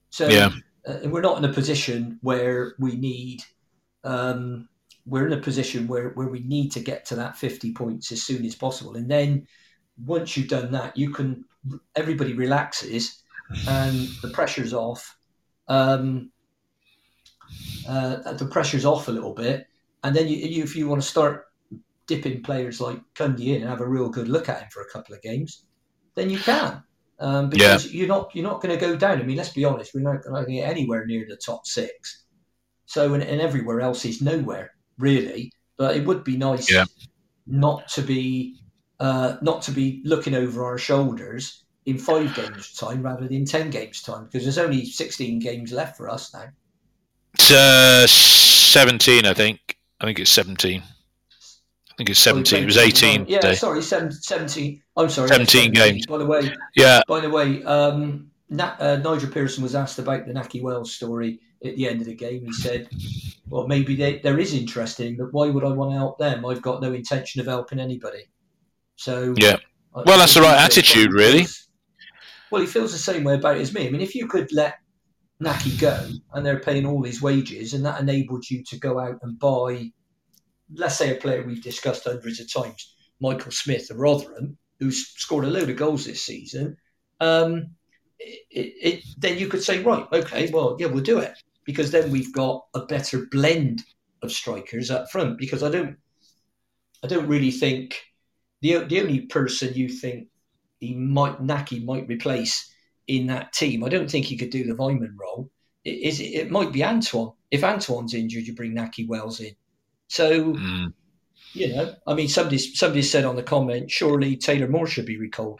So 0.09 0.27
yeah. 0.27 0.51
Uh, 0.87 1.09
we're 1.09 1.21
not 1.21 1.37
in 1.37 1.49
a 1.49 1.53
position 1.53 2.17
where 2.21 2.75
we 2.79 2.95
need, 2.95 3.43
um, 4.03 4.69
we're 5.05 5.27
in 5.27 5.33
a 5.33 5.41
position 5.41 5.87
where, 5.87 6.09
where 6.11 6.29
we 6.29 6.39
need 6.39 6.71
to 6.73 6.79
get 6.79 7.05
to 7.05 7.15
that 7.15 7.37
50 7.37 7.73
points 7.73 8.11
as 8.11 8.23
soon 8.23 8.45
as 8.45 8.55
possible. 8.55 8.95
And 8.95 9.09
then 9.09 9.47
once 10.05 10.37
you've 10.37 10.47
done 10.47 10.71
that, 10.71 10.95
you 10.95 11.09
can, 11.09 11.43
everybody 11.95 12.33
relaxes 12.33 13.21
and 13.67 14.07
the 14.21 14.29
pressure's 14.29 14.73
off. 14.73 15.16
Um, 15.67 16.31
uh, 17.87 18.33
the 18.33 18.45
pressure's 18.45 18.85
off 18.85 19.07
a 19.07 19.11
little 19.11 19.33
bit 19.33 19.67
and 20.03 20.15
then 20.15 20.27
you, 20.27 20.37
you, 20.37 20.63
if 20.63 20.75
you 20.75 20.87
want 20.87 21.01
to 21.01 21.07
start 21.07 21.45
dipping 22.05 22.41
players 22.41 22.79
like 22.79 22.99
Cundy 23.15 23.47
in 23.47 23.61
and 23.61 23.69
have 23.69 23.81
a 23.81 23.87
real 23.87 24.09
good 24.09 24.29
look 24.29 24.49
at 24.49 24.61
him 24.61 24.69
for 24.71 24.81
a 24.81 24.89
couple 24.89 25.13
of 25.13 25.21
games, 25.21 25.65
then 26.15 26.29
you 26.29 26.39
can. 26.39 26.81
Um, 27.19 27.49
because 27.49 27.85
yeah. 27.85 27.99
you're 27.99 28.07
not 28.07 28.33
you're 28.35 28.43
not 28.43 28.61
going 28.61 28.77
to 28.77 28.85
go 28.85 28.95
down. 28.95 29.19
I 29.19 29.23
mean, 29.23 29.37
let's 29.37 29.49
be 29.49 29.65
honest, 29.65 29.93
we're 29.93 30.01
not 30.01 30.23
going 30.23 30.45
to 30.45 30.51
get 30.51 30.69
anywhere 30.69 31.05
near 31.05 31.25
the 31.27 31.35
top 31.35 31.65
six. 31.65 32.25
So 32.85 33.15
and, 33.15 33.23
and 33.23 33.41
everywhere 33.41 33.81
else 33.81 34.05
is 34.05 34.21
nowhere 34.21 34.71
really. 34.99 35.51
But 35.77 35.97
it 35.97 36.05
would 36.05 36.23
be 36.23 36.37
nice 36.37 36.71
yeah. 36.71 36.85
not 37.47 37.87
to 37.89 38.01
be 38.01 38.61
uh, 38.99 39.37
not 39.41 39.61
to 39.63 39.71
be 39.71 40.01
looking 40.05 40.35
over 40.35 40.63
our 40.63 40.77
shoulders 40.77 41.65
in 41.87 41.97
five 41.97 42.35
games 42.35 42.73
time 42.75 43.01
rather 43.01 43.27
than 43.27 43.45
ten 43.45 43.69
games 43.69 44.03
time 44.03 44.25
because 44.25 44.43
there's 44.43 44.57
only 44.59 44.85
sixteen 44.85 45.39
games 45.39 45.71
left 45.71 45.97
for 45.97 46.09
us 46.09 46.33
now. 46.33 46.49
It's 47.33 47.51
uh, 47.51 48.05
seventeen, 48.07 49.25
I 49.25 49.33
think. 49.33 49.77
I 49.99 50.05
think 50.05 50.19
it's 50.19 50.31
17. 50.31 50.81
I 50.81 51.93
think 51.97 52.11
it's 52.11 52.19
17. 52.19 52.61
it 52.61 52.65
was 52.65 52.77
18. 52.77 53.25
Yeah, 53.27 53.39
today. 53.39 53.55
sorry, 53.55 53.81
17. 53.81 54.83
I'm 54.95 55.09
sorry. 55.09 55.27
17, 55.27 55.71
17 55.71 55.71
games. 55.71 56.05
By 56.05 56.19
the 56.19 56.25
way, 56.27 56.53
yeah. 56.75 57.01
By 57.07 57.19
the 57.19 57.29
way, 57.31 57.63
um, 57.63 58.29
uh, 58.51 58.99
Nigel 59.03 59.31
Pearson 59.31 59.63
was 59.63 59.73
asked 59.73 59.97
about 59.97 60.27
the 60.27 60.33
Nakhi 60.33 60.61
Wells 60.61 60.93
story 60.93 61.39
at 61.65 61.75
the 61.75 61.89
end 61.89 62.01
of 62.01 62.07
the 62.07 62.13
game. 62.13 62.45
He 62.45 62.53
said, 62.53 62.89
"Well, 63.49 63.67
maybe 63.67 63.95
they, 63.95 64.19
there 64.19 64.37
is 64.37 64.53
interest 64.53 64.99
in, 64.99 65.17
but 65.17 65.33
why 65.33 65.49
would 65.49 65.63
I 65.63 65.69
want 65.69 65.91
to 65.91 65.97
help 65.97 66.19
them? 66.19 66.45
I've 66.45 66.61
got 66.61 66.83
no 66.83 66.93
intention 66.93 67.41
of 67.41 67.47
helping 67.47 67.79
anybody." 67.79 68.25
So 68.95 69.33
yeah, 69.37 69.57
well, 69.91 70.19
that's 70.19 70.35
the 70.35 70.41
right 70.41 70.59
attitude, 70.59 71.13
really. 71.13 71.47
Well, 72.51 72.61
he 72.61 72.67
feels 72.67 72.91
the 72.91 72.97
same 72.97 73.23
way 73.23 73.35
about 73.35 73.57
it 73.57 73.61
as 73.61 73.73
me. 73.73 73.87
I 73.87 73.91
mean, 73.91 74.01
if 74.01 74.15
you 74.15 74.27
could 74.27 74.51
let 74.51 74.79
Nakhi 75.41 75.79
go 75.79 76.09
and 76.33 76.45
they're 76.45 76.59
paying 76.59 76.85
all 76.85 77.03
his 77.03 77.21
wages, 77.21 77.73
and 77.73 77.85
that 77.85 77.99
enabled 77.99 78.49
you 78.49 78.63
to 78.65 78.79
go 78.79 78.99
out 78.99 79.19
and 79.21 79.37
buy, 79.37 79.91
let's 80.73 80.97
say, 80.97 81.15
a 81.15 81.19
player 81.19 81.43
we've 81.43 81.63
discussed 81.63 82.05
hundreds 82.05 82.39
of 82.39 82.51
times, 82.51 82.95
Michael 83.19 83.51
Smith 83.51 83.89
of 83.89 83.97
Rotherham, 83.97 84.57
who's 84.79 85.07
scored 85.17 85.45
a 85.45 85.49
load 85.49 85.69
of 85.69 85.75
goals 85.75 86.05
this 86.05 86.23
season. 86.23 86.77
Um, 87.19 87.71
it, 88.19 88.41
it, 88.49 89.03
then 89.17 89.37
you 89.37 89.47
could 89.47 89.63
say, 89.63 89.83
right, 89.83 90.05
okay, 90.11 90.49
well, 90.51 90.77
yeah, 90.79 90.87
we'll 90.87 91.03
do 91.03 91.19
it 91.19 91.37
because 91.65 91.91
then 91.91 92.11
we've 92.11 92.33
got 92.33 92.65
a 92.73 92.85
better 92.85 93.27
blend 93.31 93.83
of 94.21 94.31
strikers 94.31 94.89
up 94.89 95.11
front. 95.11 95.37
Because 95.37 95.63
I 95.63 95.69
don't, 95.69 95.97
I 97.03 97.07
don't 97.07 97.27
really 97.27 97.51
think 97.51 98.01
the 98.61 98.85
the 98.85 99.01
only 99.01 99.21
person 99.21 99.73
you 99.73 99.89
think 99.89 100.27
he 100.79 100.93
might 100.93 101.41
Nakhi 101.41 101.83
might 101.83 102.07
replace 102.07 102.71
in 103.07 103.27
that 103.27 103.53
team. 103.53 103.83
I 103.83 103.89
don't 103.89 104.09
think 104.09 104.25
he 104.25 104.37
could 104.37 104.49
do 104.49 104.65
the 104.65 104.75
Weimann 104.75 105.15
role. 105.19 105.49
It, 105.83 105.99
is, 106.01 106.19
it 106.19 106.51
might 106.51 106.71
be 106.71 106.83
Antoine. 106.83 107.31
If 107.49 107.63
Antoine's 107.63 108.13
injured, 108.13 108.45
you 108.45 108.53
bring 108.53 108.75
Nakhi 108.75 109.07
Wells 109.07 109.39
in. 109.39 109.55
So, 110.09 110.53
mm. 110.53 110.93
you 111.53 111.73
know, 111.73 111.95
I 112.05 112.13
mean, 112.13 112.27
somebody 112.27 112.57
somebody 112.57 113.01
said 113.01 113.25
on 113.25 113.35
the 113.35 113.43
comment, 113.43 113.89
surely 113.89 114.35
Taylor 114.35 114.67
Moore 114.67 114.87
should 114.87 115.05
be 115.05 115.17
recalled. 115.17 115.59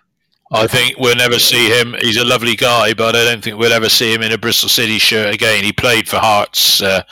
I 0.49 0.65
think 0.65 0.97
we'll 0.97 1.15
never 1.15 1.39
see 1.39 1.69
him. 1.69 1.93
He's 1.99 2.15
a 2.15 2.23
lovely 2.23 2.55
guy, 2.55 2.93
but 2.93 3.17
I 3.17 3.25
don't 3.25 3.43
think 3.43 3.57
we'll 3.57 3.73
ever 3.73 3.89
see 3.89 4.13
him 4.13 4.21
in 4.21 4.31
a 4.31 4.37
Bristol 4.37 4.69
City 4.69 4.97
shirt 4.97 5.33
again. 5.33 5.61
He 5.61 5.73
played 5.73 6.07
for 6.07 6.17
Hearts 6.17 6.81
uh, 6.81 7.03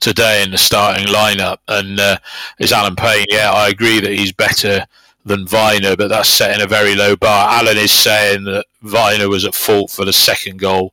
today 0.00 0.42
in 0.42 0.52
the 0.52 0.58
starting 0.58 1.06
lineup, 1.06 1.58
and 1.68 2.00
uh, 2.00 2.16
is 2.58 2.72
Alan 2.72 2.96
Payne. 2.96 3.26
Yeah, 3.28 3.52
I 3.52 3.68
agree 3.68 4.00
that 4.00 4.12
he's 4.12 4.32
better 4.32 4.86
than 5.28 5.46
Vyner, 5.46 5.96
but 5.96 6.08
that's 6.08 6.28
setting 6.28 6.62
a 6.62 6.66
very 6.66 6.94
low 6.94 7.14
bar. 7.14 7.48
Alan 7.50 7.76
is 7.76 7.92
saying 7.92 8.44
that 8.44 8.66
Vyner 8.82 9.28
was 9.28 9.44
at 9.44 9.54
fault 9.54 9.90
for 9.90 10.04
the 10.04 10.12
second 10.12 10.58
goal. 10.58 10.92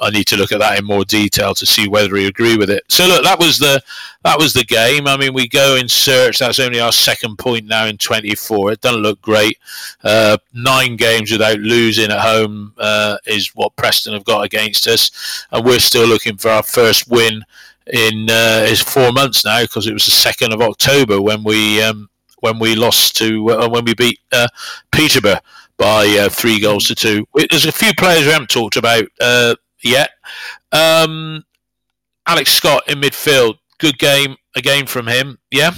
I 0.00 0.10
need 0.10 0.26
to 0.28 0.36
look 0.36 0.52
at 0.52 0.58
that 0.58 0.78
in 0.78 0.84
more 0.84 1.04
detail 1.04 1.54
to 1.54 1.66
see 1.66 1.88
whether 1.88 2.16
he 2.16 2.26
agree 2.26 2.56
with 2.56 2.70
it. 2.70 2.84
So 2.88 3.06
look, 3.06 3.24
that 3.24 3.38
was 3.38 3.58
the 3.58 3.82
that 4.24 4.38
was 4.38 4.52
the 4.52 4.64
game. 4.64 5.06
I 5.06 5.16
mean, 5.16 5.34
we 5.34 5.46
go 5.46 5.76
in 5.76 5.88
search. 5.88 6.38
That's 6.38 6.58
only 6.58 6.80
our 6.80 6.92
second 6.92 7.38
point 7.38 7.66
now 7.66 7.86
in 7.86 7.98
24. 7.98 8.72
It 8.72 8.80
doesn't 8.80 9.02
look 9.02 9.20
great. 9.20 9.58
Uh, 10.02 10.38
nine 10.52 10.96
games 10.96 11.30
without 11.30 11.58
losing 11.58 12.10
at 12.10 12.20
home 12.20 12.72
uh, 12.78 13.18
is 13.26 13.54
what 13.54 13.76
Preston 13.76 14.14
have 14.14 14.24
got 14.24 14.44
against 14.44 14.86
us, 14.88 15.46
and 15.52 15.64
we're 15.64 15.78
still 15.78 16.06
looking 16.06 16.36
for 16.36 16.48
our 16.50 16.62
first 16.62 17.08
win 17.08 17.44
in 17.92 18.30
uh, 18.30 18.64
is 18.66 18.80
four 18.80 19.12
months 19.12 19.44
now 19.44 19.60
because 19.62 19.86
it 19.86 19.92
was 19.92 20.06
the 20.06 20.10
second 20.10 20.52
of 20.52 20.62
October 20.62 21.20
when 21.20 21.44
we 21.44 21.82
um, 21.82 22.08
when 22.44 22.58
we 22.58 22.74
lost 22.74 23.16
to 23.16 23.50
uh, 23.50 23.68
when 23.70 23.86
we 23.86 23.94
beat 23.94 24.20
uh, 24.30 24.46
Peterborough 24.92 25.40
by 25.78 26.06
uh, 26.20 26.28
three 26.28 26.60
goals 26.60 26.84
to 26.84 26.94
two. 26.94 27.26
There's 27.34 27.64
a 27.64 27.72
few 27.72 27.94
players 27.94 28.26
we 28.26 28.32
haven't 28.32 28.50
talked 28.50 28.76
about 28.76 29.06
uh, 29.18 29.54
yet. 29.82 30.10
Um, 30.70 31.42
Alex 32.26 32.52
Scott 32.52 32.82
in 32.86 33.00
midfield, 33.00 33.54
good 33.78 33.98
game 33.98 34.36
again 34.54 34.86
from 34.86 35.06
him. 35.06 35.38
Yeah. 35.50 35.72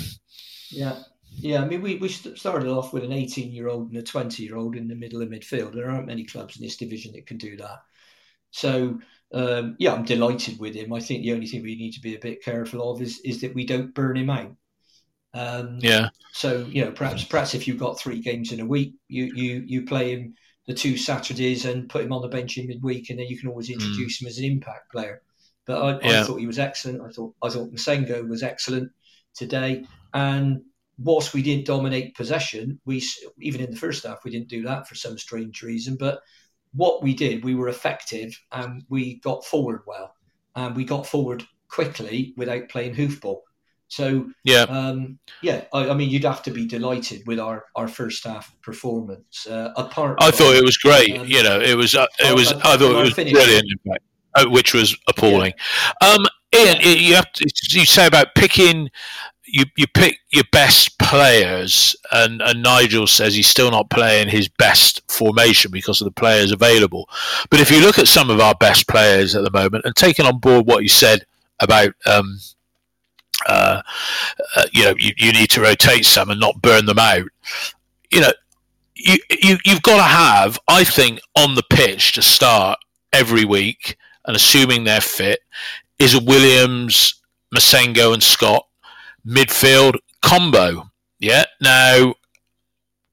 Yeah. 0.70 0.98
Yeah, 1.38 1.62
I 1.62 1.66
mean, 1.66 1.82
we, 1.82 1.96
we 1.96 2.08
started 2.08 2.66
off 2.66 2.94
with 2.94 3.04
an 3.04 3.12
18 3.12 3.52
year 3.52 3.68
old 3.68 3.90
and 3.90 3.98
a 3.98 4.02
20 4.02 4.42
year 4.42 4.56
old 4.56 4.74
in 4.74 4.88
the 4.88 4.94
middle 4.96 5.22
of 5.22 5.28
midfield. 5.28 5.72
There 5.72 5.90
aren't 5.90 6.06
many 6.06 6.24
clubs 6.24 6.56
in 6.56 6.62
this 6.64 6.78
division 6.78 7.12
that 7.12 7.26
can 7.26 7.36
do 7.36 7.56
that. 7.58 7.82
So, 8.50 8.98
um, 9.34 9.76
yeah, 9.78 9.92
I'm 9.92 10.04
delighted 10.04 10.58
with 10.58 10.74
him. 10.74 10.92
I 10.94 11.00
think 11.00 11.22
the 11.22 11.34
only 11.34 11.46
thing 11.46 11.62
we 11.62 11.76
need 11.76 11.92
to 11.92 12.00
be 12.00 12.16
a 12.16 12.20
bit 12.20 12.42
careful 12.42 12.90
of 12.90 13.02
is, 13.02 13.20
is 13.20 13.42
that 13.42 13.54
we 13.54 13.66
don't 13.66 13.94
burn 13.94 14.16
him 14.16 14.30
out. 14.30 14.56
Um, 15.36 15.78
yeah. 15.80 16.08
So 16.32 16.66
you 16.68 16.84
know, 16.84 16.92
perhaps 16.92 17.24
perhaps 17.24 17.54
if 17.54 17.68
you've 17.68 17.78
got 17.78 17.98
three 17.98 18.20
games 18.20 18.52
in 18.52 18.60
a 18.60 18.66
week, 18.66 18.94
you 19.08 19.32
you 19.34 19.62
you 19.66 19.84
play 19.84 20.12
him 20.12 20.34
the 20.66 20.74
two 20.74 20.96
Saturdays 20.96 21.64
and 21.64 21.88
put 21.88 22.04
him 22.04 22.12
on 22.12 22.22
the 22.22 22.28
bench 22.28 22.58
in 22.58 22.66
midweek, 22.66 23.10
and 23.10 23.18
then 23.18 23.26
you 23.26 23.38
can 23.38 23.48
always 23.48 23.70
introduce 23.70 24.18
mm. 24.18 24.22
him 24.22 24.28
as 24.28 24.38
an 24.38 24.44
impact 24.44 24.90
player. 24.90 25.22
But 25.66 25.82
I, 25.82 26.08
yeah. 26.08 26.20
I, 26.20 26.24
thought 26.24 26.36
he 26.36 26.46
was 26.46 26.58
excellent. 26.58 27.02
I 27.02 27.10
thought 27.10 27.34
I 27.42 27.48
thought 27.48 27.72
Massengo 27.72 28.26
was 28.26 28.42
excellent 28.42 28.90
today. 29.34 29.84
And 30.14 30.62
whilst 30.98 31.34
we 31.34 31.42
didn't 31.42 31.66
dominate 31.66 32.16
possession, 32.16 32.80
we 32.84 33.02
even 33.40 33.60
in 33.60 33.70
the 33.70 33.76
first 33.76 34.06
half 34.06 34.24
we 34.24 34.30
didn't 34.30 34.48
do 34.48 34.62
that 34.62 34.88
for 34.88 34.94
some 34.94 35.18
strange 35.18 35.62
reason. 35.62 35.96
But 35.96 36.20
what 36.72 37.02
we 37.02 37.14
did, 37.14 37.44
we 37.44 37.54
were 37.54 37.68
effective 37.68 38.38
and 38.52 38.84
we 38.88 39.16
got 39.20 39.44
forward 39.44 39.82
well, 39.86 40.14
and 40.54 40.74
we 40.74 40.84
got 40.84 41.06
forward 41.06 41.44
quickly 41.68 42.32
without 42.36 42.68
playing 42.68 42.94
hoofball. 42.94 43.40
So 43.88 44.28
yeah, 44.44 44.62
um, 44.62 45.18
yeah. 45.42 45.64
I, 45.72 45.90
I, 45.90 45.94
mean, 45.94 46.10
you'd 46.10 46.24
have 46.24 46.42
to 46.44 46.50
be 46.50 46.66
delighted 46.66 47.26
with 47.26 47.38
our, 47.38 47.66
our 47.76 47.86
first 47.86 48.24
half 48.24 48.54
performance. 48.60 49.46
Uh, 49.46 49.72
apart, 49.76 50.18
I 50.20 50.30
thought 50.30 50.56
it 50.56 50.64
was 50.64 50.76
great. 50.76 51.16
Um, 51.16 51.26
you 51.26 51.42
know, 51.42 51.60
it 51.60 51.76
was 51.76 51.94
uh, 51.94 52.06
it 52.18 52.34
was. 52.34 52.52
I 52.52 52.76
thought 52.76 52.80
it 52.80 53.02
was 53.02 53.14
brilliant. 53.14 53.64
In 53.64 53.92
fact, 53.92 54.04
uh, 54.34 54.46
which 54.48 54.74
was 54.74 54.96
appalling. 55.08 55.52
Yeah. 56.02 56.08
Um, 56.08 56.26
Ian, 56.54 56.76
you 56.82 57.14
have 57.14 57.32
to, 57.32 57.50
you 57.70 57.84
say 57.84 58.06
about 58.06 58.34
picking. 58.34 58.90
You, 59.48 59.64
you 59.76 59.86
pick 59.86 60.18
your 60.30 60.44
best 60.50 60.98
players, 60.98 61.94
and, 62.10 62.42
and 62.42 62.64
Nigel 62.64 63.06
says 63.06 63.32
he's 63.32 63.46
still 63.46 63.70
not 63.70 63.88
playing 63.90 64.28
his 64.28 64.48
best 64.48 65.02
formation 65.08 65.70
because 65.70 66.00
of 66.00 66.04
the 66.06 66.10
players 66.10 66.50
available. 66.50 67.08
But 67.48 67.60
if 67.60 67.70
you 67.70 67.80
look 67.80 68.00
at 68.00 68.08
some 68.08 68.28
of 68.28 68.40
our 68.40 68.56
best 68.56 68.88
players 68.88 69.36
at 69.36 69.44
the 69.44 69.52
moment, 69.52 69.84
and 69.84 69.94
taking 69.94 70.26
on 70.26 70.40
board 70.40 70.66
what 70.66 70.82
you 70.82 70.88
said 70.88 71.24
about 71.60 71.92
um, 72.06 72.40
uh, 73.46 73.82
uh, 74.56 74.66
you 74.72 74.84
know, 74.84 74.94
you, 74.98 75.12
you 75.16 75.32
need 75.32 75.50
to 75.50 75.60
rotate 75.60 76.04
some 76.04 76.30
and 76.30 76.40
not 76.40 76.62
burn 76.62 76.86
them 76.86 76.98
out. 76.98 77.28
You 78.10 78.20
know, 78.22 78.32
you, 78.94 79.18
you 79.30 79.58
you've 79.64 79.82
got 79.82 79.96
to 79.96 80.02
have, 80.02 80.58
I 80.68 80.84
think, 80.84 81.20
on 81.36 81.54
the 81.54 81.62
pitch 81.62 82.12
to 82.12 82.22
start 82.22 82.78
every 83.12 83.44
week, 83.44 83.96
and 84.26 84.36
assuming 84.36 84.84
they're 84.84 85.00
fit, 85.00 85.40
is 85.98 86.14
a 86.14 86.20
Williams, 86.22 87.20
Massengo, 87.54 88.14
and 88.14 88.22
Scott 88.22 88.66
midfield 89.26 89.96
combo. 90.22 90.90
Yeah. 91.18 91.44
Now, 91.60 92.14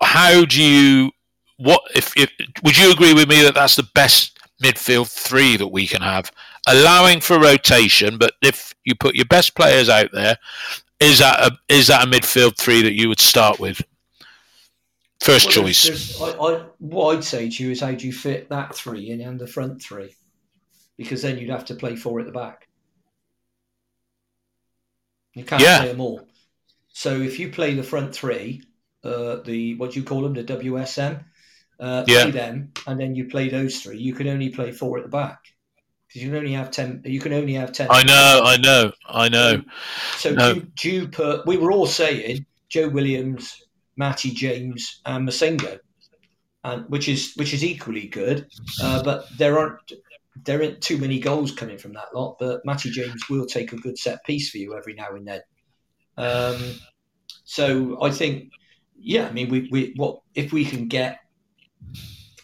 how 0.02 0.46
do 0.46 0.62
you? 0.62 1.12
What 1.58 1.82
if, 1.96 2.16
if? 2.18 2.30
Would 2.64 2.78
you 2.78 2.92
agree 2.92 3.14
with 3.14 3.30
me 3.30 3.42
that 3.44 3.56
that's 3.56 3.76
the 3.76 3.88
best 3.96 4.40
midfield 4.62 5.10
three 5.10 5.58
that 5.58 5.68
we 5.68 5.88
can 5.88 6.02
have? 6.02 6.32
Allowing 6.68 7.22
for 7.22 7.40
rotation, 7.40 8.18
but 8.18 8.34
if 8.42 8.74
you 8.86 8.96
put 8.96 9.16
your 9.16 9.26
best 9.26 9.56
players 9.56 9.90
out 9.90 10.12
there, 10.14 10.38
is 11.00 11.20
that 11.20 11.40
a 11.40 11.58
is 11.68 11.88
that 11.88 12.08
a 12.08 12.10
midfield 12.10 12.58
three 12.58 12.82
that 12.82 12.94
you 12.94 13.10
would 13.10 13.20
start 13.20 13.60
with? 13.60 13.82
First 15.22 15.48
well, 15.48 15.66
choice. 15.66 15.84
There's, 15.84 16.20
there's, 16.20 16.36
I, 16.36 16.44
I, 16.44 16.66
what 16.80 17.18
I'd 17.18 17.24
say 17.24 17.50
to 17.50 17.64
you 17.64 17.72
is 17.72 17.80
how 17.80 17.92
do 17.92 18.06
you 18.06 18.14
fit 18.14 18.50
that 18.50 18.76
three 18.76 19.10
in 19.10 19.22
and 19.22 19.40
the 19.40 19.48
front 19.48 19.82
three? 19.82 20.16
Because 20.98 21.22
then 21.22 21.38
you'd 21.38 21.50
have 21.50 21.66
to 21.66 21.76
play 21.76 21.96
four 21.96 22.20
at 22.20 22.26
the 22.26 22.32
back. 22.32 22.68
You 25.34 25.44
can't 25.44 25.62
yeah. 25.62 25.80
play 25.80 25.88
them 25.90 26.02
all. 26.02 26.28
So 26.90 27.22
if 27.22 27.40
you 27.40 27.52
play 27.52 27.74
the 27.74 27.84
front 27.84 28.14
three, 28.14 28.64
uh, 29.04 29.38
the 29.38 29.76
what 29.76 29.92
do 29.92 30.00
you 30.00 30.06
call 30.06 30.22
them, 30.22 30.34
the 30.34 30.44
WSM, 30.44 31.24
uh, 31.80 32.04
yeah. 32.08 32.24
play 32.24 32.32
them, 32.32 32.72
and 32.86 33.00
then 33.00 33.16
you 33.16 33.26
play 33.26 33.50
those 33.50 33.82
three. 33.82 33.98
You 33.98 34.14
can 34.14 34.28
only 34.28 34.50
play 34.50 34.72
four 34.72 34.98
at 34.98 35.04
the 35.04 35.10
back 35.10 35.40
because 36.14 36.24
you 36.24 36.30
can 36.30 36.38
only 36.38 36.54
have 36.54 36.70
ten. 36.70 37.02
You 37.06 37.20
can 37.20 37.34
only 37.34 37.54
have 37.54 37.72
ten. 37.72 37.88
I 37.90 38.04
know, 38.04 38.42
I 38.44 38.58
know, 38.58 38.92
I 39.08 39.30
know. 39.30 39.64
So, 40.18 40.30
so 40.30 40.36
no. 40.36 40.54
do, 40.54 40.62
do 40.76 40.92
you 40.92 41.08
put? 41.08 41.48
We 41.48 41.58
were 41.58 41.72
all 41.72 41.88
saying 41.88 42.46
Joe 42.70 42.88
Williams, 42.88 43.64
Matty 43.98 44.30
James, 44.30 45.02
and 45.08 45.28
Massengo, 45.28 45.80
and 46.64 46.88
which 46.90 47.10
is 47.10 47.34
which 47.36 47.54
is 47.54 47.64
equally 47.64 48.08
good. 48.08 48.48
Uh, 48.82 49.02
but 49.02 49.26
there 49.38 49.58
aren't 49.58 49.92
there 50.46 50.62
aren't 50.62 50.82
too 50.82 51.00
many 51.00 51.20
goals 51.20 51.52
coming 51.52 51.80
from 51.80 51.94
that 51.94 52.14
lot. 52.14 52.38
But 52.40 52.64
Matty 52.64 52.92
James 52.92 53.28
will 53.28 53.48
take 53.48 53.74
a 53.74 53.78
good 53.78 53.98
set 53.98 54.24
piece 54.24 54.52
for 54.52 54.60
you 54.60 54.78
every 54.78 54.94
now 54.94 55.16
and 55.16 55.28
then. 55.28 55.42
Um, 56.16 56.76
so 57.44 58.04
I 58.04 58.12
think, 58.12 58.52
yeah, 59.00 59.28
I 59.28 59.32
mean, 59.32 59.50
we, 59.50 59.68
we 59.72 59.94
what 59.96 60.22
if 60.36 60.54
we 60.54 60.64
can 60.64 60.88
get 60.88 61.22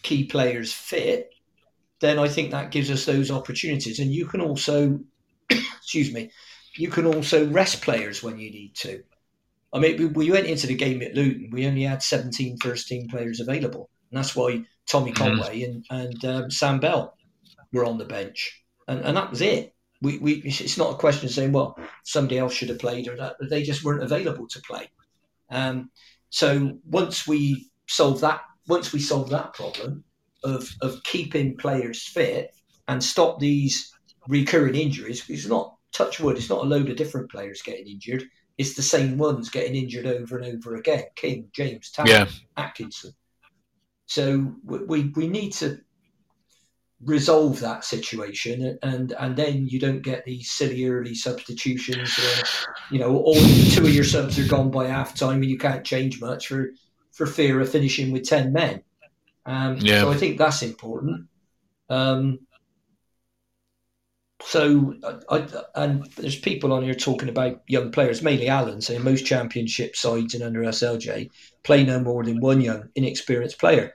key 0.02 0.24
players 0.24 0.72
fit 0.72 1.30
then 2.00 2.18
I 2.18 2.28
think 2.28 2.50
that 2.50 2.70
gives 2.70 2.90
us 2.90 3.04
those 3.04 3.30
opportunities. 3.30 3.98
And 3.98 4.12
you 4.12 4.26
can 4.26 4.40
also, 4.40 5.00
excuse 5.50 6.12
me, 6.12 6.30
you 6.76 6.88
can 6.88 7.06
also 7.06 7.48
rest 7.48 7.82
players 7.82 8.22
when 8.22 8.38
you 8.38 8.50
need 8.50 8.74
to. 8.76 9.02
I 9.72 9.78
mean, 9.78 9.96
we, 9.98 10.06
we 10.06 10.30
went 10.30 10.46
into 10.46 10.66
the 10.66 10.74
game 10.74 11.02
at 11.02 11.14
Luton, 11.14 11.50
we 11.52 11.66
only 11.66 11.82
had 11.82 12.02
17 12.02 12.58
first 12.58 12.88
team 12.88 13.08
players 13.08 13.40
available. 13.40 13.88
And 14.10 14.18
that's 14.18 14.34
why 14.34 14.64
Tommy 14.86 15.12
mm-hmm. 15.12 15.38
Conway 15.38 15.62
and, 15.62 15.84
and 15.90 16.24
um, 16.24 16.50
Sam 16.50 16.80
Bell 16.80 17.16
were 17.72 17.84
on 17.84 17.98
the 17.98 18.04
bench. 18.04 18.64
And, 18.88 19.00
and 19.00 19.16
that 19.16 19.30
was 19.30 19.40
it. 19.40 19.74
We, 20.02 20.18
we, 20.18 20.32
it's 20.44 20.78
not 20.78 20.94
a 20.94 20.98
question 20.98 21.26
of 21.26 21.34
saying, 21.34 21.52
well, 21.52 21.78
somebody 22.04 22.38
else 22.38 22.54
should 22.54 22.70
have 22.70 22.78
played 22.78 23.06
or 23.06 23.16
that. 23.16 23.36
They 23.48 23.62
just 23.62 23.84
weren't 23.84 24.02
available 24.02 24.48
to 24.48 24.60
play. 24.62 24.90
Um, 25.50 25.90
so 26.30 26.78
once 26.86 27.26
we 27.26 27.70
solve 27.86 28.22
that, 28.22 28.40
once 28.66 28.92
we 28.92 29.00
solve 29.00 29.30
that 29.30 29.52
problem, 29.52 30.04
of 30.42 30.68
of 30.82 31.02
keeping 31.04 31.56
players 31.56 32.02
fit 32.02 32.54
and 32.88 33.02
stop 33.02 33.38
these 33.38 33.92
recurring 34.28 34.74
injuries. 34.74 35.24
It's 35.28 35.46
not 35.46 35.76
touch 35.92 36.20
wood. 36.20 36.36
It's 36.36 36.50
not 36.50 36.64
a 36.64 36.68
load 36.68 36.90
of 36.90 36.96
different 36.96 37.30
players 37.30 37.62
getting 37.62 37.86
injured. 37.86 38.24
It's 38.58 38.74
the 38.74 38.82
same 38.82 39.16
ones 39.16 39.48
getting 39.48 39.74
injured 39.74 40.06
over 40.06 40.38
and 40.38 40.56
over 40.56 40.76
again. 40.76 41.04
King, 41.16 41.48
James, 41.52 41.90
Taylor, 41.90 42.08
yeah. 42.08 42.26
Atkinson. 42.56 43.12
So 44.06 44.54
we 44.64 45.12
we 45.14 45.28
need 45.28 45.52
to 45.54 45.80
resolve 47.02 47.60
that 47.60 47.82
situation 47.82 48.78
and 48.82 49.12
and 49.12 49.34
then 49.34 49.66
you 49.66 49.80
don't 49.80 50.02
get 50.02 50.22
these 50.26 50.50
silly 50.50 50.86
early 50.86 51.14
substitutions 51.14 52.14
where 52.18 52.42
you 52.90 52.98
know 52.98 53.16
all 53.16 53.40
two 53.70 53.84
of 53.84 53.94
your 53.94 54.04
subs 54.04 54.38
are 54.38 54.46
gone 54.46 54.70
by 54.70 54.86
half 54.86 55.14
time 55.14 55.36
and 55.36 55.50
you 55.50 55.56
can't 55.56 55.82
change 55.82 56.20
much 56.20 56.48
for 56.48 56.72
for 57.12 57.24
fear 57.24 57.58
of 57.58 57.70
finishing 57.70 58.12
with 58.12 58.28
10 58.28 58.52
men 58.52 58.82
um, 59.50 59.76
yeah. 59.80 60.02
So 60.02 60.10
I 60.10 60.16
think 60.16 60.38
that's 60.38 60.62
important. 60.62 61.26
Um, 61.88 62.40
so, 64.42 64.94
I, 65.28 65.46
and 65.74 66.06
there's 66.16 66.38
people 66.38 66.72
on 66.72 66.82
here 66.82 66.94
talking 66.94 67.28
about 67.28 67.62
young 67.66 67.90
players, 67.90 68.22
mainly 68.22 68.48
Alan, 68.48 68.80
saying 68.80 69.02
most 69.02 69.26
championship 69.26 69.96
sides 69.96 70.34
and 70.34 70.42
under 70.42 70.60
SLJ 70.60 71.30
play 71.62 71.84
no 71.84 72.00
more 72.00 72.24
than 72.24 72.40
one 72.40 72.60
young, 72.60 72.88
inexperienced 72.94 73.58
player. 73.58 73.92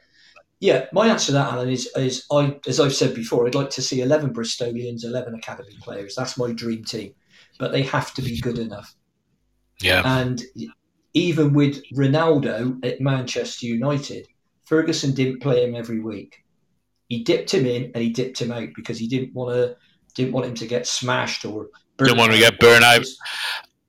Yeah, 0.60 0.86
my 0.94 1.08
answer 1.08 1.28
to 1.28 1.32
that, 1.34 1.54
Alan, 1.54 1.70
is, 1.70 1.90
is 1.96 2.26
I, 2.32 2.58
as 2.68 2.80
I've 2.80 2.94
said 2.94 3.16
before, 3.16 3.48
I'd 3.48 3.56
like 3.56 3.72
to 3.72 3.82
see 3.82 4.02
11 4.02 4.34
Bristolians, 4.34 5.04
11 5.04 5.34
academy 5.36 5.76
players. 5.82 6.16
That's 6.16 6.38
my 6.38 6.52
dream 6.52 6.84
team, 6.84 7.14
but 7.58 7.72
they 7.72 7.84
have 7.84 8.14
to 8.14 8.22
be 8.22 8.40
good 8.40 8.60
enough. 8.60 8.94
Yeah. 9.82 10.04
And 10.06 10.44
even 11.14 11.54
with 11.54 11.84
Ronaldo 11.94 12.86
at 12.86 13.02
Manchester 13.02 13.66
United, 13.66 14.28
Ferguson 14.66 15.14
didn't 15.14 15.42
play 15.42 15.64
him 15.64 15.76
every 15.76 16.00
week. 16.00 16.44
He 17.10 17.24
dipped 17.24 17.54
him 17.54 17.66
in 17.66 17.92
and 17.94 18.04
he 18.04 18.10
dipped 18.10 18.42
him 18.42 18.52
out 18.52 18.70
because 18.76 18.98
he 18.98 19.08
didn't 19.08 19.34
want 19.34 19.56
to 19.56 19.76
didn't 20.16 20.34
want 20.34 20.48
him 20.48 20.56
to 20.56 20.66
get 20.66 20.88
smashed 20.88 21.46
or 21.46 21.70
didn't 21.98 22.18
want 22.18 22.32
him 22.32 22.40
to 22.40 22.46
get 22.46 22.60
burned 22.60 22.84
out. 22.84 23.06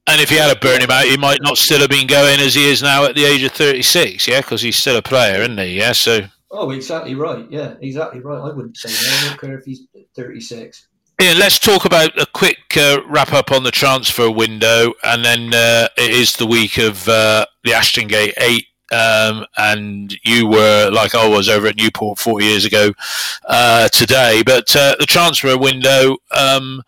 And 0.09 0.21
if 0.21 0.29
he 0.29 0.37
had 0.37 0.57
a 0.57 0.61
burn 0.61 0.81
him 0.81 0.91
out, 0.91 1.07
he 1.07 1.17
might 1.17 1.43
not 1.43 1.59
still 1.59 1.81
have 1.81 1.91
been 1.91 2.07
going 2.07 2.39
as 2.41 2.55
he 2.55 2.69
is 2.69 2.81
now 2.81 3.05
at 3.05 3.17
the 3.17 3.25
age 3.25 3.43
of 3.43 3.53
36, 3.53 4.29
yeah, 4.29 4.41
because 4.41 4.63
he's 4.63 4.77
still 4.77 4.97
a 4.97 5.03
player, 5.03 5.43
isn't 5.43 5.59
he? 5.59 5.79
Yeah, 5.79 5.93
so. 5.93 6.21
Oh, 6.53 6.71
exactly 6.71 7.17
right. 7.17 7.45
Yeah, 7.51 7.75
exactly 7.81 8.21
right. 8.21 8.39
I 8.39 8.55
wouldn't 8.55 8.77
say 8.77 8.89
that. 8.89 9.25
I 9.25 9.29
don't 9.29 9.41
care 9.41 9.59
if 9.59 9.65
he's 9.65 9.83
36. 10.15 10.87
Yeah, 11.21 11.35
let's 11.37 11.59
talk 11.59 11.87
about 11.87 12.17
a 12.21 12.27
quick 12.27 12.59
uh, 12.77 13.01
wrap 13.09 13.33
up 13.33 13.51
on 13.51 13.65
the 13.65 13.73
transfer 13.73 14.31
window, 14.31 14.93
and 15.03 15.25
then 15.25 15.53
uh, 15.53 15.89
it 15.97 16.11
is 16.11 16.35
the 16.35 16.47
week 16.47 16.79
of 16.79 17.09
uh, 17.09 17.47
the 17.65 17.73
Ashton 17.73 18.07
Gate 18.07 18.35
8 18.39 18.65
um, 18.93 19.47
and 19.57 20.17
you 20.25 20.47
were 20.47 20.91
like 20.93 21.15
I 21.15 21.29
was 21.29 21.49
over 21.49 21.67
at 21.67 21.77
Newport 21.77 22.19
four 22.19 22.41
years 22.41 22.65
ago 22.65 22.93
uh, 23.47 23.89
today. 23.89 24.43
But 24.45 24.75
uh, 24.75 24.97
the 24.99 25.07
transfer 25.07 25.57
window, 25.59 26.19
um, 26.31 26.83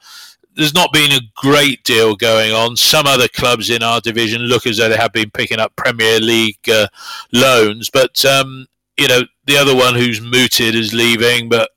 there's 0.54 0.74
not 0.74 0.92
been 0.92 1.12
a 1.12 1.20
great 1.36 1.84
deal 1.84 2.16
going 2.16 2.52
on. 2.52 2.76
Some 2.76 3.06
other 3.06 3.28
clubs 3.28 3.70
in 3.70 3.82
our 3.82 4.00
division 4.00 4.42
look 4.42 4.66
as 4.66 4.78
though 4.78 4.88
they 4.88 4.96
have 4.96 5.12
been 5.12 5.30
picking 5.30 5.60
up 5.60 5.76
Premier 5.76 6.20
League 6.20 6.68
uh, 6.68 6.88
loans, 7.32 7.90
but 7.90 8.24
um, 8.24 8.66
you 8.96 9.08
know 9.08 9.22
the 9.46 9.56
other 9.56 9.74
one 9.74 9.94
who's 9.94 10.20
mooted 10.20 10.74
is 10.74 10.92
leaving, 10.92 11.48
but 11.48 11.70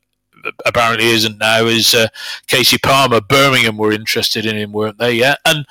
apparently 0.66 1.08
isn't 1.08 1.38
now 1.38 1.66
is 1.66 1.94
uh, 1.94 2.08
Kasey 2.48 2.82
Palmer. 2.82 3.22
Birmingham 3.22 3.78
were 3.78 3.92
interested 3.92 4.46
in 4.46 4.58
him, 4.58 4.72
weren't 4.72 4.98
they? 4.98 5.14
Yeah, 5.14 5.36
and 5.46 5.66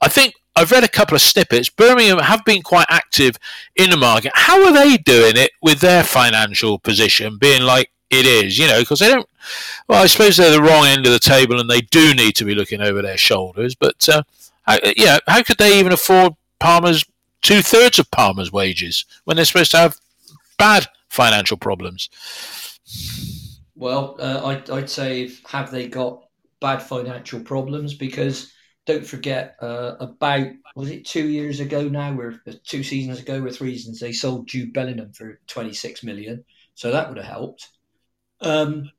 I 0.00 0.08
think 0.08 0.34
I've 0.56 0.72
read 0.72 0.84
a 0.84 0.88
couple 0.88 1.14
of 1.14 1.20
snippets. 1.20 1.68
Birmingham 1.68 2.18
have 2.18 2.44
been 2.44 2.62
quite 2.62 2.86
active 2.88 3.38
in 3.76 3.90
the 3.90 3.96
market. 3.96 4.32
How 4.34 4.64
are 4.64 4.72
they 4.72 4.96
doing 4.96 5.36
it 5.36 5.50
with 5.60 5.80
their 5.80 6.02
financial 6.02 6.78
position 6.78 7.36
being 7.36 7.62
like 7.62 7.90
it 8.10 8.24
is? 8.24 8.58
You 8.58 8.66
know, 8.66 8.80
because 8.80 9.00
they 9.00 9.08
don't. 9.08 9.28
Well, 9.86 10.02
I 10.02 10.06
suppose 10.06 10.36
they're 10.36 10.50
the 10.50 10.62
wrong 10.62 10.86
end 10.86 11.04
of 11.04 11.12
the 11.12 11.18
table, 11.18 11.60
and 11.60 11.68
they 11.68 11.82
do 11.82 12.14
need 12.14 12.34
to 12.36 12.44
be 12.44 12.54
looking 12.54 12.80
over 12.80 13.02
their 13.02 13.18
shoulders. 13.18 13.74
But 13.74 14.08
uh, 14.08 14.22
how, 14.62 14.78
yeah, 14.96 15.18
how 15.26 15.42
could 15.42 15.58
they 15.58 15.78
even 15.78 15.92
afford 15.92 16.34
Palmer's 16.58 17.04
two 17.42 17.60
thirds 17.60 17.98
of 17.98 18.10
Palmer's 18.10 18.50
wages 18.50 19.04
when 19.24 19.36
they're 19.36 19.44
supposed 19.44 19.72
to 19.72 19.78
have 19.78 19.96
bad 20.58 20.88
financial 21.08 21.58
problems? 21.58 22.08
Well, 23.74 24.16
uh, 24.18 24.40
I'd, 24.46 24.70
I'd 24.70 24.90
say 24.90 25.30
have 25.46 25.70
they 25.70 25.86
got 25.86 26.24
bad 26.60 26.82
financial 26.82 27.40
problems 27.40 27.92
because 27.92 28.52
don't 28.86 29.06
forget 29.06 29.56
uh, 29.60 29.96
about 29.98 30.46
was 30.74 30.90
it 30.90 31.04
two 31.04 31.28
years 31.28 31.60
ago 31.60 31.88
now, 31.88 32.16
or 32.18 32.40
uh, 32.46 32.52
two 32.64 32.82
seasons 32.82 33.20
ago, 33.20 33.42
or 33.42 33.50
three 33.50 33.76
seasons 33.76 34.00
they 34.00 34.12
sold 34.12 34.48
Jude 34.48 34.72
Bellingham 34.72 35.12
for 35.12 35.40
twenty 35.46 35.74
six 35.74 36.02
million, 36.02 36.44
so 36.74 36.92
that 36.92 37.08
would 37.08 37.18
have 37.18 37.26
helped. 37.26 37.68
Um, 38.40 38.90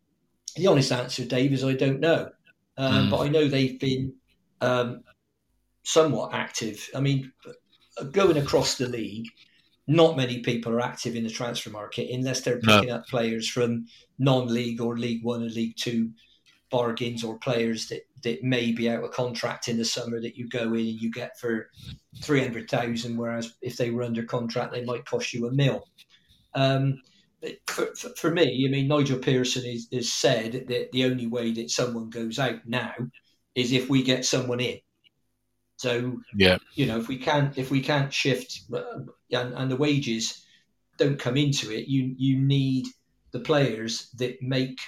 the 0.56 0.68
honest 0.68 0.92
answer, 0.92 1.26
Dave, 1.26 1.54
is 1.54 1.64
I 1.64 1.74
don't 1.74 2.02
know, 2.02 2.30
um, 2.78 3.08
mm. 3.08 3.10
but 3.10 3.20
I 3.20 3.30
know 3.30 3.48
they've 3.48 3.80
been 3.80 4.14
um, 4.62 5.04
somewhat 5.84 6.34
active. 6.34 6.90
I 6.94 7.00
mean, 7.00 7.32
going 8.12 8.38
across 8.38 8.78
the 8.78 8.88
league, 8.88 9.28
not 9.88 10.18
many 10.18 10.42
people 10.42 10.74
are 10.74 10.82
active 10.82 11.16
in 11.16 11.24
the 11.24 11.30
transfer 11.30 11.70
market 11.70 12.10
unless 12.12 12.42
they're 12.42 12.60
picking 12.60 12.90
no. 12.90 12.96
up 12.96 13.08
players 13.08 13.48
from 13.48 13.86
non-league 14.20 14.82
or 14.82 14.98
League 14.98 15.24
One 15.24 15.44
or 15.44 15.50
League 15.50 15.78
Two 15.78 16.12
bargains 16.70 17.24
or 17.24 17.38
players 17.38 17.88
that, 17.88 18.01
that 18.24 18.43
may 18.43 18.72
be 18.72 18.89
out 18.89 19.03
of 19.03 19.11
contract 19.11 19.68
in 19.68 19.78
the 19.78 19.86
summer 19.86 20.20
that 20.20 20.36
you 20.36 20.47
go 20.49 20.74
in 20.74 20.88
and 20.88 21.01
you 21.01 21.11
get 21.11 21.39
for 21.39 21.70
300,000, 22.22 23.15
whereas 23.15 23.53
if 23.61 23.78
they 23.78 23.89
were 23.89 24.03
under 24.03 24.24
contract, 24.24 24.74
they 24.74 24.84
might 24.84 25.05
cost 25.05 25.34
you 25.34 25.47
a 25.47 25.51
mil. 25.51 25.88
Um, 26.53 27.01
for, 27.68 27.88
for, 28.18 28.32
me, 28.32 28.65
I 28.68 28.72
mean, 28.72 28.88
Nigel 28.88 29.20
Pearson 29.20 29.65
is, 29.65 29.88
has 29.93 30.11
said 30.11 30.65
that 30.68 30.91
the 30.91 31.05
only 31.05 31.28
way 31.28 31.51
that 31.53 31.70
someone 31.70 32.09
goes 32.09 32.39
out 32.39 32.65
now 32.65 32.93
is 33.55 33.72
if 33.72 33.89
we 33.89 34.03
get 34.03 34.26
someone 34.26 34.59
in. 34.59 34.80
So 35.78 36.18
yeah, 36.36 36.57
you 36.74 36.88
know, 36.88 36.97
if 36.97 37.07
we 37.07 37.18
can't 37.18 37.55
if 37.55 37.70
we 37.70 37.82
can't 37.82 38.11
shift 38.11 38.61
uh, 38.74 38.82
and, 39.32 39.53
and 39.53 39.70
the 39.70 39.76
wages 39.76 40.43
don't 40.97 41.20
come 41.20 41.38
into 41.38 41.72
it, 41.72 41.88
you 41.88 42.15
you 42.18 42.39
need 42.39 42.88
the 43.32 43.39
players 43.39 44.09
that 44.18 44.41
make 44.41 44.80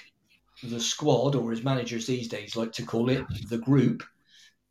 the 0.63 0.79
squad, 0.79 1.35
or 1.35 1.51
as 1.51 1.63
managers 1.63 2.05
these 2.05 2.27
days 2.27 2.55
like 2.55 2.71
to 2.73 2.85
call 2.85 3.09
it, 3.09 3.25
the 3.49 3.57
group, 3.57 4.03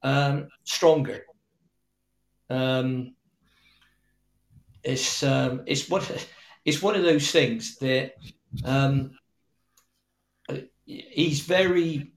um, 0.02 0.48
stronger. 0.64 1.24
Um, 2.50 3.14
it's 4.82 5.22
um, 5.22 5.62
it's 5.66 5.88
what 5.88 6.28
it's 6.64 6.82
one 6.82 6.96
of 6.96 7.02
those 7.02 7.30
things 7.30 7.76
that 7.78 8.12
um, 8.64 9.12
he's 10.86 11.40
very 11.40 12.12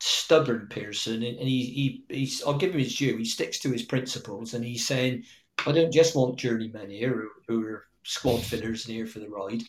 stubborn 0.00 0.66
Pearson, 0.68 1.22
and, 1.22 1.38
he, 1.38 2.04
he 2.08 2.14
he's 2.14 2.42
I'll 2.42 2.58
give 2.58 2.72
him 2.72 2.80
his 2.80 2.96
due. 2.96 3.16
He 3.16 3.24
sticks 3.24 3.58
to 3.60 3.70
his 3.70 3.82
principles, 3.82 4.54
and 4.54 4.64
he's 4.64 4.86
saying, 4.86 5.24
"I 5.66 5.72
don't 5.72 5.92
just 5.92 6.16
want 6.16 6.38
journeymen 6.38 6.90
here 6.90 7.28
who, 7.48 7.60
who 7.60 7.66
are 7.66 7.84
squad 8.04 8.42
fillers 8.42 8.86
and 8.86 8.94
here 8.94 9.06
for 9.06 9.18
the 9.18 9.28
ride. 9.28 9.62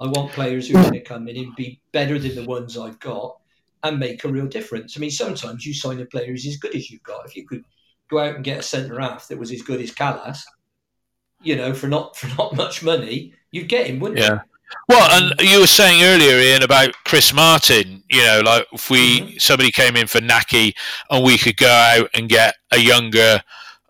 I 0.00 0.06
want 0.06 0.32
players 0.32 0.68
who 0.68 0.76
are 0.76 0.82
going 0.82 0.94
to 0.94 1.00
come 1.00 1.28
in 1.28 1.36
and 1.36 1.56
be 1.56 1.80
better 1.92 2.18
than 2.18 2.34
the 2.34 2.44
ones 2.44 2.76
I've 2.76 2.98
got 2.98 3.36
and 3.82 3.98
make 3.98 4.24
a 4.24 4.28
real 4.28 4.46
difference. 4.46 4.96
I 4.96 5.00
mean, 5.00 5.10
sometimes 5.10 5.66
you 5.66 5.74
sign 5.74 6.00
a 6.00 6.06
player 6.06 6.26
who's 6.26 6.46
as 6.46 6.56
good 6.56 6.74
as 6.74 6.90
you've 6.90 7.02
got. 7.02 7.26
If 7.26 7.36
you 7.36 7.46
could 7.46 7.64
go 8.10 8.18
out 8.18 8.36
and 8.36 8.44
get 8.44 8.60
a 8.60 8.62
centre 8.62 9.00
half 9.00 9.28
that 9.28 9.38
was 9.38 9.52
as 9.52 9.62
good 9.62 9.80
as 9.80 9.90
Kalas, 9.90 10.42
you 11.42 11.56
know, 11.56 11.74
for 11.74 11.88
not 11.88 12.16
for 12.18 12.28
not 12.36 12.56
much 12.56 12.82
money, 12.82 13.34
you'd 13.50 13.68
get 13.68 13.86
him, 13.86 14.00
wouldn't 14.00 14.20
yeah. 14.20 14.34
you? 14.34 14.40
Well, 14.88 15.10
and 15.10 15.40
you 15.40 15.60
were 15.60 15.66
saying 15.66 16.02
earlier, 16.02 16.38
Ian, 16.38 16.62
about 16.62 16.94
Chris 17.04 17.32
Martin. 17.32 18.02
You 18.08 18.22
know, 18.22 18.42
like 18.44 18.66
if 18.72 18.88
we 18.88 19.20
mm-hmm. 19.20 19.38
somebody 19.38 19.70
came 19.70 19.96
in 19.96 20.06
for 20.06 20.20
Nakhi, 20.20 20.74
and 21.10 21.24
we 21.24 21.36
could 21.36 21.56
go 21.56 21.68
out 21.68 22.08
and 22.14 22.28
get 22.28 22.54
a 22.70 22.78
younger 22.78 23.42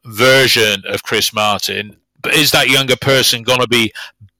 version 0.04 0.82
of 0.86 1.02
Chris 1.04 1.32
Martin, 1.32 1.96
but 2.20 2.34
is 2.34 2.50
that 2.50 2.68
younger 2.68 2.96
person 2.96 3.42
going 3.42 3.60
to 3.60 3.68
be 3.68 3.92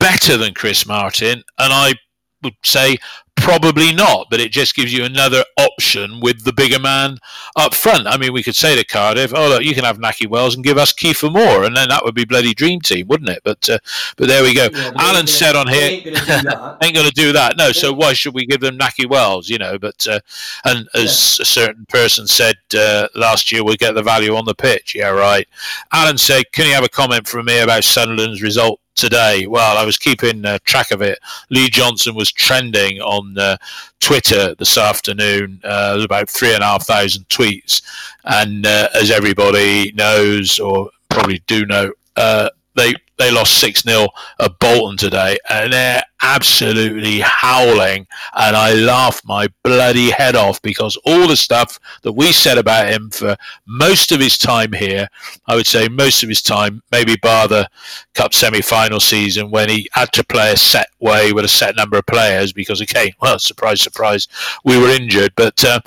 better 0.03 0.37
than 0.37 0.53
Chris 0.53 0.85
Martin? 0.85 1.45
And 1.59 1.73
I 1.73 1.95
would 2.43 2.57
say 2.65 2.99
Probably 3.37 3.93
not, 3.93 4.29
but 4.31 4.41
it 4.41 4.53
just 4.53 4.75
gives 4.77 4.93
you 4.93 5.05
another 5.05 5.43
option 5.59 6.21
with 6.21 6.45
the 6.45 6.53
bigger 6.53 6.79
man 6.79 7.19
up 7.57 7.75
front. 7.75 8.07
I 8.07 8.17
mean, 8.19 8.33
we 8.33 8.43
could 8.43 8.55
say 8.55 8.77
to 8.77 8.85
Cardiff, 8.85 9.33
"Oh, 9.35 9.49
look, 9.49 9.65
you 9.65 9.75
can 9.75 9.85
have 9.85 9.99
Nakhi 9.99 10.29
Wells 10.29 10.55
and 10.55 10.63
give 10.63 10.77
us 10.77 10.93
Kiefer 10.93 11.33
Moore," 11.33 11.65
and 11.65 11.75
then 11.75 11.89
that 11.89 12.05
would 12.05 12.15
be 12.15 12.27
bloody 12.27 12.53
dream 12.53 12.81
team, 12.81 13.09
wouldn't 13.09 13.31
it? 13.31 13.41
But 13.43 13.69
uh, 13.69 13.79
but 14.17 14.29
there 14.29 14.45
we 14.45 14.55
go. 14.55 14.69
Yeah, 14.73 14.93
Alan 14.97 15.27
said 15.27 15.57
on 15.57 15.67
here, 15.67 15.91
ain't 15.91 16.95
going 16.95 17.09
to 17.09 17.13
do 17.15 17.33
that. 17.33 17.55
No, 17.57 17.73
so 17.73 17.93
why 17.93 18.13
should 18.13 18.35
we 18.35 18.47
give 18.47 18.61
them 18.61 18.79
Nakhi 18.79 19.09
Wells? 19.09 19.49
You 19.49 19.59
know, 19.59 19.79
but 19.79 20.07
uh, 20.07 20.21
and 20.65 20.87
as 20.95 21.39
yeah. 21.39 21.43
a 21.43 21.47
certain 21.47 21.87
person 21.87 22.27
said 22.27 22.57
uh, 22.77 23.09
last 23.17 23.51
year, 23.51 23.65
we'll 23.65 23.77
get 23.77 23.95
the 23.95 24.03
value 24.03 24.37
on 24.37 24.45
the 24.45 24.55
pitch. 24.55 24.95
Yeah, 24.95 25.09
right. 25.09 25.49
Alan 25.91 26.19
said, 26.19 26.53
"Can 26.53 26.67
you 26.67 26.75
have 26.75 26.85
a 26.85 26.89
comment 26.89 27.27
from 27.27 27.47
me 27.47 27.59
about 27.59 27.83
Sunderland's 27.83 28.43
result 28.43 28.79
today. 28.95 29.47
Well, 29.47 29.76
I 29.76 29.84
was 29.84 29.97
keeping 29.97 30.45
uh, 30.45 30.59
track 30.64 30.90
of 30.90 31.03
it. 31.03 31.18
Lee 31.51 31.68
Johnson 31.68 32.14
was 32.14 32.30
trending 32.30 33.01
on 33.01 33.36
uh, 33.38 33.57
Twitter 34.01 34.55
this 34.55 34.76
afternoon. 34.76 35.61
Uh, 35.64 36.01
about 36.03 36.28
three 36.28 36.55
and 36.55 36.62
a 36.62 36.66
half 36.66 36.86
thousand 36.86 37.28
tweets, 37.28 37.82
and 38.24 38.66
uh, 38.66 38.88
as 38.95 39.11
everybody 39.11 39.93
knows, 39.93 40.59
or 40.59 40.90
probably 41.09 41.43
do 41.47 41.66
know, 41.66 41.93
uh, 42.16 42.49
they 42.75 42.95
they 43.18 43.31
lost 43.31 43.59
6 43.59 43.83
0 43.83 44.09
at 44.41 44.59
Bolton 44.59 44.97
today, 44.97 45.39
and 45.49 45.73
they're 45.73 46.03
absolutely 46.23 47.20
howling. 47.20 48.07
And 48.35 48.57
I 48.57 48.75
laughed 48.75 49.25
my 49.25 49.49
bloody 49.62 50.11
head 50.11 50.35
off 50.35 50.61
because 50.62 50.97
all 51.05 51.29
the 51.29 51.37
stuff 51.37 51.79
that 52.03 52.12
we 52.12 52.33
said 52.33 52.59
about 52.59 52.89
him 52.89 53.11
for 53.11 53.37
most 53.66 54.11
of 54.11 54.20
his 54.20 54.37
time 54.37 54.73
here, 54.73 55.09
I 55.47 55.55
would 55.55 55.66
say 55.66 55.89
most 55.89 56.23
of 56.23 56.29
his 56.29 56.43
time, 56.43 56.83
maybe 56.91 57.16
bar 57.23 57.47
the 57.47 57.68
Cup 58.14 58.35
semi 58.35 58.61
final 58.61 58.99
season 58.99 59.51
when 59.51 59.68
he 59.68 59.89
had 59.93 60.12
to 60.14 60.25
play 60.25 60.53
a 60.53 60.57
set 60.57 60.89
way 60.99 61.33
with 61.33 61.45
a 61.45 61.49
set 61.49 61.77
number 61.77 61.99
of 61.99 62.07
players 62.07 62.53
because, 62.53 62.83
okay, 62.83 63.14
well, 63.20 63.39
surprise, 63.39 63.81
surprise, 63.81 64.27
we 64.64 64.79
were 64.79 64.89
injured. 64.89 65.33
But, 65.37 65.64
uh, 65.64 65.81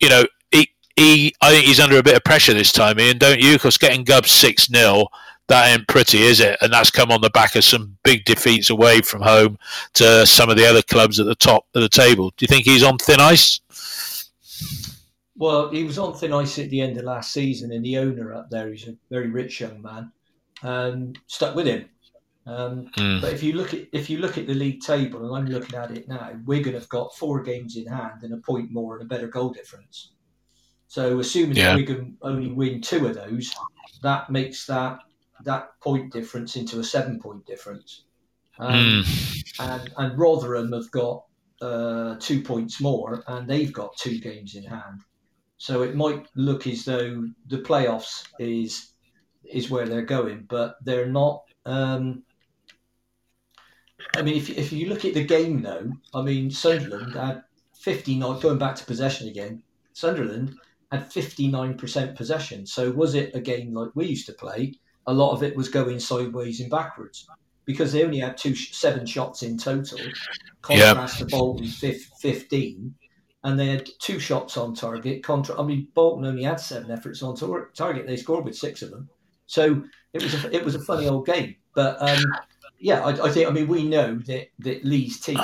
you 0.00 0.08
know, 0.08 0.24
he, 0.50 0.70
he, 0.96 1.34
I 1.42 1.50
think 1.50 1.66
he's 1.66 1.80
under 1.80 1.98
a 1.98 2.02
bit 2.02 2.16
of 2.16 2.24
pressure 2.24 2.54
this 2.54 2.72
time, 2.72 2.98
Ian, 2.98 3.18
don't 3.18 3.40
you? 3.40 3.54
Because 3.54 3.76
getting 3.76 4.04
Gubbs 4.04 4.30
6 4.30 4.68
0 4.68 5.08
that 5.50 5.68
ain't 5.68 5.88
pretty, 5.88 6.22
is 6.22 6.38
it? 6.38 6.56
And 6.60 6.72
that's 6.72 6.92
come 6.92 7.10
on 7.10 7.20
the 7.20 7.30
back 7.30 7.56
of 7.56 7.64
some 7.64 7.96
big 8.04 8.24
defeats 8.24 8.70
away 8.70 9.00
from 9.00 9.20
home 9.20 9.58
to 9.94 10.24
some 10.24 10.48
of 10.48 10.56
the 10.56 10.64
other 10.64 10.80
clubs 10.80 11.18
at 11.18 11.26
the 11.26 11.34
top 11.34 11.66
of 11.74 11.82
the 11.82 11.88
table. 11.88 12.32
Do 12.36 12.44
you 12.44 12.46
think 12.46 12.64
he's 12.64 12.84
on 12.84 12.98
thin 12.98 13.18
ice? 13.20 13.60
Well, 15.36 15.68
he 15.70 15.82
was 15.82 15.98
on 15.98 16.14
thin 16.14 16.32
ice 16.32 16.58
at 16.60 16.70
the 16.70 16.80
end 16.80 16.98
of 16.98 17.04
last 17.04 17.32
season, 17.32 17.72
and 17.72 17.84
the 17.84 17.98
owner 17.98 18.32
up 18.32 18.48
there, 18.48 18.70
he's 18.70 18.86
a 18.86 18.94
very 19.10 19.26
rich 19.26 19.60
young 19.60 19.82
man, 19.82 20.12
um, 20.62 21.14
stuck 21.26 21.56
with 21.56 21.66
him. 21.66 21.88
Um, 22.46 22.86
mm. 22.96 23.20
But 23.20 23.32
if 23.32 23.42
you 23.42 23.54
look 23.54 23.74
at 23.74 23.88
if 23.92 24.08
you 24.08 24.18
look 24.18 24.38
at 24.38 24.46
the 24.46 24.54
league 24.54 24.82
table, 24.82 25.26
and 25.26 25.36
I'm 25.36 25.52
looking 25.52 25.76
at 25.76 25.90
it 25.90 26.06
now, 26.08 26.30
Wigan 26.46 26.74
have 26.74 26.88
got 26.88 27.16
four 27.16 27.42
games 27.42 27.76
in 27.76 27.86
hand 27.86 28.22
and 28.22 28.32
a 28.34 28.36
point 28.36 28.70
more 28.70 28.94
and 28.94 29.02
a 29.02 29.08
better 29.08 29.26
goal 29.26 29.50
difference. 29.50 30.12
So, 30.86 31.18
assuming 31.18 31.56
yeah. 31.56 31.74
Wigan 31.74 32.16
only 32.22 32.52
win 32.52 32.80
two 32.80 33.06
of 33.06 33.14
those, 33.14 33.52
that 34.02 34.30
makes 34.30 34.66
that 34.66 35.00
that 35.44 35.80
point 35.80 36.12
difference 36.12 36.56
into 36.56 36.80
a 36.80 36.84
seven 36.84 37.20
point 37.20 37.46
difference. 37.46 38.04
Um, 38.58 39.04
mm. 39.04 39.44
and, 39.58 39.90
and 39.96 40.18
Rotherham 40.18 40.72
have 40.72 40.90
got 40.90 41.24
uh, 41.62 42.16
two 42.18 42.42
points 42.42 42.80
more, 42.80 43.22
and 43.26 43.48
they've 43.48 43.72
got 43.72 43.96
two 43.96 44.18
games 44.18 44.54
in 44.54 44.64
hand. 44.64 45.02
So 45.58 45.82
it 45.82 45.94
might 45.94 46.26
look 46.34 46.66
as 46.66 46.84
though 46.84 47.28
the 47.48 47.58
playoffs 47.58 48.26
is 48.38 48.92
is 49.44 49.70
where 49.70 49.86
they're 49.86 50.02
going, 50.02 50.46
but 50.48 50.76
they're 50.84 51.10
not. 51.10 51.42
Um, 51.66 52.22
I 54.16 54.22
mean, 54.22 54.36
if, 54.36 54.50
if 54.50 54.72
you 54.72 54.88
look 54.88 55.04
at 55.04 55.14
the 55.14 55.24
game 55.24 55.62
though, 55.62 55.92
I 56.14 56.22
mean, 56.22 56.50
Sunderland 56.50 57.14
had 57.14 57.42
59, 57.74 58.40
going 58.40 58.58
back 58.58 58.74
to 58.76 58.84
possession 58.84 59.28
again, 59.28 59.62
Sunderland 59.92 60.56
had 60.90 61.10
59% 61.10 62.16
possession. 62.16 62.66
So 62.66 62.90
was 62.90 63.14
it 63.14 63.34
a 63.34 63.40
game 63.40 63.74
like 63.74 63.90
we 63.94 64.06
used 64.06 64.26
to 64.26 64.32
play 64.32 64.74
a 65.10 65.12
lot 65.12 65.32
of 65.32 65.42
it 65.42 65.56
was 65.56 65.68
going 65.68 65.98
sideways 65.98 66.60
and 66.60 66.70
backwards 66.70 67.26
because 67.64 67.92
they 67.92 68.04
only 68.04 68.20
had 68.20 68.36
two 68.36 68.54
seven 68.54 69.04
shots 69.04 69.42
in 69.42 69.58
total. 69.58 69.98
Contrast 70.62 71.18
yep. 71.18 71.28
to 71.28 71.36
Bolton 71.36 71.66
15, 71.66 72.94
and 73.42 73.58
they 73.58 73.66
had 73.66 73.88
two 73.98 74.20
shots 74.20 74.56
on 74.56 74.72
target. 74.72 75.24
Contra, 75.24 75.60
I 75.60 75.64
mean, 75.64 75.88
Bolton 75.94 76.26
only 76.26 76.44
had 76.44 76.60
seven 76.60 76.92
efforts 76.92 77.22
on 77.24 77.34
target. 77.74 78.06
They 78.06 78.16
scored 78.16 78.44
with 78.44 78.56
six 78.56 78.82
of 78.82 78.90
them, 78.90 79.08
so 79.46 79.82
it 80.12 80.22
was 80.22 80.44
a, 80.44 80.54
it 80.54 80.64
was 80.64 80.76
a 80.76 80.80
funny 80.80 81.08
old 81.08 81.26
game. 81.26 81.56
But 81.74 81.96
um, 82.00 82.24
yeah, 82.78 83.00
I, 83.00 83.26
I, 83.26 83.30
think 83.30 83.48
I 83.48 83.50
mean 83.50 83.66
we 83.66 83.82
know 83.82 84.14
that 84.26 84.48
that 84.60 84.84
Lee's 84.84 85.18
team, 85.18 85.40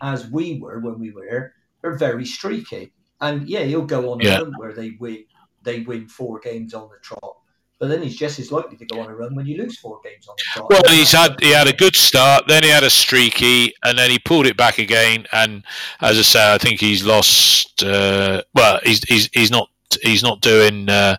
as 0.00 0.30
we 0.30 0.60
were 0.60 0.78
when 0.78 1.00
we 1.00 1.10
were, 1.10 1.54
are 1.82 1.96
very 1.96 2.24
streaky, 2.24 2.92
and 3.20 3.48
yeah, 3.48 3.64
he'll 3.64 3.82
go 3.82 4.12
on 4.12 4.20
yeah. 4.20 4.42
where 4.58 4.72
they 4.72 4.92
win 5.00 5.24
they 5.64 5.80
win 5.80 6.06
four 6.06 6.38
games 6.38 6.72
on 6.72 6.88
the 6.88 6.98
trot 7.02 7.36
but 7.82 7.88
then 7.88 8.00
he's 8.00 8.14
just 8.14 8.38
as 8.38 8.52
likely 8.52 8.76
to 8.76 8.86
go 8.86 9.00
on 9.00 9.10
a 9.10 9.14
run 9.14 9.34
when 9.34 9.44
you 9.44 9.56
lose 9.56 9.76
four 9.76 9.98
games 10.04 10.28
on 10.28 10.36
the 10.38 10.44
trot. 10.52 10.70
Well, 10.70 10.82
he's 10.86 11.10
had 11.10 11.34
he 11.40 11.50
had 11.50 11.66
a 11.66 11.72
good 11.72 11.96
start, 11.96 12.44
then 12.46 12.62
he 12.62 12.68
had 12.68 12.84
a 12.84 12.90
streaky, 12.90 13.74
and 13.82 13.98
then 13.98 14.08
he 14.08 14.20
pulled 14.20 14.46
it 14.46 14.56
back 14.56 14.78
again. 14.78 15.26
And 15.32 15.64
as 16.00 16.16
I 16.16 16.22
say, 16.22 16.54
I 16.54 16.58
think 16.58 16.78
he's 16.78 17.04
lost. 17.04 17.82
Uh, 17.82 18.42
well, 18.54 18.78
he's 18.84 19.02
he's 19.08 19.28
he's 19.32 19.50
not 19.50 19.68
he's 20.00 20.22
not 20.22 20.40
doing 20.40 20.88
uh, 20.88 21.16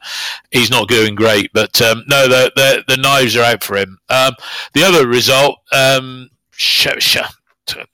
he's 0.52 0.72
not 0.72 0.88
doing 0.88 1.16
great. 1.16 1.52
But 1.52 1.82
um, 1.82 2.06
no, 2.08 2.30
the, 2.30 2.50
the, 2.56 2.86
the 2.88 3.02
knives 3.02 3.36
are 3.36 3.44
out 3.44 3.62
for 3.62 3.76
him. 3.76 3.98
Um, 4.08 4.32
the 4.74 4.84
other 4.84 5.06
result, 5.06 5.58
um, 5.74 6.30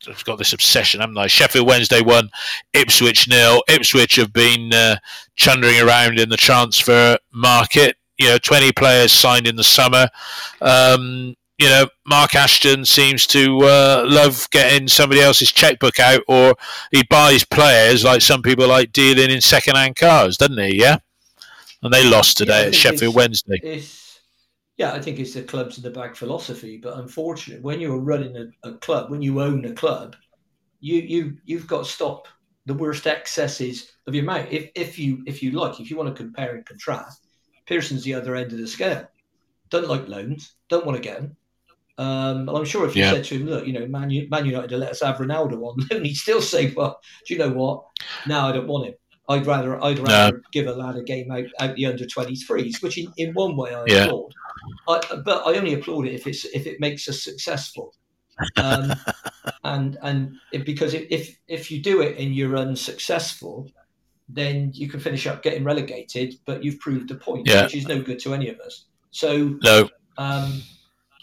I've 0.07 0.25
got 0.25 0.37
this 0.37 0.53
obsession, 0.53 1.01
haven't 1.01 1.17
I? 1.17 1.25
Sheffield 1.25 1.65
Wednesday 1.65 2.01
won, 2.01 2.29
Ipswich 2.73 3.27
nil. 3.27 3.63
Ipswich 3.67 4.17
have 4.17 4.31
been 4.31 4.71
uh, 4.75 4.97
chundering 5.35 5.81
around 5.81 6.19
in 6.19 6.29
the 6.29 6.37
transfer 6.37 7.17
market 7.33 7.95
you 8.19 8.27
know, 8.27 8.37
20 8.37 8.71
players 8.73 9.11
signed 9.11 9.47
in 9.47 9.55
the 9.55 9.63
summer. 9.63 10.09
Um, 10.61 11.35
you 11.57 11.67
know, 11.67 11.87
Mark 12.05 12.35
Ashton 12.35 12.85
seems 12.85 13.27
to 13.27 13.59
uh, 13.63 14.05
love 14.07 14.49
getting 14.51 14.87
somebody 14.87 15.21
else's 15.21 15.51
checkbook 15.51 15.99
out, 15.99 16.21
or 16.27 16.55
he 16.91 17.03
buys 17.09 17.43
players 17.43 18.03
like 18.03 18.21
some 18.21 18.41
people 18.41 18.67
like 18.67 18.93
dealing 18.93 19.29
in 19.29 19.41
second-hand 19.41 19.97
cars, 19.97 20.37
doesn't 20.37 20.57
he? 20.57 20.79
Yeah, 20.79 20.97
and 21.83 21.93
they 21.93 22.09
lost 22.09 22.37
today 22.37 22.61
yeah, 22.61 22.67
at 22.67 22.75
Sheffield 22.75 23.13
Wednesday. 23.13 23.83
yeah, 24.77 24.93
I 24.93 25.01
think 25.01 25.19
it's 25.19 25.33
the 25.33 25.43
clubs 25.43 25.77
in 25.77 25.83
the 25.83 25.89
bag 25.89 26.15
philosophy. 26.15 26.77
But 26.77 26.97
unfortunately, 26.97 27.61
when 27.61 27.81
you're 27.81 27.99
running 27.99 28.37
a, 28.37 28.69
a 28.69 28.73
club, 28.75 29.11
when 29.11 29.21
you 29.21 29.41
own 29.41 29.65
a 29.65 29.73
club, 29.73 30.15
you 30.79 31.01
you 31.01 31.37
you've 31.43 31.67
got 31.67 31.83
to 31.83 31.91
stop 31.91 32.29
the 32.67 32.73
worst 32.73 33.05
excesses 33.05 33.91
of 34.07 34.15
your 34.15 34.23
mouth. 34.23 34.47
If 34.49 34.69
if 34.75 34.97
you 34.97 35.23
if 35.25 35.43
you 35.43 35.51
like, 35.51 35.81
if 35.81 35.89
you 35.89 35.97
want 35.97 36.15
to 36.15 36.23
compare 36.23 36.55
and 36.55 36.65
contrast, 36.65 37.27
Pearson's 37.69 38.03
the 38.03 38.15
other 38.15 38.35
end 38.35 38.51
of 38.51 38.57
the 38.57 38.67
scale. 38.67 39.07
Don't 39.69 39.87
like 39.87 40.07
loans. 40.07 40.55
Don't 40.69 40.87
want 40.87 40.97
to 40.97 41.07
get 41.07 41.19
him. 41.19 41.37
Um, 41.99 42.49
and 42.49 42.57
I'm 42.57 42.65
sure 42.65 42.87
if 42.87 42.95
you 42.95 43.03
yeah. 43.03 43.11
said 43.11 43.25
to 43.25 43.35
him, 43.35 43.45
look, 43.45 43.67
you 43.67 43.73
know, 43.73 43.85
Man, 43.85 44.09
Man 44.31 44.45
United 44.47 44.75
let 44.75 44.89
us 44.89 45.01
have 45.01 45.17
Ronaldo 45.17 45.53
on 45.53 45.77
loan, 45.91 46.03
he'd 46.03 46.15
still 46.15 46.41
say, 46.41 46.71
well, 46.71 46.99
do 47.27 47.33
you 47.33 47.39
know 47.39 47.51
what? 47.51 47.83
Now 48.25 48.47
I 48.47 48.53
don't 48.53 48.67
want 48.67 48.87
him. 48.87 48.95
I'd 49.27 49.45
rather 49.45 49.81
I'd 49.83 49.99
rather 49.99 50.37
no. 50.37 50.43
give 50.51 50.65
a 50.65 50.71
lad 50.71 50.95
a 50.95 51.03
game 51.03 51.29
out, 51.31 51.43
out 51.59 51.75
the 51.75 51.85
under 51.85 52.05
23s, 52.05 52.81
which 52.81 52.97
in, 52.97 53.13
in 53.17 53.33
one 53.33 53.55
way 53.55 53.75
I 53.75 53.83
yeah. 53.85 54.05
applaud. 54.05 54.33
I, 54.87 55.01
but 55.23 55.45
I 55.45 55.55
only 55.55 55.75
applaud 55.75 56.07
it 56.07 56.15
if 56.15 56.25
it's 56.25 56.45
if 56.45 56.65
it 56.65 56.79
makes 56.79 57.07
us 57.07 57.21
successful. 57.21 57.93
Um, 58.57 58.95
and 59.63 59.99
and 60.01 60.31
it, 60.51 60.65
because 60.65 60.95
if 60.95 61.37
if 61.47 61.69
you 61.69 61.83
do 61.83 62.01
it 62.01 62.17
and 62.17 62.33
you're 62.33 62.57
unsuccessful, 62.57 63.69
then 64.29 64.71
you 64.73 64.87
can 64.87 64.99
finish 64.99 65.25
up 65.27 65.41
getting 65.41 65.63
relegated, 65.63 66.35
but 66.45 66.63
you've 66.63 66.79
proved 66.79 67.09
a 67.11 67.15
point, 67.15 67.47
yeah. 67.47 67.63
which 67.63 67.75
is 67.75 67.87
no 67.87 68.01
good 68.01 68.19
to 68.19 68.33
any 68.33 68.49
of 68.49 68.59
us. 68.59 68.85
So 69.11 69.57
no. 69.63 69.89
Um, 70.17 70.61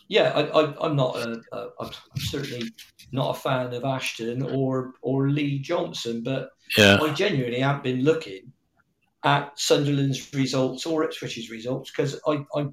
yeah, 0.09 0.31
I, 0.55 0.87
am 0.87 0.97
not 0.97 1.17
a, 1.17 1.41
a, 1.53 1.69
I'm 1.81 1.91
certainly 2.17 2.71
not 3.13 3.37
a 3.37 3.41
fan 3.41 3.73
of 3.75 3.85
Ashton 3.85 4.43
or 4.43 4.95
or 5.03 5.31
Lee 5.31 5.59
Johnson, 5.59 6.23
but 6.23 6.51
yeah. 6.77 6.99
I 7.01 7.13
genuinely 7.13 7.61
haven't 7.61 7.85
been 7.85 8.03
looking 8.03 8.53
at 9.25 9.59
Sunderland's 9.59 10.33
results 10.35 10.87
or 10.87 11.05
Ipswich's 11.05 11.51
results 11.51 11.91
because 11.91 12.21
I, 12.27 12.45
I 12.55 12.67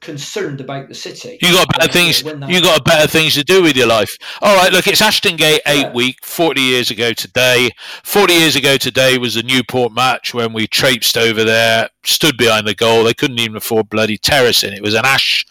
concerned 0.00 0.60
about 0.60 0.88
the 0.88 0.94
city. 0.94 1.38
You 1.42 1.52
got 1.52 1.68
better 1.76 1.92
things. 1.92 2.22
You 2.22 2.60
got 2.60 2.84
better 2.84 3.08
things 3.08 3.34
to 3.34 3.44
do 3.44 3.62
with 3.62 3.76
your 3.76 3.86
life. 3.86 4.16
All 4.40 4.56
right, 4.56 4.72
look, 4.72 4.86
it's 4.86 5.02
Ashton 5.02 5.36
Gate 5.36 5.62
eight 5.66 5.82
yeah. 5.82 5.92
week, 5.92 6.24
forty 6.24 6.60
years 6.60 6.90
ago 6.90 7.12
today. 7.12 7.70
Forty 8.04 8.34
years 8.34 8.56
ago 8.56 8.76
today 8.76 9.18
was 9.18 9.34
the 9.34 9.42
Newport 9.42 9.92
match 9.92 10.34
when 10.34 10.52
we 10.52 10.66
traipsed 10.66 11.16
over 11.16 11.44
there, 11.44 11.88
stood 12.04 12.36
behind 12.36 12.66
the 12.66 12.74
goal. 12.74 13.04
They 13.04 13.14
couldn't 13.14 13.40
even 13.40 13.56
afford 13.56 13.88
bloody 13.88 14.18
terracing. 14.18 14.72
It 14.72 14.82
was 14.82 14.94
an 14.94 15.04
ash 15.04 15.44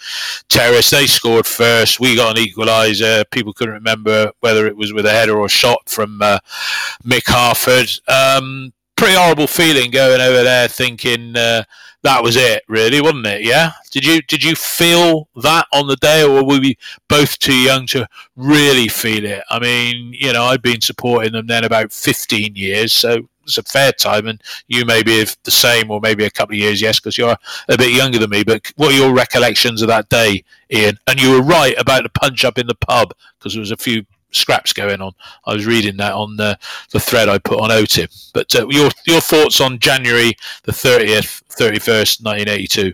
terrace. 0.49 0.89
They 0.89 1.07
scored 1.07 1.45
first. 1.45 1.99
We 1.99 2.15
got 2.15 2.37
an 2.37 2.43
equaliser. 2.43 3.29
People 3.31 3.53
couldn't 3.53 3.73
remember 3.73 4.31
whether 4.39 4.67
it 4.67 4.77
was 4.77 4.93
with 4.93 5.05
a 5.05 5.11
header 5.11 5.37
or 5.37 5.45
a 5.45 5.49
shot 5.49 5.89
from 5.89 6.21
uh, 6.21 6.39
Mick 7.03 7.23
Harford. 7.25 7.89
Um, 8.07 8.73
pretty 9.05 9.19
horrible 9.19 9.45
feeling 9.45 9.91
going 9.91 10.19
over 10.19 10.43
there, 10.43 10.67
thinking. 10.67 11.37
Uh, 11.37 11.63
that 12.01 12.23
was 12.23 12.35
it, 12.35 12.63
really, 12.67 13.01
wasn't 13.01 13.25
it? 13.25 13.43
Yeah. 13.43 13.71
Did 13.91 14.03
you 14.05 14.21
did 14.23 14.43
you 14.43 14.55
feel 14.55 15.27
that 15.37 15.67
on 15.73 15.87
the 15.87 15.95
day, 15.97 16.23
or 16.23 16.43
were 16.43 16.59
we 16.59 16.77
both 17.07 17.37
too 17.37 17.55
young 17.55 17.85
to 17.87 18.07
really 18.35 18.87
feel 18.87 19.25
it? 19.25 19.43
I 19.49 19.59
mean, 19.59 20.13
you 20.13 20.33
know, 20.33 20.45
I'd 20.45 20.61
been 20.61 20.81
supporting 20.81 21.33
them 21.33 21.45
then 21.47 21.63
about 21.63 21.91
fifteen 21.91 22.55
years, 22.55 22.93
so 22.93 23.27
it's 23.43 23.59
a 23.59 23.63
fair 23.63 23.91
time, 23.91 24.27
and 24.27 24.41
you 24.67 24.85
may 24.85 25.03
be 25.03 25.23
the 25.43 25.51
same, 25.51 25.91
or 25.91 25.99
maybe 25.99 26.25
a 26.25 26.31
couple 26.31 26.55
of 26.55 26.59
years, 26.59 26.81
yes, 26.81 26.99
because 26.99 27.17
you're 27.17 27.37
a 27.69 27.77
bit 27.77 27.91
younger 27.91 28.17
than 28.17 28.31
me. 28.31 28.43
But 28.43 28.71
what 28.75 28.91
are 28.91 28.97
your 28.97 29.13
recollections 29.13 29.83
of 29.83 29.87
that 29.87 30.09
day, 30.09 30.43
Ian? 30.71 30.97
And 31.07 31.21
you 31.21 31.31
were 31.31 31.43
right 31.43 31.75
about 31.79 32.03
the 32.03 32.09
punch 32.09 32.43
up 32.43 32.57
in 32.57 32.65
the 32.65 32.75
pub 32.75 33.13
because 33.37 33.53
there 33.53 33.61
was 33.61 33.71
a 33.71 33.77
few 33.77 34.03
scraps 34.35 34.73
going 34.73 35.01
on. 35.01 35.13
I 35.45 35.53
was 35.53 35.65
reading 35.65 35.97
that 35.97 36.13
on 36.13 36.35
the, 36.35 36.57
the 36.91 36.99
thread 36.99 37.29
I 37.29 37.37
put 37.37 37.59
on 37.59 37.69
OTIB. 37.69 38.31
But 38.33 38.55
uh, 38.55 38.67
your 38.69 38.89
your 39.05 39.21
thoughts 39.21 39.61
on 39.61 39.79
January 39.79 40.35
the 40.63 40.73
thirtieth, 40.73 41.43
thirty 41.49 41.79
first, 41.79 42.23
nineteen 42.23 42.49
eighty 42.49 42.67
two. 42.67 42.93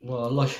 Well, 0.00 0.30
like 0.30 0.58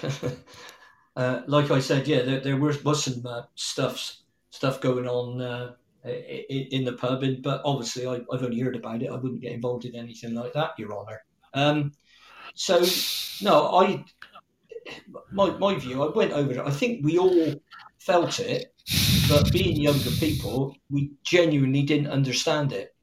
uh, 1.16 1.42
like 1.46 1.70
I 1.70 1.80
said, 1.80 2.06
yeah, 2.06 2.22
there, 2.22 2.40
there 2.40 2.56
was, 2.56 3.02
some 3.02 3.24
uh, 3.26 3.42
stuff 3.54 4.16
stuff 4.50 4.80
going 4.80 5.06
on 5.06 5.40
uh, 5.40 5.72
in, 6.04 6.66
in, 6.70 6.84
the 6.84 6.94
pub, 6.94 7.22
and, 7.22 7.42
but 7.42 7.62
obviously 7.64 8.06
I, 8.06 8.14
have 8.32 8.42
only 8.42 8.60
heard 8.60 8.76
about 8.76 9.02
it. 9.02 9.10
I 9.10 9.16
wouldn't 9.16 9.40
get 9.40 9.52
involved 9.52 9.84
in 9.84 9.94
anything 9.94 10.34
like 10.34 10.52
that, 10.54 10.72
Your 10.78 10.96
Honour. 10.96 11.22
Um, 11.54 11.92
so 12.54 12.84
no, 13.40 13.78
I 13.78 14.04
my 15.30 15.50
my 15.58 15.74
view. 15.76 16.02
I 16.02 16.10
went 16.10 16.32
over 16.32 16.52
it. 16.52 16.58
I 16.58 16.70
think 16.70 17.04
we 17.04 17.18
all 17.18 17.54
felt 18.08 18.40
it, 18.40 18.72
but 19.28 19.52
being 19.52 19.76
younger 19.76 20.10
people, 20.12 20.74
we 20.88 21.10
genuinely 21.22 21.82
didn't 21.82 22.06
understand 22.10 22.72
it. 22.72 22.94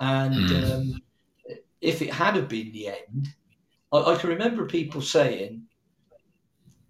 And 0.00 0.48
mm. 0.48 0.72
um, 0.72 1.02
if 1.82 2.00
it 2.00 2.10
had 2.10 2.36
have 2.36 2.48
been 2.48 2.72
the 2.72 2.88
end, 2.88 3.28
I, 3.92 3.98
I 3.98 4.16
can 4.16 4.30
remember 4.30 4.66
people 4.66 5.02
saying, 5.02 5.64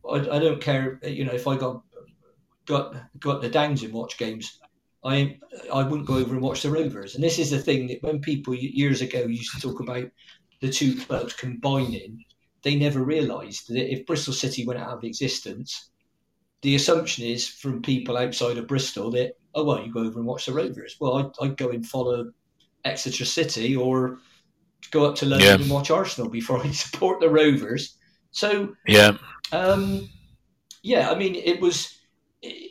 I, 0.08 0.14
I, 0.14 0.38
don't 0.38 0.60
care, 0.60 1.00
you 1.02 1.24
know, 1.24 1.34
if 1.34 1.48
I 1.48 1.56
got 1.56 1.82
got 2.66 2.94
got 3.18 3.42
the 3.42 3.50
downs 3.50 3.82
and 3.82 3.92
watch 3.92 4.16
games, 4.16 4.60
I 5.04 5.38
I 5.72 5.82
wouldn't 5.82 6.06
go 6.06 6.18
over 6.18 6.34
and 6.34 6.42
watch 6.42 6.62
the 6.62 6.70
Rovers. 6.70 7.16
And 7.16 7.24
this 7.24 7.40
is 7.40 7.50
the 7.50 7.58
thing 7.58 7.88
that 7.88 8.02
when 8.04 8.20
people 8.20 8.54
years 8.54 9.00
ago 9.00 9.24
used 9.24 9.52
to 9.54 9.60
talk 9.60 9.80
about 9.80 10.08
the 10.60 10.70
two 10.70 10.94
clubs 11.00 11.32
combining, 11.32 12.24
they 12.62 12.76
never 12.76 13.02
realised 13.02 13.68
that 13.70 13.92
if 13.92 14.06
Bristol 14.06 14.34
City 14.34 14.64
went 14.64 14.78
out 14.78 14.96
of 14.96 15.02
existence, 15.02 15.90
the 16.62 16.76
assumption 16.76 17.24
is 17.24 17.46
from 17.46 17.82
people 17.82 18.16
outside 18.16 18.56
of 18.56 18.68
Bristol 18.68 19.10
that 19.10 19.36
oh 19.54 19.64
well 19.64 19.84
you 19.84 19.92
go 19.92 20.00
over 20.00 20.18
and 20.18 20.26
watch 20.26 20.46
the 20.46 20.52
Rovers. 20.52 20.96
Well, 21.00 21.18
I'd, 21.18 21.44
I'd 21.44 21.56
go 21.56 21.70
and 21.70 21.86
follow 21.86 22.32
Exeter 22.84 23.24
City 23.24 23.76
or 23.76 24.18
go 24.90 25.04
up 25.04 25.16
to 25.16 25.26
London 25.26 25.48
yeah. 25.48 25.54
and 25.54 25.70
watch 25.70 25.90
Arsenal 25.90 26.30
before 26.30 26.64
I 26.64 26.70
support 26.72 27.20
the 27.20 27.28
Rovers. 27.28 27.98
So 28.30 28.74
yeah, 28.86 29.16
um, 29.52 30.08
yeah. 30.82 31.10
I 31.10 31.14
mean, 31.16 31.34
it 31.34 31.60
was. 31.60 31.98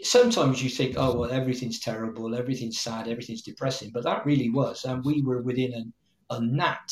Sometimes 0.01 0.61
you 0.61 0.69
think, 0.69 0.95
oh 0.97 1.15
well, 1.15 1.31
everything's 1.31 1.79
terrible, 1.79 2.35
everything's 2.35 2.79
sad, 2.79 3.07
everything's 3.07 3.41
depressing, 3.41 3.91
but 3.93 4.03
that 4.03 4.25
really 4.25 4.49
was, 4.49 4.83
and 4.83 5.05
we 5.05 5.21
were 5.21 5.41
within 5.41 5.93
a, 6.29 6.35
a 6.35 6.41
gnat 6.41 6.91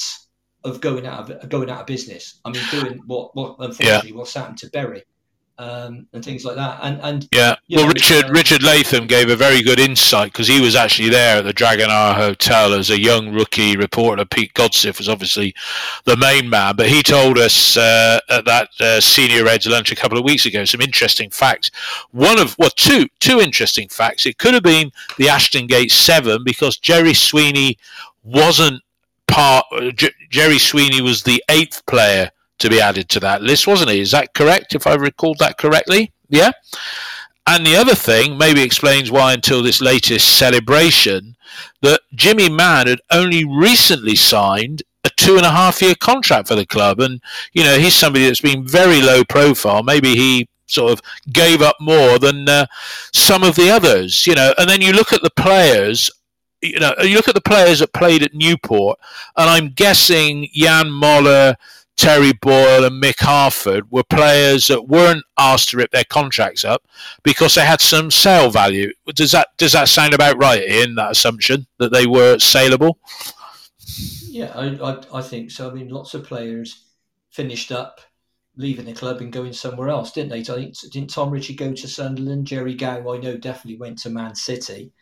of 0.64 0.80
going 0.80 1.06
out 1.06 1.30
of 1.30 1.50
going 1.50 1.70
out 1.70 1.82
of 1.82 1.88
business. 1.88 2.39
I 2.45 2.52
mean, 2.52 2.64
doing 2.72 3.02
what 3.06 3.36
what 3.36 3.58
unfortunately 3.60 4.12
yeah. 4.12 4.16
what's 4.16 4.34
happened 4.34 4.60
to 4.60 4.70
Bury 4.70 5.04
um, 5.60 6.07
and 6.14 6.24
things 6.24 6.45
like 6.45 6.55
that. 6.55 6.80
And 6.82 7.01
and 7.01 7.28
yeah, 7.34 7.55
well, 7.70 7.84
know, 7.84 7.91
Richard 7.91 8.26
uh, 8.26 8.32
Richard 8.32 8.64
Latham 8.64 9.07
gave 9.07 9.30
a 9.30 9.36
very 9.36 9.62
good 9.62 9.80
insight 9.80 10.32
because 10.32 10.47
he 10.47 10.62
was 10.62 10.76
actually 10.76 11.10
there 11.10 11.38
at 11.38 11.43
the 11.43 11.53
Dragonara 11.53 12.16
Hotel 12.16 12.74
as 12.74 12.89
a 12.89 12.99
young 12.99 13.34
rookie 13.34 13.76
reporter. 13.76 14.24
Pete 14.26 14.53
Godsiff 14.53 14.97
was 14.97 15.10
obviously 15.10 15.53
the 16.05 16.16
main 16.16 16.49
man, 16.49 16.76
but 16.78 16.88
he 16.88 17.03
told 17.03 17.38
us 17.38 17.76
uh, 17.76 18.20
at 18.30 18.45
that 18.45 18.70
uh, 18.80 19.01
senior 19.01 19.43
Reds 19.43 19.68
lunch 19.68 19.91
a 19.91 19.95
couple 19.95 20.18
of 20.18 20.24
weeks 20.24 20.45
ago 20.45 20.64
some 20.64 20.82
interesting 20.82 21.30
facts. 21.30 21.70
One 22.12 22.39
of 22.39 22.57
well, 22.57 22.72
two 22.76 23.07
two 23.20 23.41
interesting 23.41 23.89
facts. 23.89 24.26
It 24.26 24.38
could 24.38 24.53
have 24.53 24.64
been 24.64 24.91
the 25.18 25.28
Ashton 25.28 25.68
Gate 25.68 25.91
Seven 25.91 26.43
because 26.45 26.78
Gerry 26.78 27.14
Sweeney 27.14 27.78
wasn't 28.24 28.82
part. 29.28 29.66
J- 29.95 30.14
Gerry 30.30 30.57
Sweeney 30.57 31.01
was 31.01 31.24
the 31.24 31.43
eighth 31.49 31.86
player 31.86 32.32
to 32.60 32.70
be 32.70 32.82
added 32.82 33.10
to 33.10 33.20
that 33.22 33.41
list, 33.41 33.68
wasn't 33.68 33.91
he? 33.91 33.99
Is 33.99 34.12
that 34.12 34.34
correct, 34.34 34.76
if 34.76 34.86
I 34.86 34.95
recalled 34.95 35.39
that 35.39 35.57
correctly? 35.57 36.12
Yeah. 36.30 36.51
And 37.47 37.66
the 37.66 37.76
other 37.76 37.95
thing 37.95 38.38
maybe 38.38 38.62
explains 38.62 39.10
why, 39.10 39.34
until 39.34 39.64
this 39.64 39.82
latest 39.82 40.38
celebration, 40.38 41.36
that 41.82 42.01
Jimmy 42.14 42.49
Mann 42.49 42.88
had 42.88 43.01
only 43.12 43.43
recently 43.43 44.16
signed 44.16 44.84
a 45.03 45.10
two 45.18 45.38
and 45.38 45.45
a 45.45 45.51
half 45.51 45.82
year 45.82 45.95
contract 45.95 46.47
for 46.47 46.55
the 46.55 46.66
club. 46.66 46.99
And, 46.99 47.22
you 47.53 47.64
know, 47.64 47.80
he's 47.80 47.95
somebody 47.95 48.26
that's 48.26 48.41
been 48.41 48.68
very 48.68 49.01
low 49.01 49.24
profile. 49.24 49.82
Maybe 49.82 50.16
he 50.16 50.47
sort 50.68 50.91
of 50.91 51.01
gave 51.34 51.62
up 51.62 51.78
more 51.80 52.20
than 52.20 52.47
uh, 52.47 52.68
some 53.14 53.43
of 53.43 53.55
the 53.55 53.72
others, 53.72 54.28
you 54.28 54.36
know. 54.36 54.53
And 54.57 54.70
then 54.70 54.82
you 54.82 54.91
look 54.91 55.12
at 55.12 55.24
the 55.24 55.32
players 55.32 56.12
you 56.62 56.80
know, 56.80 56.93
you 57.01 57.16
look 57.16 57.28
at 57.28 57.36
the 57.36 57.41
players 57.41 57.80
that 57.80 57.93
played 57.93 58.24
at 58.24 58.34
Newport, 58.34 58.99
and 59.38 59.49
I'm 59.49 59.70
guessing 59.70 60.49
Jan 60.53 60.91
Moller, 60.91 61.55
Terry 62.00 62.32
Boyle 62.32 62.86
and 62.86 63.04
Mick 63.04 63.20
Harford 63.20 63.91
were 63.91 64.06
players 64.06 64.68
that 64.68 64.88
weren't 64.88 65.26
asked 65.38 65.70
to 65.70 65.78
rip 65.78 65.91
their 65.91 66.06
contracts 66.06 66.64
up 66.64 66.88
because 67.24 67.56
they 67.56 67.66
had 67.66 67.82
some 67.82 68.10
sale 68.10 68.50
value. 68.50 68.93
Does 69.14 69.34
that 69.34 69.50
does 69.58 69.74
that 69.74 69.89
sound 69.89 70.14
about 70.14 70.38
right 70.38 70.64
in 70.64 70.95
that 70.95 71.12
assumption 71.12 71.68
that 71.78 71.91
they 71.91 72.08
were 72.08 72.39
saleable? 72.39 73.00
Yeah, 74.30 74.54
I, 74.56 74.68
I, 74.82 75.20
I 75.20 75.22
think 75.22 75.52
so. 75.52 75.70
I 75.70 75.74
mean, 75.74 75.89
lots 75.89 76.14
of 76.14 76.24
players 76.24 76.86
finished 77.32 77.70
up 77.70 78.00
leaving 78.56 78.86
the 78.86 78.93
club 78.93 79.20
and 79.20 79.34
going 79.34 79.52
somewhere 79.52 79.89
else, 79.89 80.14
didn't 80.14 80.30
they? 80.30 80.41
Didn't 80.41 81.10
Tom 81.10 81.32
Ritchie 81.32 81.56
go 81.56 81.74
to 81.74 81.88
Sunderland? 81.88 82.47
Gerry 82.47 82.76
Gow, 82.76 83.14
I 83.14 83.18
know, 83.18 83.36
definitely 83.36 83.78
went 83.78 83.97
to 84.00 84.10
Man 84.10 84.36
City. 84.36 84.93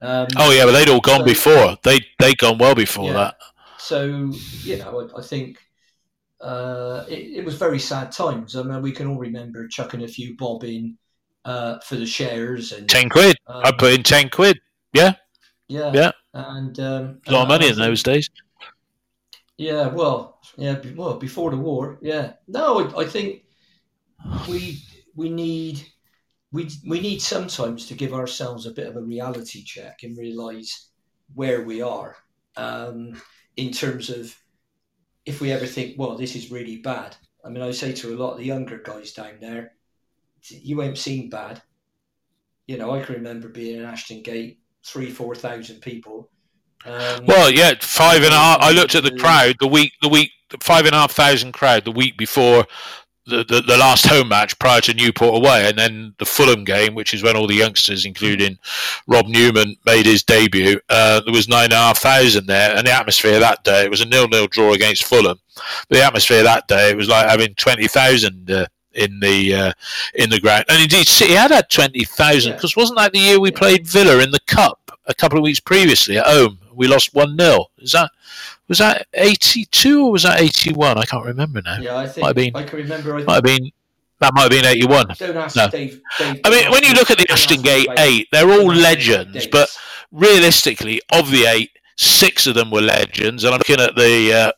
Um, 0.00 0.28
oh 0.38 0.52
yeah, 0.52 0.64
but 0.64 0.72
they'd 0.72 0.88
all 0.88 1.00
gone 1.00 1.20
so, 1.20 1.26
before. 1.26 1.76
They 1.82 2.00
they'd 2.18 2.38
gone 2.38 2.56
well 2.56 2.74
before 2.74 3.08
yeah. 3.08 3.12
that. 3.12 3.36
So 3.76 4.32
you 4.62 4.78
know, 4.78 5.06
I, 5.14 5.18
I 5.18 5.22
think 5.22 5.58
uh, 6.40 7.04
it, 7.08 7.38
it, 7.38 7.44
was 7.44 7.56
very 7.56 7.78
sad 7.78 8.12
times. 8.12 8.56
I 8.56 8.62
mean, 8.62 8.82
we 8.82 8.92
can 8.92 9.06
all 9.06 9.18
remember 9.18 9.68
chucking 9.68 10.02
a 10.02 10.08
few 10.08 10.36
bob 10.36 10.64
in 10.64 10.96
uh, 11.44 11.78
for 11.80 11.96
the 11.96 12.06
shares 12.06 12.72
and 12.72 12.88
ten 12.88 13.08
quid. 13.08 13.36
Um, 13.46 13.62
I 13.64 13.72
put 13.72 13.92
in 13.92 14.02
ten 14.02 14.28
quid. 14.28 14.58
Yeah, 14.92 15.14
yeah, 15.68 15.92
yeah, 15.92 16.12
and 16.32 16.78
um, 16.80 17.20
a 17.26 17.32
lot 17.32 17.42
of 17.42 17.48
money 17.48 17.68
in 17.68 17.76
those 17.76 18.02
days. 18.02 18.28
Yeah, 19.58 19.88
well, 19.88 20.40
yeah, 20.56 20.80
well, 20.96 21.18
before 21.18 21.50
the 21.50 21.58
war, 21.58 21.98
yeah. 22.00 22.32
No, 22.48 22.80
I, 22.80 23.02
I 23.02 23.06
think 23.06 23.44
we 24.48 24.78
we 25.14 25.28
need 25.28 25.86
we 26.52 26.70
we 26.86 27.00
need 27.00 27.20
sometimes 27.20 27.86
to 27.86 27.94
give 27.94 28.14
ourselves 28.14 28.66
a 28.66 28.72
bit 28.72 28.88
of 28.88 28.96
a 28.96 29.02
reality 29.02 29.62
check 29.62 30.02
and 30.02 30.16
realize 30.16 30.88
where 31.34 31.62
we 31.62 31.82
are 31.82 32.16
um, 32.56 33.20
in 33.56 33.70
terms 33.70 34.10
of 34.10 34.34
if 35.24 35.40
we 35.40 35.52
ever 35.52 35.66
think, 35.66 35.98
well, 35.98 36.16
this 36.16 36.34
is 36.34 36.50
really 36.50 36.78
bad. 36.78 37.16
I 37.44 37.48
mean, 37.48 37.62
I 37.62 37.70
say 37.70 37.92
to 37.92 38.14
a 38.14 38.16
lot 38.16 38.32
of 38.32 38.38
the 38.38 38.44
younger 38.44 38.78
guys 38.78 39.12
down 39.12 39.34
there, 39.40 39.72
you 40.48 40.82
ain't 40.82 40.98
seen 40.98 41.30
bad. 41.30 41.62
You 42.66 42.78
know, 42.78 42.92
I 42.92 43.02
can 43.02 43.16
remember 43.16 43.48
being 43.48 43.78
in 43.78 43.84
Ashton 43.84 44.22
Gate, 44.22 44.60
three, 44.84 45.10
four 45.10 45.34
thousand 45.34 45.80
people. 45.80 46.30
Um, 46.86 47.26
well, 47.26 47.50
yeah, 47.50 47.74
five 47.80 48.22
and 48.22 48.32
a 48.32 48.36
half. 48.36 48.58
I 48.60 48.70
looked 48.72 48.94
at 48.94 49.04
the 49.04 49.16
crowd 49.16 49.56
the 49.60 49.66
week, 49.66 49.92
the 50.02 50.08
week, 50.08 50.30
five 50.60 50.86
and 50.86 50.94
a 50.94 50.98
half 50.98 51.12
thousand 51.12 51.52
crowd 51.52 51.84
the 51.84 51.92
week 51.92 52.16
before 52.16 52.66
the, 53.30 53.44
the, 53.44 53.60
the, 53.62 53.76
last 53.76 54.06
home 54.06 54.28
match 54.28 54.58
prior 54.58 54.80
to 54.82 54.94
Newport 54.94 55.36
away, 55.36 55.68
and 55.68 55.78
then 55.78 56.14
the 56.18 56.26
Fulham 56.26 56.64
game, 56.64 56.94
which 56.94 57.14
is 57.14 57.22
when 57.22 57.36
all 57.36 57.46
the 57.46 57.54
youngsters, 57.54 58.04
including 58.04 58.58
Rob 59.06 59.26
Newman, 59.26 59.76
made 59.86 60.06
his 60.06 60.22
debut. 60.22 60.80
Uh, 60.88 61.20
there 61.20 61.32
was 61.32 61.48
nine 61.48 61.64
and 61.64 61.72
a 61.72 61.76
half 61.76 61.98
thousand 61.98 62.46
there, 62.46 62.76
and 62.76 62.86
the 62.86 62.92
atmosphere 62.92 63.38
that 63.38 63.64
day 63.64 63.84
it 63.84 63.90
was 63.90 64.00
a 64.00 64.06
nil-nil 64.06 64.48
draw 64.48 64.72
against 64.72 65.04
Fulham. 65.04 65.38
But 65.88 65.96
the 65.98 66.04
atmosphere 66.04 66.42
that 66.42 66.68
day 66.68 66.90
it 66.90 66.96
was 66.96 67.08
like 67.08 67.28
having 67.28 67.54
twenty 67.54 67.88
thousand. 67.88 68.50
Uh, 68.50 68.66
in 68.92 69.20
the 69.20 69.54
uh, 69.54 69.72
in 70.16 70.30
the 70.30 70.40
ground, 70.40 70.64
and 70.68 70.82
indeed 70.82 71.06
City 71.06 71.34
had 71.34 71.52
had 71.52 71.70
twenty 71.70 72.02
thousand 72.02 72.54
because 72.54 72.74
yeah. 72.76 72.82
wasn't 72.82 72.98
that 72.98 73.12
the 73.12 73.20
year 73.20 73.38
we 73.38 73.52
played 73.52 73.86
Villa 73.86 74.18
in 74.18 74.32
the 74.32 74.40
cup 74.48 74.90
a 75.06 75.14
couple 75.14 75.38
of 75.38 75.44
weeks 75.44 75.60
previously 75.60 76.18
at 76.18 76.26
home? 76.26 76.58
We 76.74 76.86
lost 76.86 77.14
one 77.14 77.36
0 77.36 77.66
Is 77.78 77.92
that 77.92 78.10
was 78.68 78.78
that 78.78 79.06
82 79.14 80.06
or 80.06 80.12
was 80.12 80.22
that 80.22 80.40
81? 80.40 80.96
I 80.96 81.04
can't 81.04 81.24
remember 81.24 81.60
now. 81.62 81.78
Yeah, 81.80 81.96
I 81.96 82.06
think 82.06 82.22
might 82.22 82.28
have 82.28 82.36
been, 82.36 82.56
I 82.56 82.62
can 82.62 82.78
remember. 82.78 83.16
I 83.16 83.22
might 83.24 83.34
have 83.34 83.42
been. 83.44 83.70
That 84.20 84.34
might 84.34 84.42
have 84.42 84.50
been 84.50 84.64
81. 84.64 85.06
Don't 85.18 85.36
ask 85.36 85.56
no. 85.56 85.68
Dave, 85.68 86.00
Dave 86.18 86.40
I 86.44 86.50
mean, 86.50 86.70
when 86.70 86.84
you 86.84 86.92
look 86.92 87.10
at 87.10 87.18
the 87.18 87.26
Ashton 87.32 87.62
Gate 87.62 87.88
eight, 87.98 88.28
they're 88.30 88.50
all 88.50 88.72
legends, 88.72 89.46
but 89.46 89.68
realistically, 90.12 91.00
of 91.12 91.30
the 91.30 91.46
eight, 91.46 91.70
six 91.96 92.46
of 92.46 92.54
them 92.54 92.70
were 92.70 92.82
legends. 92.82 93.44
And 93.44 93.54
I'm 93.54 93.58
looking 93.58 93.80
at 93.80 93.96
the 93.96 94.52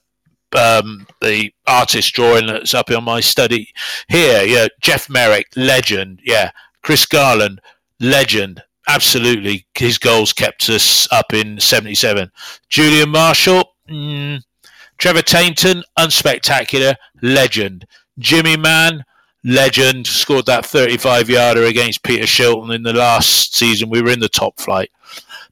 uh, 0.52 0.78
um, 0.82 1.06
the 1.20 1.50
artist 1.66 2.12
drawing 2.12 2.46
that's 2.46 2.74
up 2.74 2.90
on 2.90 3.04
my 3.04 3.20
study 3.20 3.72
here. 4.08 4.42
Yeah, 4.42 4.66
Geoff 4.80 5.08
Merrick, 5.08 5.46
legend. 5.56 6.20
Yeah, 6.24 6.50
Chris 6.82 7.06
Garland, 7.06 7.60
legend 8.00 8.62
absolutely, 8.88 9.66
his 9.74 9.98
goals 9.98 10.32
kept 10.32 10.68
us 10.68 11.10
up 11.12 11.32
in 11.32 11.60
77. 11.60 12.30
Julian 12.68 13.10
Marshall, 13.10 13.74
mm, 13.88 14.42
Trevor 14.98 15.22
Tainton, 15.22 15.82
unspectacular, 15.98 16.94
legend. 17.22 17.86
Jimmy 18.18 18.56
Mann, 18.56 19.04
legend, 19.44 20.06
scored 20.06 20.46
that 20.46 20.66
35 20.66 21.28
yarder 21.28 21.64
against 21.64 22.02
Peter 22.02 22.24
Shilton 22.24 22.74
in 22.74 22.82
the 22.82 22.92
last 22.92 23.54
season. 23.54 23.90
We 23.90 24.02
were 24.02 24.10
in 24.10 24.20
the 24.20 24.28
top 24.28 24.60
flight. 24.60 24.90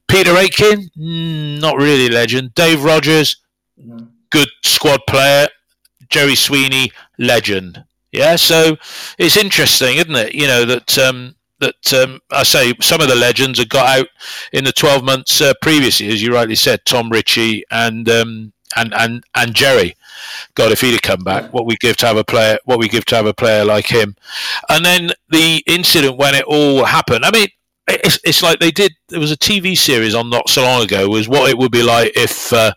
Peter 0.07 0.35
Aitken, 0.35 0.89
mm, 0.97 1.61
not 1.61 1.77
really 1.77 2.09
legend. 2.09 2.53
Dave 2.53 2.83
Rodgers, 2.83 3.37
good 4.29 4.49
squad 4.63 5.01
player. 5.07 5.47
Gerry 6.09 6.35
Sweeney, 6.35 6.91
legend. 7.17 7.85
Yeah, 8.11 8.35
so 8.35 8.75
it's 9.17 9.37
interesting, 9.37 9.95
isn't 9.95 10.15
it? 10.15 10.35
You 10.35 10.47
know 10.47 10.65
that 10.65 10.97
um, 10.97 11.35
that 11.61 11.93
um, 11.93 12.19
I 12.31 12.43
say 12.43 12.73
some 12.81 13.01
of 13.01 13.07
the 13.07 13.15
legends 13.15 13.59
had 13.59 13.69
got 13.69 13.99
out 13.99 14.07
in 14.51 14.63
the 14.63 14.73
12 14.73 15.03
months 15.03 15.39
uh, 15.41 15.53
previously, 15.61 16.07
as 16.07 16.21
you 16.21 16.33
rightly 16.33 16.55
said, 16.55 16.85
Tom 16.85 17.09
Ritchie 17.09 17.63
and 17.71 18.09
um, 18.09 18.53
and 18.75 18.93
and 18.93 19.23
and 19.35 19.53
Jerry. 19.53 19.95
God, 20.55 20.71
if 20.71 20.81
he'd 20.81 20.91
have 20.91 21.01
come 21.01 21.23
back, 21.23 21.53
what 21.53 21.65
we 21.65 21.75
give 21.77 21.97
to 21.97 22.05
have 22.07 22.17
a 22.17 22.23
player, 22.23 22.57
what 22.65 22.79
we 22.79 22.87
give 22.87 23.05
to 23.05 23.15
have 23.15 23.25
a 23.25 23.33
player 23.33 23.63
like 23.63 23.87
him, 23.87 24.15
and 24.69 24.85
then 24.85 25.11
the 25.29 25.63
incident 25.65 26.17
when 26.17 26.35
it 26.35 26.45
all 26.45 26.83
happened. 26.85 27.25
I 27.25 27.31
mean, 27.31 27.47
it's, 27.87 28.19
it's 28.23 28.43
like 28.43 28.59
they 28.59 28.71
did. 28.71 28.93
There 29.09 29.19
was 29.19 29.31
a 29.31 29.37
TV 29.37 29.77
series 29.77 30.15
on 30.15 30.29
not 30.29 30.49
so 30.49 30.63
long 30.63 30.83
ago. 30.83 31.07
Was 31.09 31.27
what 31.27 31.49
it 31.49 31.57
would 31.57 31.71
be 31.71 31.83
like 31.83 32.11
if 32.15 32.51
uh, 32.53 32.73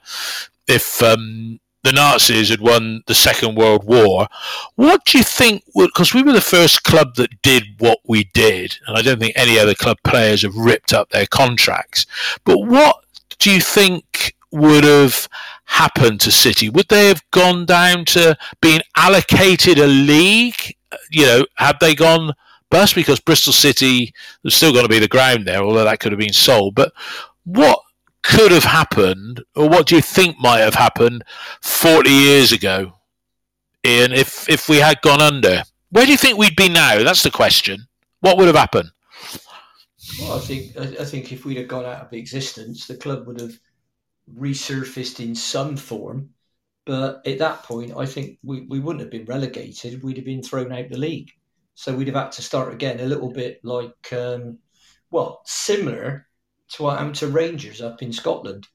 if 0.67 1.03
um, 1.03 1.61
the 1.85 1.93
Nazis 1.93 2.49
had 2.49 2.61
won 2.61 3.03
the 3.07 3.15
Second 3.15 3.57
World 3.57 3.85
War. 3.85 4.27
What 4.75 5.05
do 5.05 5.19
you 5.19 5.25
think? 5.25 5.63
Because 5.77 6.13
we 6.13 6.23
were 6.23 6.33
the 6.33 6.41
first 6.41 6.83
club 6.83 7.15
that 7.17 7.43
did 7.43 7.65
what 7.79 7.99
we 8.07 8.25
did, 8.33 8.79
and 8.87 8.97
I 8.97 9.03
don't 9.03 9.21
think 9.21 9.35
any 9.37 9.59
other 9.59 9.75
club 9.75 9.99
players 10.03 10.43
have 10.43 10.57
ripped 10.57 10.93
up 10.93 11.11
their 11.11 11.27
contracts. 11.27 12.07
But 12.45 12.59
what 12.59 13.05
do 13.39 13.51
you 13.51 13.61
think 13.61 14.35
would 14.51 14.85
have 14.85 15.29
happened 15.67 16.21
to 16.23 16.33
City? 16.33 16.71
Would 16.71 16.89
they 16.89 17.09
have 17.09 17.23
gone 17.31 17.67
down 17.67 18.07
to 18.07 18.37
being 18.61 18.81
allocated 18.97 19.79
a 19.79 19.87
league? 19.87 20.75
You 21.11 21.27
know, 21.27 21.47
had 21.57 21.77
they 21.81 21.95
gone 21.95 22.33
bust 22.71 22.95
because 22.95 23.21
Bristol 23.21 23.53
City 23.53 24.15
was 24.43 24.55
still 24.55 24.73
going 24.73 24.85
to 24.85 24.89
be 24.89 24.99
the 24.99 25.07
ground 25.07 25.47
there, 25.47 25.63
although 25.63 25.85
that 25.85 26.01
could 26.01 26.13
have 26.13 26.19
been 26.19 26.33
sold. 26.33 26.75
But 26.75 26.93
what 27.45 27.79
could 28.25 28.51
have 28.51 28.65
happened, 28.65 29.45
or 29.55 29.69
what 29.69 29.87
do 29.87 29.95
you 29.95 30.03
think 30.03 30.39
might 30.41 30.61
have 30.61 30.75
happened 30.75 31.23
40 31.61 32.11
years 32.11 32.51
ago, 32.53 32.95
Ian, 33.87 34.13
if, 34.13 34.49
if 34.49 34.69
we 34.69 34.79
had 34.79 35.01
gone 35.03 35.23
under? 35.23 35.63
Where 35.91 36.07
do 36.07 36.11
you 36.11 36.17
think 36.17 36.39
we'd 36.39 36.57
be 36.57 36.69
now? 36.69 37.05
That's 37.05 37.23
the 37.23 37.31
question. 37.31 37.87
What 38.21 38.39
would 38.39 38.47
have 38.47 38.57
happened? 38.57 38.91
Well, 40.21 40.37
I 40.37 40.41
think 40.41 40.77
I 40.77 41.05
think 41.05 41.33
if 41.33 41.45
we'd 41.45 41.57
have 41.59 41.69
gone 41.69 41.85
out 41.85 42.07
of 42.07 42.13
existence, 42.13 42.87
the 42.87 42.97
club 42.97 43.27
would 43.27 43.41
have 43.41 43.59
resurfaced 44.39 45.21
in 45.21 45.35
some 45.35 45.77
form. 45.77 46.31
But 46.85 47.27
at 47.27 47.39
that 47.39 47.63
point, 47.63 47.97
I 47.97 48.05
think 48.05 48.39
we, 48.43 48.63
we 48.63 48.81
wouldn't 48.81 49.01
have 49.01 49.11
been 49.11 49.25
relegated. 49.25 50.03
We'd 50.03 50.17
have 50.17 50.27
been 50.27 50.43
thrown 50.43 50.73
out 50.73 50.91
the 50.91 50.99
league. 50.99 51.31
So 51.75 51.95
we'd 51.95 52.09
have 52.09 52.17
had 52.17 52.33
to 52.33 52.43
start 52.43 52.73
again, 52.73 53.01
a 53.01 53.07
little 53.07 53.33
bit 53.33 53.61
like, 53.65 54.13
um, 54.13 54.59
well, 55.11 55.41
similar 55.47 56.27
to 56.71 56.83
what 56.83 56.99
happened 56.99 57.17
to 57.17 57.29
Rangers 57.29 57.81
up 57.81 58.03
in 58.03 58.13
Scotland. 58.13 58.67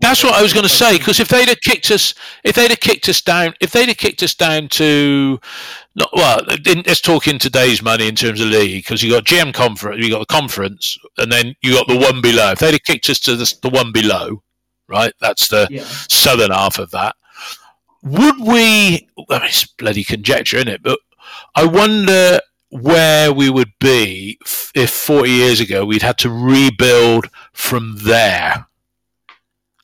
That's 0.00 0.24
what 0.24 0.34
I 0.34 0.42
was 0.42 0.52
going 0.52 0.64
to 0.64 0.68
say 0.68 0.98
because 0.98 1.20
if 1.20 1.28
they'd 1.28 1.48
have 1.48 1.60
kicked 1.60 1.90
us, 1.90 2.14
if 2.42 2.56
they'd 2.56 2.70
have 2.70 2.80
kicked 2.80 3.08
us 3.08 3.20
down, 3.20 3.54
if 3.60 3.70
they'd 3.70 3.88
have 3.88 3.96
kicked 3.96 4.22
us 4.22 4.34
down 4.34 4.68
to, 4.70 5.38
not 5.94 6.10
well, 6.12 6.40
let's 6.66 7.00
talk 7.00 7.28
in 7.28 7.38
today's 7.38 7.82
money 7.82 8.08
in 8.08 8.16
terms 8.16 8.40
of 8.40 8.48
league 8.48 8.82
because 8.82 9.02
you 9.02 9.12
got 9.12 9.24
GM 9.24 9.54
conference, 9.54 10.04
you 10.04 10.10
got 10.10 10.20
the 10.20 10.26
conference, 10.26 10.98
and 11.18 11.30
then 11.30 11.54
you 11.62 11.72
got 11.72 11.86
the 11.86 11.98
one 11.98 12.20
below. 12.20 12.52
If 12.52 12.58
they'd 12.58 12.72
have 12.72 12.82
kicked 12.82 13.08
us 13.10 13.20
to 13.20 13.36
the, 13.36 13.52
the 13.62 13.70
one 13.70 13.92
below, 13.92 14.42
right? 14.88 15.12
That's 15.20 15.48
the 15.48 15.68
yeah. 15.70 15.84
southern 15.84 16.50
half 16.50 16.78
of 16.78 16.90
that. 16.90 17.14
Would 18.02 18.40
we? 18.40 18.46
Mean, 18.46 19.08
it's 19.28 19.66
bloody 19.66 20.04
conjecture, 20.04 20.56
isn't 20.56 20.68
it? 20.68 20.82
But 20.82 20.98
I 21.54 21.64
wonder 21.64 22.40
where 22.70 23.32
we 23.32 23.50
would 23.50 23.72
be 23.80 24.38
if 24.74 24.90
40 24.90 25.30
years 25.30 25.60
ago 25.60 25.84
we'd 25.84 26.02
had 26.02 26.18
to 26.18 26.30
rebuild 26.30 27.26
from 27.52 27.96
there. 28.02 28.66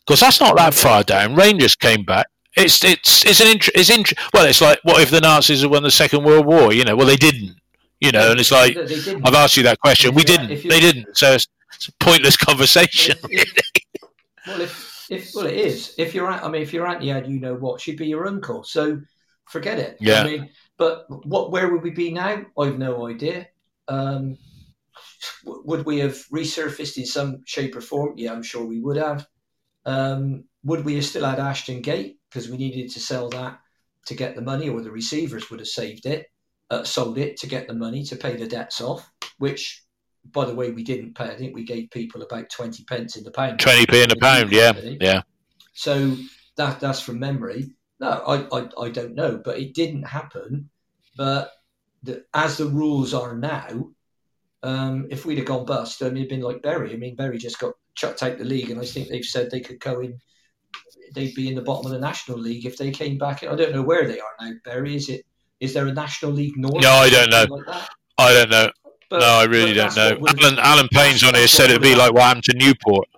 Because 0.07 0.21
that's 0.21 0.41
not 0.41 0.57
that 0.57 0.73
far 0.73 1.03
down. 1.03 1.35
Rangers 1.35 1.75
came 1.75 2.05
back. 2.05 2.29
It's 2.57 2.83
it's 2.85 3.27
it's 3.27 3.41
an 3.41 3.49
int- 3.49 3.69
it's 3.75 3.91
int- 3.91 4.15
well 4.33 4.47
it's 4.47 4.61
like 4.61 4.79
what 4.83 5.03
if 5.03 5.11
the 5.11 5.21
Nazis 5.21 5.61
had 5.61 5.71
won 5.71 5.83
the 5.83 5.91
Second 5.91 6.25
World 6.25 6.47
War? 6.47 6.73
You 6.73 6.85
know, 6.85 6.97
well 6.97 7.07
they 7.07 7.17
didn't. 7.17 7.57
You 8.01 8.13
know, 8.13 8.31
and 8.31 8.41
it's 8.41 8.53
like 8.53 8.77
I've 8.77 9.35
asked 9.35 9.57
you 9.57 9.63
that 9.65 9.81
question. 9.81 10.15
We 10.15 10.23
didn't. 10.23 10.49
They 10.49 10.81
didn't. 10.81 11.17
So 11.17 11.33
it's, 11.33 11.49
it's 11.75 11.89
a 11.89 11.93
pointless 11.93 12.37
conversation. 12.37 13.17
If, 13.31 13.55
well, 14.47 14.61
if, 14.61 15.07
if 15.11 15.35
well, 15.35 15.47
it 15.47 15.55
is. 15.55 15.95
If 15.99 16.15
you're, 16.15 16.31
at, 16.31 16.45
I 16.45 16.49
mean, 16.49 16.63
if 16.63 16.73
you're 16.73 16.87
auntie 16.87 17.09
had, 17.09 17.27
you 17.27 17.41
know 17.41 17.55
what, 17.55 17.81
she'd 17.81 17.97
be 17.97 18.07
your 18.07 18.27
uncle. 18.27 18.65
So 18.65 19.01
forget 19.47 19.79
it. 19.79 19.97
Yeah. 19.99 20.23
I 20.23 20.25
mean, 20.25 20.51
but 20.77 21.07
what 21.27 21.51
where 21.51 21.71
would 21.71 21.83
we 21.83 21.91
be 21.91 22.11
now? 22.13 22.45
I've 22.59 22.79
no 22.79 23.07
idea. 23.07 23.49
Um, 23.89 24.37
would 25.45 25.85
we 25.85 25.99
have 25.99 26.15
resurfaced 26.33 26.97
in 26.97 27.07
some 27.07 27.43
shape 27.45 27.77
or 27.77 27.81
form? 27.81 28.15
Yeah, 28.17 28.33
I'm 28.33 28.43
sure 28.43 28.65
we 28.65 28.81
would 28.81 28.97
have. 28.97 29.27
Um, 29.85 30.45
would 30.65 30.85
we 30.85 30.97
have 30.97 31.05
still 31.05 31.25
had 31.25 31.39
Ashton 31.39 31.81
Gate 31.81 32.19
because 32.29 32.49
we 32.51 32.57
needed 32.57 32.91
to 32.93 33.01
sell 33.01 33.29
that 33.31 33.61
to 34.07 34.15
get 34.15 34.35
the 34.35 34.43
money, 34.43 34.69
or 34.69 34.81
the 34.81 34.91
receivers 34.91 35.51
would 35.51 35.61
have 35.61 35.69
saved 35.69 36.07
it, 36.07 36.27
uh, 36.71 36.85
sold 36.85 37.19
it 37.19 37.37
to 37.39 37.47
get 37.47 37.69
the 37.69 37.75
money 37.75 38.05
to 38.05 38.17
pay 38.17 38.37
the 38.37 38.47
debts 38.47 38.81
off? 38.81 39.11
Which, 39.39 39.85
by 40.33 40.45
the 40.45 40.55
way, 40.55 40.71
we 40.71 40.83
didn't 40.83 41.15
pay. 41.15 41.27
I 41.27 41.37
think 41.37 41.55
we 41.55 41.65
gave 41.65 41.91
people 41.91 42.23
about 42.23 42.51
twenty 42.51 42.85
pence 42.85 43.17
in 43.17 43.25
the 43.25 43.31
pound. 43.31 43.61
Twenty 43.61 43.87
p 43.87 44.03
in 44.03 44.09
the 44.09 44.17
pound, 44.17 44.53
yeah, 44.53 44.73
yeah. 45.01 45.23
So 45.75 46.17
that 46.57 46.81
that's 46.81 47.01
from 47.01 47.19
memory. 47.19 47.71
No, 47.99 48.09
I, 48.09 48.59
I, 48.59 48.69
I 48.79 48.91
don't 48.91 49.15
know, 49.15 49.41
but 49.43 49.59
it 49.59 49.75
didn't 49.75 50.03
happen. 50.03 50.69
But 51.17 51.53
the, 52.03 52.25
as 52.35 52.59
the 52.59 52.67
rules 52.67 53.15
are 53.15 53.37
now, 53.37 53.91
um, 54.63 55.07
if 55.11 55.25
we'd 55.25 55.39
have 55.39 55.47
gone 55.47 55.65
bust, 55.65 56.03
I 56.03 56.07
mean, 56.07 56.19
it'd 56.19 56.29
been 56.29 56.41
like 56.41 56.63
Bury. 56.63 56.93
I 56.93 56.97
mean, 56.97 57.17
Bury 57.17 57.39
just 57.39 57.59
got 57.59 57.75
chucked 57.95 58.23
out 58.23 58.39
the 58.39 58.45
league, 58.45 58.71
and 58.71 58.81
I 58.81 58.85
think 58.85 59.09
they've 59.09 59.25
said 59.25 59.51
they 59.51 59.61
could 59.61 59.81
go 59.81 60.01
in. 60.01 60.19
They'd 61.15 61.35
be 61.35 61.49
in 61.49 61.55
the 61.55 61.63
bottom 61.63 61.87
of 61.87 61.93
the 61.93 61.99
National 61.99 62.39
League 62.39 62.67
if 62.67 62.77
they 62.77 62.91
came 62.91 63.17
back. 63.17 63.43
I 63.43 63.55
don't 63.55 63.73
know 63.73 63.83
where 63.83 64.07
they 64.07 64.21
are 64.21 64.35
now. 64.41 64.53
Bury, 64.65 64.97
is 64.97 65.09
it? 65.09 65.25
Is 65.61 65.73
there 65.73 65.87
a 65.87 65.93
National 65.93 66.33
League 66.33 66.57
North? 66.57 66.83
No, 66.83 66.91
I 66.91 67.09
don't 67.09 67.31
know. 67.31 67.47
Like 67.49 67.89
I 68.19 68.33
don't 68.35 68.51
know. 68.51 68.71
But, 69.09 69.21
no, 69.21 69.27
I 69.27 69.45
really 69.45 69.73
don't 69.73 69.95
know. 69.95 70.19
Alan, 70.27 70.59
Alan 70.59 70.89
Payne's 70.89 71.23
on 71.23 71.35
here 71.35 71.47
said 71.47 71.71
it'd 71.71 71.81
be 71.81 71.95
like 71.95 72.13
what 72.13 72.23
happened 72.23 72.45
to 72.45 72.57
Newport. 72.57 73.09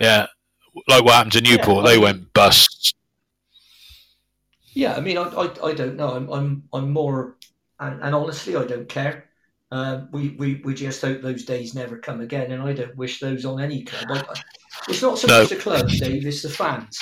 Yeah, 0.00 0.26
like 0.88 1.04
what 1.04 1.14
happened 1.14 1.32
to 1.32 1.40
Newport. 1.40 1.84
Yeah, 1.84 1.90
they 1.90 1.98
went 1.98 2.32
bust. 2.32 2.94
Yeah, 4.72 4.94
I 4.94 5.00
mean, 5.00 5.18
I, 5.18 5.24
I, 5.24 5.68
I 5.68 5.74
don't 5.74 5.96
know. 5.96 6.14
I'm, 6.14 6.30
I'm, 6.30 6.62
I'm 6.72 6.90
more, 6.90 7.36
and, 7.80 8.02
and 8.02 8.14
honestly, 8.14 8.56
I 8.56 8.64
don't 8.64 8.88
care. 8.88 9.28
Uh, 9.70 10.02
we, 10.12 10.30
we, 10.30 10.60
we 10.64 10.74
just 10.74 11.00
hope 11.00 11.22
those 11.22 11.44
days 11.44 11.74
never 11.74 11.98
come 11.98 12.20
again, 12.20 12.52
and 12.52 12.62
I 12.62 12.72
don't 12.72 12.96
wish 12.96 13.20
those 13.20 13.44
on 13.44 13.60
any 13.60 13.84
club. 13.84 14.26
I, 14.28 14.40
it's 14.88 15.02
not 15.02 15.18
so 15.18 15.28
no. 15.28 15.40
much 15.40 15.50
the 15.50 15.56
club, 15.56 15.88
Dave, 15.88 16.26
it's 16.26 16.42
the 16.42 16.48
fans. 16.48 16.98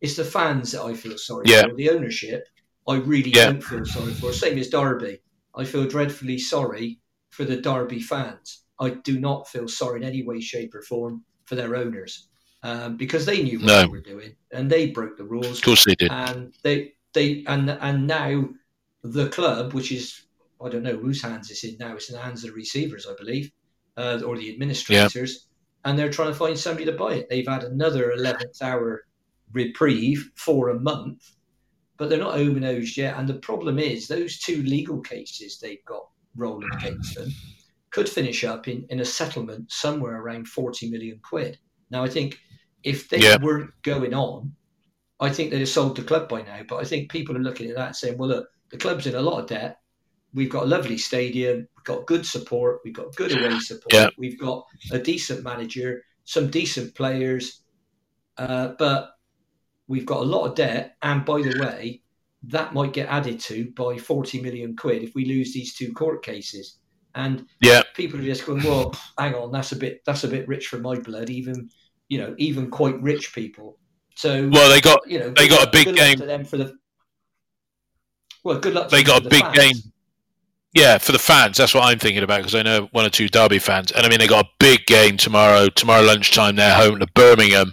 It's 0.00 0.16
the 0.16 0.24
fans 0.24 0.72
that 0.72 0.82
I 0.82 0.94
feel 0.94 1.18
sorry 1.18 1.44
yeah. 1.46 1.62
for. 1.62 1.74
The 1.74 1.90
ownership, 1.90 2.46
I 2.88 2.96
really 2.96 3.30
yeah. 3.30 3.46
don't 3.46 3.62
feel 3.62 3.84
sorry 3.84 4.12
for. 4.12 4.32
Same 4.32 4.58
as 4.58 4.68
Derby. 4.68 5.20
I 5.54 5.64
feel 5.64 5.86
dreadfully 5.86 6.38
sorry 6.38 7.00
for 7.30 7.44
the 7.44 7.60
Derby 7.60 8.00
fans. 8.00 8.62
I 8.80 8.90
do 8.90 9.20
not 9.20 9.48
feel 9.48 9.68
sorry 9.68 10.00
in 10.00 10.08
any 10.08 10.22
way, 10.22 10.40
shape, 10.40 10.74
or 10.74 10.82
form 10.82 11.22
for 11.44 11.54
their 11.54 11.76
owners 11.76 12.28
um, 12.62 12.96
because 12.96 13.26
they 13.26 13.42
knew 13.42 13.58
what 13.58 13.66
no. 13.66 13.82
they 13.82 13.88
were 13.88 14.00
doing 14.00 14.34
and 14.52 14.70
they 14.70 14.90
broke 14.90 15.16
the 15.16 15.24
rules. 15.24 15.58
Of 15.58 15.64
course, 15.64 15.84
they 15.84 15.94
did. 15.94 16.10
And 16.10 16.54
they 16.62 16.94
they 17.12 17.44
and 17.46 17.70
and 17.70 18.06
now 18.06 18.48
the 19.02 19.28
club, 19.28 19.72
which 19.72 19.92
is 19.92 20.22
I 20.62 20.68
don't 20.68 20.82
know 20.82 20.96
whose 20.96 21.22
hands 21.22 21.50
it's 21.50 21.64
in 21.64 21.76
now. 21.78 21.94
It's 21.94 22.10
in 22.10 22.16
the 22.16 22.22
hands 22.22 22.44
of 22.44 22.50
the 22.50 22.56
receivers, 22.56 23.06
I 23.08 23.14
believe, 23.18 23.50
uh, 23.96 24.20
or 24.24 24.36
the 24.36 24.52
administrators. 24.52 25.32
Yeah. 25.32 25.90
And 25.90 25.98
they're 25.98 26.10
trying 26.10 26.28
to 26.28 26.38
find 26.38 26.58
somebody 26.58 26.84
to 26.84 26.92
buy 26.92 27.14
it. 27.14 27.28
They've 27.30 27.48
had 27.48 27.64
another 27.64 28.12
11th 28.14 28.60
hour 28.60 29.04
reprieve 29.52 30.30
for 30.34 30.68
a 30.68 30.78
month, 30.78 31.36
but 31.96 32.10
they're 32.10 32.18
not 32.18 32.38
nosed 32.38 32.98
yet. 32.98 33.16
And 33.16 33.26
the 33.26 33.34
problem 33.34 33.78
is, 33.78 34.06
those 34.06 34.38
two 34.38 34.62
legal 34.62 35.00
cases 35.00 35.58
they've 35.58 35.84
got 35.86 36.06
rolling 36.36 36.68
against 36.74 37.14
them 37.14 37.30
could 37.90 38.08
finish 38.08 38.44
up 38.44 38.68
in, 38.68 38.84
in 38.90 39.00
a 39.00 39.04
settlement 39.04 39.72
somewhere 39.72 40.20
around 40.20 40.48
40 40.48 40.90
million 40.90 41.18
quid. 41.22 41.58
Now, 41.90 42.04
I 42.04 42.08
think 42.08 42.38
if 42.82 43.08
they 43.08 43.18
yeah. 43.18 43.38
weren't 43.40 43.70
going 43.82 44.14
on, 44.14 44.54
I 45.20 45.30
think 45.30 45.50
they'd 45.50 45.60
have 45.60 45.68
sold 45.68 45.96
the 45.96 46.02
club 46.02 46.28
by 46.28 46.42
now. 46.42 46.60
But 46.68 46.76
I 46.76 46.84
think 46.84 47.10
people 47.10 47.36
are 47.36 47.40
looking 47.40 47.70
at 47.70 47.76
that 47.76 47.96
saying, 47.96 48.18
well, 48.18 48.28
look, 48.28 48.48
the 48.70 48.78
club's 48.78 49.06
in 49.06 49.14
a 49.14 49.20
lot 49.20 49.40
of 49.40 49.46
debt 49.48 49.80
we've 50.32 50.50
got 50.50 50.64
a 50.64 50.66
lovely 50.66 50.98
stadium, 50.98 51.66
we've 51.76 51.84
got 51.84 52.06
good 52.06 52.24
support, 52.24 52.80
we've 52.84 52.94
got 52.94 53.14
good 53.16 53.32
away 53.32 53.58
support, 53.60 53.92
yeah. 53.92 54.08
we've 54.18 54.38
got 54.38 54.64
a 54.92 54.98
decent 54.98 55.42
manager, 55.42 56.02
some 56.24 56.50
decent 56.50 56.94
players, 56.94 57.62
uh, 58.38 58.68
but 58.78 59.12
we've 59.88 60.06
got 60.06 60.20
a 60.20 60.24
lot 60.24 60.46
of 60.46 60.54
debt. 60.54 60.96
And 61.02 61.24
by 61.24 61.42
the 61.42 61.58
way, 61.60 62.02
that 62.44 62.72
might 62.72 62.92
get 62.92 63.08
added 63.08 63.40
to 63.40 63.70
by 63.72 63.98
40 63.98 64.40
million 64.40 64.76
quid 64.76 65.02
if 65.02 65.14
we 65.14 65.24
lose 65.24 65.52
these 65.52 65.74
two 65.74 65.92
court 65.92 66.24
cases. 66.24 66.78
And 67.14 67.46
yeah. 67.60 67.82
people 67.94 68.20
are 68.20 68.24
just 68.24 68.46
going, 68.46 68.62
well, 68.62 68.94
hang 69.18 69.34
on, 69.34 69.50
that's 69.50 69.72
a 69.72 69.76
bit 69.76 70.02
that's 70.06 70.22
a 70.22 70.28
bit 70.28 70.46
rich 70.46 70.68
for 70.68 70.78
my 70.78 70.96
blood, 70.96 71.28
even 71.28 71.68
you 72.08 72.18
know, 72.18 72.34
even 72.38 72.70
quite 72.70 73.00
rich 73.02 73.34
people. 73.34 73.78
So 74.20 74.50
well, 74.52 74.68
they 74.68 74.82
got 74.82 75.00
you 75.08 75.18
know 75.18 75.30
they 75.30 75.48
got 75.48 75.66
a 75.66 75.70
big 75.70 75.96
game 75.96 76.18
for 76.18 76.26
them 76.26 76.44
for 76.44 76.58
the 76.58 76.76
well, 78.44 78.58
good 78.58 78.74
luck. 78.74 78.90
they 78.90 79.02
got 79.02 79.24
a 79.24 79.28
big 79.30 79.40
fans. 79.40 79.56
game 79.56 79.92
yeah, 80.74 80.98
for 80.98 81.12
the 81.12 81.18
fans, 81.18 81.56
that's 81.56 81.72
what 81.72 81.84
I'm 81.84 81.98
thinking 81.98 82.22
about 82.22 82.40
because 82.40 82.54
I 82.54 82.60
know 82.60 82.88
one 82.92 83.06
or 83.06 83.08
two 83.08 83.28
Derby 83.28 83.58
fans, 83.58 83.92
and 83.92 84.04
I 84.04 84.10
mean 84.10 84.18
they 84.18 84.26
got 84.26 84.44
a 84.44 84.48
big 84.58 84.84
game 84.84 85.16
tomorrow. 85.16 85.70
Tomorrow 85.70 86.02
lunchtime, 86.02 86.56
they're 86.56 86.74
home 86.74 86.98
to 86.98 87.06
Birmingham, 87.14 87.72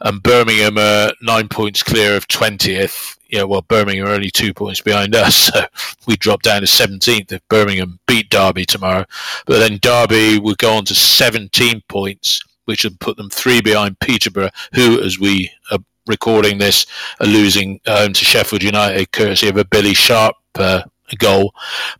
and 0.00 0.20
Birmingham 0.20 0.78
are 0.78 1.12
nine 1.22 1.46
points 1.46 1.84
clear 1.84 2.16
of 2.16 2.26
twentieth. 2.26 3.16
Yeah, 3.30 3.44
well, 3.44 3.62
Birmingham 3.62 4.08
are 4.08 4.14
only 4.14 4.30
two 4.30 4.52
points 4.52 4.80
behind 4.80 5.14
us, 5.14 5.36
so 5.54 5.64
we 6.08 6.16
drop 6.16 6.42
down 6.42 6.62
to 6.62 6.66
seventeenth 6.66 7.30
if 7.30 7.46
Birmingham 7.48 8.00
beat 8.08 8.30
Derby 8.30 8.66
tomorrow. 8.66 9.04
But 9.46 9.60
then 9.60 9.78
Derby 9.80 10.40
would 10.40 10.58
go 10.58 10.74
on 10.74 10.84
to 10.86 10.94
seventeen 10.96 11.84
points, 11.88 12.40
which 12.68 12.84
would 12.84 13.00
put 13.00 13.16
them 13.16 13.30
three 13.30 13.60
behind 13.60 13.98
Peterborough, 13.98 14.50
who, 14.74 15.00
as 15.02 15.18
we 15.18 15.50
are 15.72 15.78
recording 16.06 16.58
this, 16.58 16.86
are 17.20 17.26
losing 17.26 17.80
home 17.86 18.12
to 18.12 18.24
Sheffield 18.24 18.62
United, 18.62 19.10
courtesy 19.10 19.48
of 19.48 19.56
a 19.56 19.64
Billy 19.64 19.94
Sharp. 19.94 20.36
Uh, 20.54 20.82
goal. 21.16 21.54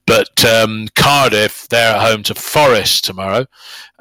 But 0.06 0.44
um, 0.44 0.88
Cardiff, 0.94 1.68
they're 1.68 1.94
at 1.94 2.02
home 2.02 2.22
to 2.24 2.34
Forest 2.34 3.04
tomorrow. 3.04 3.46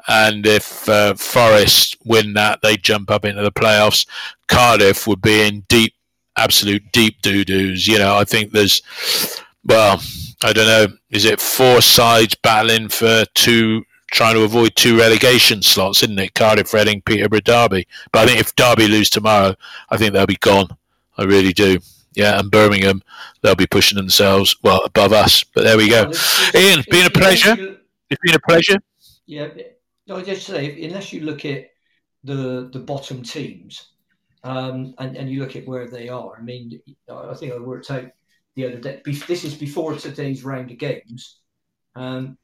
And 0.06 0.46
if 0.46 0.88
uh, 0.88 1.14
Forest 1.14 1.96
win 2.04 2.34
that, 2.34 2.60
they 2.62 2.76
jump 2.76 3.10
up 3.10 3.24
into 3.24 3.42
the 3.42 3.52
playoffs. 3.52 4.06
Cardiff 4.48 5.06
would 5.06 5.20
be 5.20 5.46
in 5.46 5.64
deep, 5.68 5.94
absolute 6.36 6.82
deep 6.92 7.20
doo 7.22 7.44
doos. 7.44 7.86
You 7.86 7.98
know, 7.98 8.16
I 8.16 8.24
think 8.24 8.52
there's, 8.52 8.82
well, 9.64 10.02
I 10.42 10.52
don't 10.52 10.66
know, 10.66 10.96
is 11.10 11.24
it 11.24 11.40
four 11.40 11.80
sides 11.80 12.34
battling 12.42 12.88
for 12.88 13.24
two, 13.34 13.84
trying 14.10 14.34
to 14.34 14.42
avoid 14.42 14.74
two 14.76 14.98
relegation 14.98 15.62
slots, 15.62 16.02
isn't 16.02 16.18
it? 16.18 16.34
Cardiff, 16.34 16.72
Reading, 16.72 17.02
Peterborough, 17.02 17.40
Derby. 17.40 17.86
But 18.12 18.20
I 18.20 18.26
think 18.26 18.40
if 18.40 18.56
Derby 18.56 18.88
lose 18.88 19.10
tomorrow, 19.10 19.54
I 19.90 19.96
think 19.96 20.12
they'll 20.12 20.26
be 20.26 20.36
gone. 20.36 20.68
I 21.16 21.24
really 21.24 21.52
do 21.52 21.78
yeah, 22.18 22.40
and 22.40 22.50
Birmingham, 22.50 23.00
they'll 23.42 23.54
be 23.54 23.66
pushing 23.66 23.96
themselves 23.96 24.56
well 24.64 24.82
above 24.84 25.12
us. 25.12 25.44
But 25.44 25.62
there 25.62 25.76
we 25.76 25.88
go. 25.88 26.02
Ian, 26.52 26.80
it's 26.80 26.88
been 26.88 27.06
a 27.06 27.10
pleasure. 27.10 27.78
It's 28.10 28.20
been 28.22 28.34
a 28.34 28.40
pleasure. 28.40 28.78
Yeah, 29.26 29.48
no, 30.08 30.20
just 30.22 30.46
say 30.46 30.82
unless 30.84 31.12
you 31.12 31.20
look 31.20 31.44
at 31.44 31.68
the 32.24 32.70
the 32.72 32.80
bottom 32.80 33.22
teams, 33.22 33.90
um, 34.42 34.94
and 34.98 35.16
and 35.16 35.30
you 35.30 35.40
look 35.40 35.54
at 35.54 35.66
where 35.68 35.86
they 35.86 36.08
are. 36.08 36.36
I 36.36 36.42
mean, 36.42 36.80
I 37.08 37.34
think 37.34 37.52
I 37.52 37.58
worked 37.58 37.90
out 37.90 38.10
the 38.56 38.66
other 38.66 38.78
day. 38.78 39.00
This 39.04 39.44
is 39.44 39.54
before 39.54 39.94
today's 39.94 40.44
round 40.44 40.72
of 40.72 40.78
games. 40.78 41.38
Um, 41.94 42.36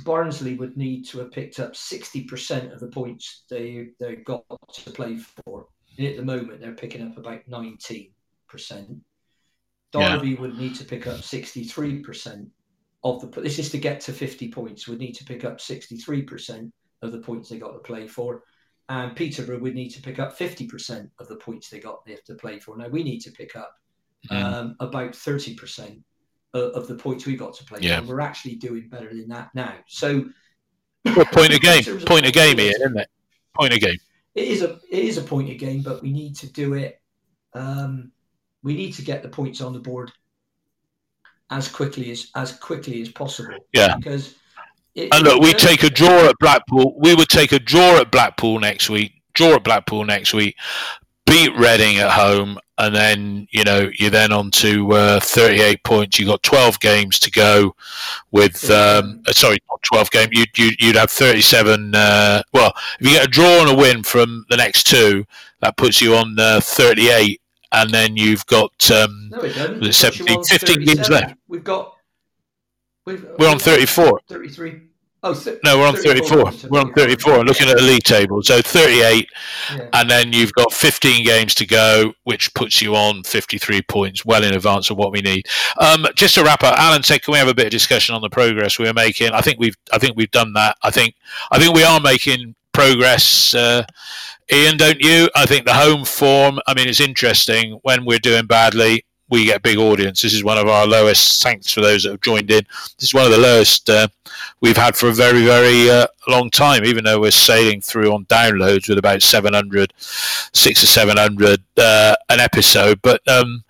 Barnsley 0.00 0.54
would 0.54 0.76
need 0.76 1.04
to 1.08 1.18
have 1.18 1.30
picked 1.30 1.60
up 1.60 1.74
60% 1.74 2.72
of 2.72 2.80
the 2.80 2.88
points 2.88 3.44
they 3.48 3.88
they 4.00 4.16
got 4.16 4.44
to 4.72 4.90
play 4.90 5.16
for. 5.16 5.66
And 5.96 6.06
at 6.06 6.16
the 6.16 6.24
moment, 6.24 6.60
they're 6.60 6.74
picking 6.74 7.06
up 7.06 7.16
about 7.16 7.40
19 7.46 8.10
percent. 8.48 8.88
Derby 9.92 10.30
yeah. 10.30 10.40
would 10.40 10.58
need 10.58 10.74
to 10.76 10.84
pick 10.84 11.06
up 11.06 11.22
sixty 11.22 11.64
three 11.64 12.00
percent 12.00 12.48
of 13.02 13.20
the. 13.20 13.40
This 13.40 13.58
is 13.58 13.70
to 13.70 13.78
get 13.78 14.00
to 14.02 14.12
fifty 14.12 14.50
points. 14.50 14.88
Would 14.88 14.98
need 14.98 15.14
to 15.14 15.24
pick 15.24 15.44
up 15.44 15.60
sixty 15.60 15.96
three 15.96 16.22
percent 16.22 16.72
of 17.02 17.12
the 17.12 17.20
points 17.20 17.48
they 17.48 17.58
got 17.58 17.72
to 17.72 17.78
play 17.78 18.08
for, 18.08 18.42
and 18.88 19.14
Peterborough 19.14 19.60
would 19.60 19.74
need 19.74 19.90
to 19.90 20.02
pick 20.02 20.18
up 20.18 20.36
fifty 20.36 20.66
percent 20.66 21.10
of 21.18 21.28
the 21.28 21.36
points 21.36 21.68
they 21.68 21.78
got 21.78 22.04
they 22.04 22.12
have 22.12 22.24
to 22.24 22.34
play 22.34 22.58
for. 22.58 22.76
Now 22.76 22.88
we 22.88 23.04
need 23.04 23.20
to 23.20 23.30
pick 23.30 23.54
up 23.56 23.72
mm. 24.30 24.42
um, 24.42 24.76
about 24.80 25.14
thirty 25.14 25.54
percent 25.54 26.00
of, 26.54 26.72
of, 26.72 26.88
the 26.88 26.94
points 26.94 27.26
we 27.26 27.36
got 27.36 27.54
to 27.54 27.64
play 27.64 27.80
yeah. 27.82 28.00
for. 28.00 28.06
We're 28.06 28.20
actually 28.20 28.54
doing 28.54 28.88
better 28.88 29.08
than 29.08 29.28
that 29.28 29.50
now. 29.54 29.74
So, 29.86 30.26
well, 31.04 31.26
point 31.26 31.52
a 31.52 31.58
game, 31.60 31.82
point 32.00 32.26
a 32.26 32.30
game 32.30 32.58
here, 32.58 32.72
isn't 32.76 32.98
it? 32.98 33.08
Point 33.54 33.74
a 33.74 33.78
game. 33.78 33.98
It 34.34 34.48
is 34.48 34.62
a 34.62 34.80
it 34.90 35.04
is 35.04 35.18
a 35.18 35.22
point 35.22 35.50
a 35.50 35.54
game, 35.54 35.82
but 35.82 36.02
we 36.02 36.12
need 36.12 36.36
to 36.36 36.50
do 36.52 36.74
it. 36.74 37.00
Um, 37.52 38.10
we 38.62 38.74
need 38.74 38.92
to 38.94 39.02
get 39.02 39.22
the 39.22 39.28
points 39.28 39.60
on 39.60 39.72
the 39.72 39.78
board 39.78 40.10
as 41.50 41.68
quickly 41.68 42.10
as 42.10 42.30
as 42.34 42.56
quickly 42.56 43.02
as 43.02 43.10
possible. 43.10 43.54
Yeah, 43.72 43.96
because 43.96 44.34
it, 44.94 45.12
and 45.12 45.24
look, 45.24 45.40
we 45.40 45.52
take 45.52 45.82
a 45.82 45.90
draw 45.90 46.28
at 46.28 46.36
Blackpool. 46.40 46.96
We 46.98 47.14
would 47.14 47.28
take 47.28 47.52
a 47.52 47.58
draw 47.58 47.98
at 47.98 48.10
Blackpool 48.10 48.60
next 48.60 48.88
week. 48.88 49.12
Draw 49.34 49.54
at 49.54 49.64
Blackpool 49.64 50.04
next 50.04 50.32
week. 50.32 50.56
Beat 51.26 51.56
Reading 51.56 51.98
at 51.98 52.10
home, 52.10 52.58
and 52.78 52.94
then 52.94 53.46
you 53.50 53.64
know 53.64 53.90
you're 53.98 54.10
then 54.10 54.32
on 54.32 54.50
to 54.50 54.92
uh, 54.92 55.20
38 55.20 55.82
points. 55.84 56.18
You 56.18 56.26
have 56.26 56.34
got 56.34 56.42
12 56.42 56.80
games 56.80 57.18
to 57.20 57.30
go. 57.30 57.74
With 58.30 58.70
um, 58.70 59.22
uh, 59.26 59.32
sorry, 59.32 59.58
not 59.70 59.82
12 59.82 60.10
games. 60.10 60.30
You'd, 60.32 60.58
you'd 60.58 60.80
you'd 60.80 60.96
have 60.96 61.10
37. 61.10 61.94
Uh, 61.94 62.42
well, 62.52 62.72
if 63.00 63.06
you 63.06 63.12
get 63.14 63.26
a 63.26 63.30
draw 63.30 63.60
and 63.60 63.70
a 63.70 63.74
win 63.74 64.02
from 64.02 64.44
the 64.50 64.56
next 64.56 64.84
two, 64.84 65.24
that 65.60 65.76
puts 65.76 66.00
you 66.00 66.14
on 66.16 66.38
uh, 66.38 66.60
38 66.60 67.40
and 67.74 67.90
then 67.90 68.16
you've 68.16 68.46
got 68.46 68.90
um, 68.90 69.30
no, 69.30 69.90
17, 69.90 70.44
15 70.44 70.84
games 70.84 71.10
left. 71.10 71.36
We've 71.48 71.64
got. 71.64 71.96
We've, 73.04 73.26
we're 73.38 73.50
on 73.50 73.58
34. 73.58 74.20
33. 74.28 74.80
Oh, 75.26 75.32
no, 75.64 75.78
we're 75.78 75.86
on 75.86 75.96
34. 75.96 76.68
We're 76.68 76.80
on 76.80 76.92
34. 76.92 77.32
I'm 77.32 77.46
Looking 77.46 77.70
at 77.70 77.78
the 77.78 77.82
league 77.82 78.02
table, 78.02 78.42
so 78.42 78.60
38, 78.60 79.26
yeah. 79.74 79.88
and 79.94 80.10
then 80.10 80.34
you've 80.34 80.52
got 80.52 80.70
15 80.70 81.24
games 81.24 81.54
to 81.54 81.66
go, 81.66 82.12
which 82.24 82.52
puts 82.52 82.82
you 82.82 82.94
on 82.94 83.22
53 83.22 83.80
points, 83.82 84.26
well 84.26 84.44
in 84.44 84.52
advance 84.52 84.90
of 84.90 84.98
what 84.98 85.12
we 85.12 85.22
need. 85.22 85.46
Um, 85.80 86.06
just 86.14 86.34
to 86.34 86.44
wrap 86.44 86.62
up, 86.62 86.78
Alan 86.78 87.02
said, 87.02 87.22
"Can 87.22 87.32
we 87.32 87.38
have 87.38 87.48
a 87.48 87.54
bit 87.54 87.64
of 87.64 87.70
discussion 87.70 88.14
on 88.14 88.20
the 88.20 88.28
progress 88.28 88.78
we're 88.78 88.92
making?" 88.92 89.32
I 89.32 89.40
think 89.40 89.58
we've, 89.58 89.76
I 89.90 89.96
think 89.96 90.14
we've 90.14 90.30
done 90.30 90.52
that. 90.52 90.76
I 90.82 90.90
think, 90.90 91.14
I 91.50 91.58
think 91.58 91.74
we 91.74 91.84
are 91.84 92.00
making 92.00 92.54
progress. 92.74 93.54
Uh, 93.54 93.86
Ian, 94.52 94.76
don't 94.76 95.00
you? 95.00 95.30
I 95.34 95.46
think 95.46 95.64
the 95.64 95.72
home 95.72 96.04
form. 96.04 96.60
I 96.66 96.74
mean, 96.74 96.86
it's 96.86 97.00
interesting 97.00 97.78
when 97.80 98.04
we're 98.04 98.18
doing 98.18 98.44
badly. 98.44 99.06
We 99.30 99.46
get 99.46 99.56
a 99.56 99.60
big 99.60 99.78
audience. 99.78 100.22
This 100.22 100.34
is 100.34 100.44
one 100.44 100.58
of 100.58 100.68
our 100.68 100.86
lowest. 100.86 101.42
Thanks 101.42 101.72
for 101.72 101.80
those 101.80 102.02
that 102.02 102.10
have 102.10 102.20
joined 102.20 102.50
in. 102.50 102.66
This 102.98 103.08
is 103.08 103.14
one 103.14 103.24
of 103.24 103.30
the 103.30 103.38
lowest 103.38 103.88
uh, 103.88 104.08
we've 104.60 104.76
had 104.76 104.96
for 104.96 105.08
a 105.08 105.12
very, 105.12 105.44
very 105.44 105.90
uh, 105.90 106.06
long 106.28 106.50
time. 106.50 106.84
Even 106.84 107.04
though 107.04 107.20
we're 107.20 107.30
sailing 107.30 107.80
through 107.80 108.12
on 108.12 108.26
downloads 108.26 108.88
with 108.88 108.98
about 108.98 109.22
700, 109.22 109.92
six 109.96 110.82
or 110.82 110.86
700 110.86 111.62
uh, 111.78 112.14
an 112.28 112.40
episode. 112.40 113.00
But 113.02 113.26
um, 113.26 113.64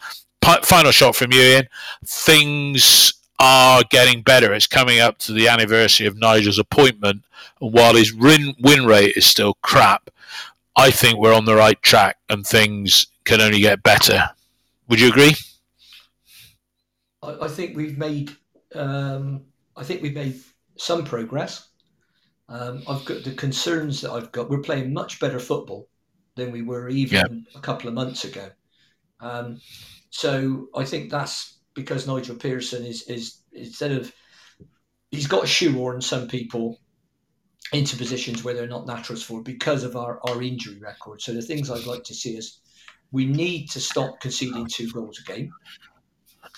final 0.63 0.91
shot 0.91 1.15
from 1.17 1.33
you, 1.33 1.41
Ian. 1.41 1.69
Things 2.05 3.15
are 3.39 3.83
getting 3.91 4.23
better. 4.23 4.53
It's 4.53 4.67
coming 4.67 5.01
up 5.01 5.19
to 5.19 5.33
the 5.33 5.49
anniversary 5.49 6.07
of 6.07 6.17
Nigel's 6.17 6.59
appointment, 6.59 7.23
and 7.61 7.73
while 7.73 7.95
his 7.95 8.15
win 8.15 8.55
win 8.61 8.87
rate 8.87 9.17
is 9.17 9.27
still 9.27 9.55
crap, 9.63 10.11
I 10.77 10.91
think 10.91 11.19
we're 11.19 11.35
on 11.35 11.45
the 11.45 11.55
right 11.55 11.81
track 11.83 12.17
and 12.29 12.47
things 12.47 13.07
can 13.25 13.41
only 13.41 13.61
get 13.61 13.83
better. 13.83 14.31
Would 14.89 15.01
you 15.01 15.09
agree? 15.09 15.35
I, 17.23 17.37
I 17.43 17.49
think 17.49 17.77
we've 17.77 17.99
made 17.99 18.31
um, 18.75 19.45
I 19.77 19.85
think 19.85 20.03
we've 20.03 20.15
made 20.15 20.41
some 20.77 21.05
progress. 21.05 21.69
Um, 22.49 22.83
I've 22.89 23.05
got 23.05 23.25
the 23.25 23.33
concerns 23.33 24.01
that 24.03 24.13
I've 24.13 24.33
got. 24.33 24.51
We're 24.51 24.61
playing 24.61 24.93
much 24.93 25.21
better 25.21 25.39
football 25.39 25.89
than 26.37 26.53
we 26.53 26.63
were 26.63 26.89
even 26.89 27.17
yeah. 27.17 27.59
a 27.59 27.61
couple 27.61 27.89
of 27.89 27.95
months 27.95 28.25
ago. 28.25 28.51
Um, 29.21 29.61
so 30.11 30.69
I 30.77 30.85
think 30.85 31.11
that's 31.11 31.59
because 31.75 32.07
Nigel 32.07 32.37
Pearson 32.37 32.85
is 32.85 33.03
is 33.09 33.39
instead 33.53 33.93
of 33.93 34.13
he's 35.11 35.27
got 35.27 35.45
a 35.45 35.49
shoehorn 35.49 36.01
some 36.01 36.29
people 36.29 36.79
into 37.73 37.97
positions 37.97 38.45
where 38.45 38.55
they're 38.55 38.69
not 38.69 38.87
naturals 38.87 39.23
for 39.23 39.43
because 39.43 39.83
of 39.83 39.97
our, 39.97 40.21
our 40.29 40.43
injury 40.43 40.79
record. 40.79 41.21
So 41.21 41.33
the 41.33 41.43
things 41.43 41.71
I'd 41.71 41.87
like 41.87 42.05
to 42.05 42.15
see 42.15 42.37
is 42.37 42.61
we 43.15 43.25
need 43.25 43.71
to 43.71 43.81
stop 43.81 44.21
conceding 44.21 44.67
two 44.67 44.91
goals 44.91 45.21
a 45.21 45.33
game. 45.33 45.53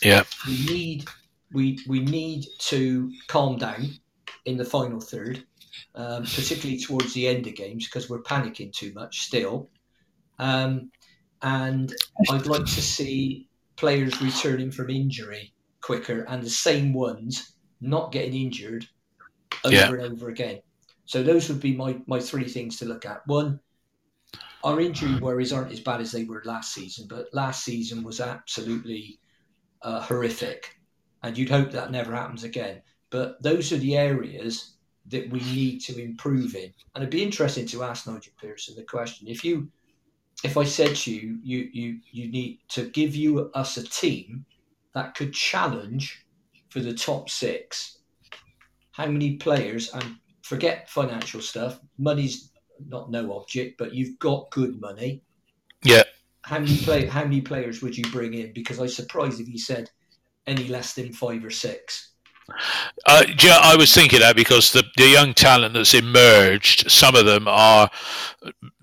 Yeah. 0.03 0.25
We 0.47 0.65
need 0.65 1.05
we 1.53 1.79
we 1.87 2.01
need 2.01 2.47
to 2.61 3.13
calm 3.29 3.59
down 3.59 3.91
in 4.47 4.57
the 4.57 4.65
final 4.65 4.99
third, 4.99 5.45
um, 5.95 6.23
particularly 6.23 6.81
towards 6.81 7.13
the 7.13 7.29
end 7.29 7.47
of 7.47 7.55
games 7.55 7.87
because 7.87 8.09
we're 8.09 8.23
panicking 8.23 8.73
too 8.73 8.93
much 8.95 9.21
still. 9.21 9.69
Um, 10.39 10.91
and 11.43 11.95
I'd 12.31 12.47
like 12.47 12.65
to 12.65 12.83
see 12.83 13.49
players 13.77 14.21
returning 14.23 14.71
from 14.71 14.89
injury 14.89 15.53
quicker 15.83 16.23
and 16.23 16.43
the 16.43 16.51
same 16.51 16.95
ones 16.95 17.53
not 17.83 18.13
getting 18.13 18.35
injured 18.35 18.89
over 19.63 19.75
yeah. 19.75 19.93
and 19.93 20.01
over 20.01 20.31
again. 20.31 20.61
So 21.05 21.23
those 21.23 21.51
would 21.51 21.61
be 21.61 21.77
my, 21.77 21.99
my 22.07 22.19
three 22.19 22.49
things 22.49 22.79
to 22.79 22.87
look 22.87 23.05
at. 23.05 23.21
One, 23.27 23.61
our 24.67 24.81
injury 24.81 25.15
worries 25.21 25.53
aren't 25.53 25.71
as 25.71 25.79
bad 25.79 26.01
as 26.01 26.11
they 26.11 26.25
were 26.25 26.43
last 26.45 26.75
season, 26.75 27.07
but 27.09 27.33
last 27.33 27.63
season 27.63 28.03
was 28.03 28.21
absolutely 28.21 29.21
uh, 29.83 30.01
horrific, 30.01 30.77
and 31.23 31.39
you'd 31.39 31.49
hope 31.49 31.71
that 31.71 31.93
never 31.93 32.13
happens 32.13 32.43
again. 32.43 32.83
But 33.11 33.41
those 33.41 33.73
are 33.73 33.77
the 33.77 33.97
areas 33.97 34.73
that 35.07 35.31
we 35.31 35.39
need 35.39 35.79
to 35.83 36.03
improve 36.03 36.57
in, 36.57 36.73
and 36.95 37.03
it'd 37.03 37.11
be 37.11 37.23
interesting 37.23 37.65
to 37.67 37.85
ask 37.85 38.09
Nigel 38.09 38.33
Pearson 38.41 38.75
the 38.75 38.83
question: 38.83 39.29
if 39.29 39.45
you, 39.45 39.71
if 40.43 40.57
I 40.57 40.65
said 40.65 40.97
to 40.97 41.13
you, 41.13 41.39
you 41.45 41.69
you 41.73 42.01
you 42.11 42.29
need 42.29 42.59
to 42.71 42.87
give 42.91 43.15
you 43.15 43.53
us 43.55 43.77
a 43.77 43.85
team 43.85 44.45
that 44.95 45.15
could 45.15 45.33
challenge 45.33 46.27
for 46.71 46.81
the 46.81 46.93
top 46.93 47.31
six, 47.31 47.99
how 48.91 49.07
many 49.07 49.37
players 49.37 49.93
and 49.95 50.17
forget 50.43 50.91
financial 50.91 51.41
stuff. 51.41 51.79
Money's 51.99 52.51
not 52.89 53.11
no 53.11 53.37
object, 53.37 53.79
but 53.79 53.95
you've 53.95 54.19
got 54.19 54.51
good 54.51 54.81
money. 54.81 55.23
Yeah. 55.83 56.05
How 56.43 56.59
many 56.59 56.77
play? 56.79 57.07
How 57.07 57.25
many 57.25 57.41
players 57.41 57.83
would 57.83 57.97
you 57.97 58.05
bring 58.11 58.35
in? 58.35 58.53
Because 58.53 58.79
I 58.79 58.83
was 58.83 58.97
surprised 58.97 59.41
if 59.41 59.49
you 59.49 59.59
said 59.59 59.91
any 60.47 60.69
less 60.69 60.95
than 60.95 61.13
five 61.13 61.45
or 61.45 61.51
six. 61.51 62.13
Uh, 63.07 63.25
yeah, 63.43 63.59
I 63.61 63.77
was 63.77 63.93
thinking 63.95 64.21
that 64.21 64.37
because 64.37 64.73
the, 64.73 64.85
the 64.97 65.09
young 65.09 65.35
talent 65.35 65.75
that's 65.75 65.95
emerged, 65.95 66.91
some 66.91 67.15
of 67.15 67.27
them 67.27 67.49
are 67.49 67.91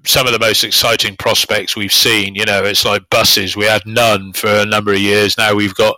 some 0.06 0.28
of 0.28 0.34
the 0.34 0.40
most 0.40 0.64
exciting 0.64 1.16
prospects 1.16 1.76
we've 1.76 1.94
seen. 1.94 2.36
You 2.36 2.46
know, 2.46 2.64
it's 2.64 2.86
like 2.86 3.10
buses. 3.10 3.56
We 3.56 3.66
had 3.66 3.86
none 3.86 4.34
for 4.34 4.48
a 4.48 4.66
number 4.66 4.92
of 4.92 5.00
years. 5.00 5.38
Now 5.38 5.54
we've 5.54 5.76
got 5.76 5.98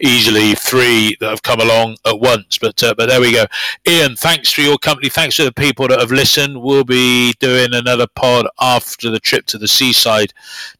easily 0.00 0.54
three 0.54 1.16
that 1.20 1.28
have 1.28 1.42
come 1.42 1.60
along 1.60 1.96
at 2.06 2.18
once. 2.18 2.58
But 2.58 2.82
uh, 2.82 2.94
but 2.96 3.08
there 3.08 3.20
we 3.20 3.32
go. 3.32 3.44
Ian, 3.86 4.16
thanks 4.16 4.50
for 4.50 4.62
your 4.62 4.78
company. 4.78 5.08
Thanks 5.08 5.36
to 5.36 5.44
the 5.44 5.52
people 5.52 5.88
that 5.88 6.00
have 6.00 6.12
listened. 6.12 6.62
We'll 6.62 6.84
be 6.84 7.34
doing 7.40 7.74
another 7.74 8.06
pod 8.06 8.46
after 8.60 9.10
the 9.10 9.20
trip 9.20 9.46
to 9.46 9.58
the 9.58 9.68
seaside 9.68 10.32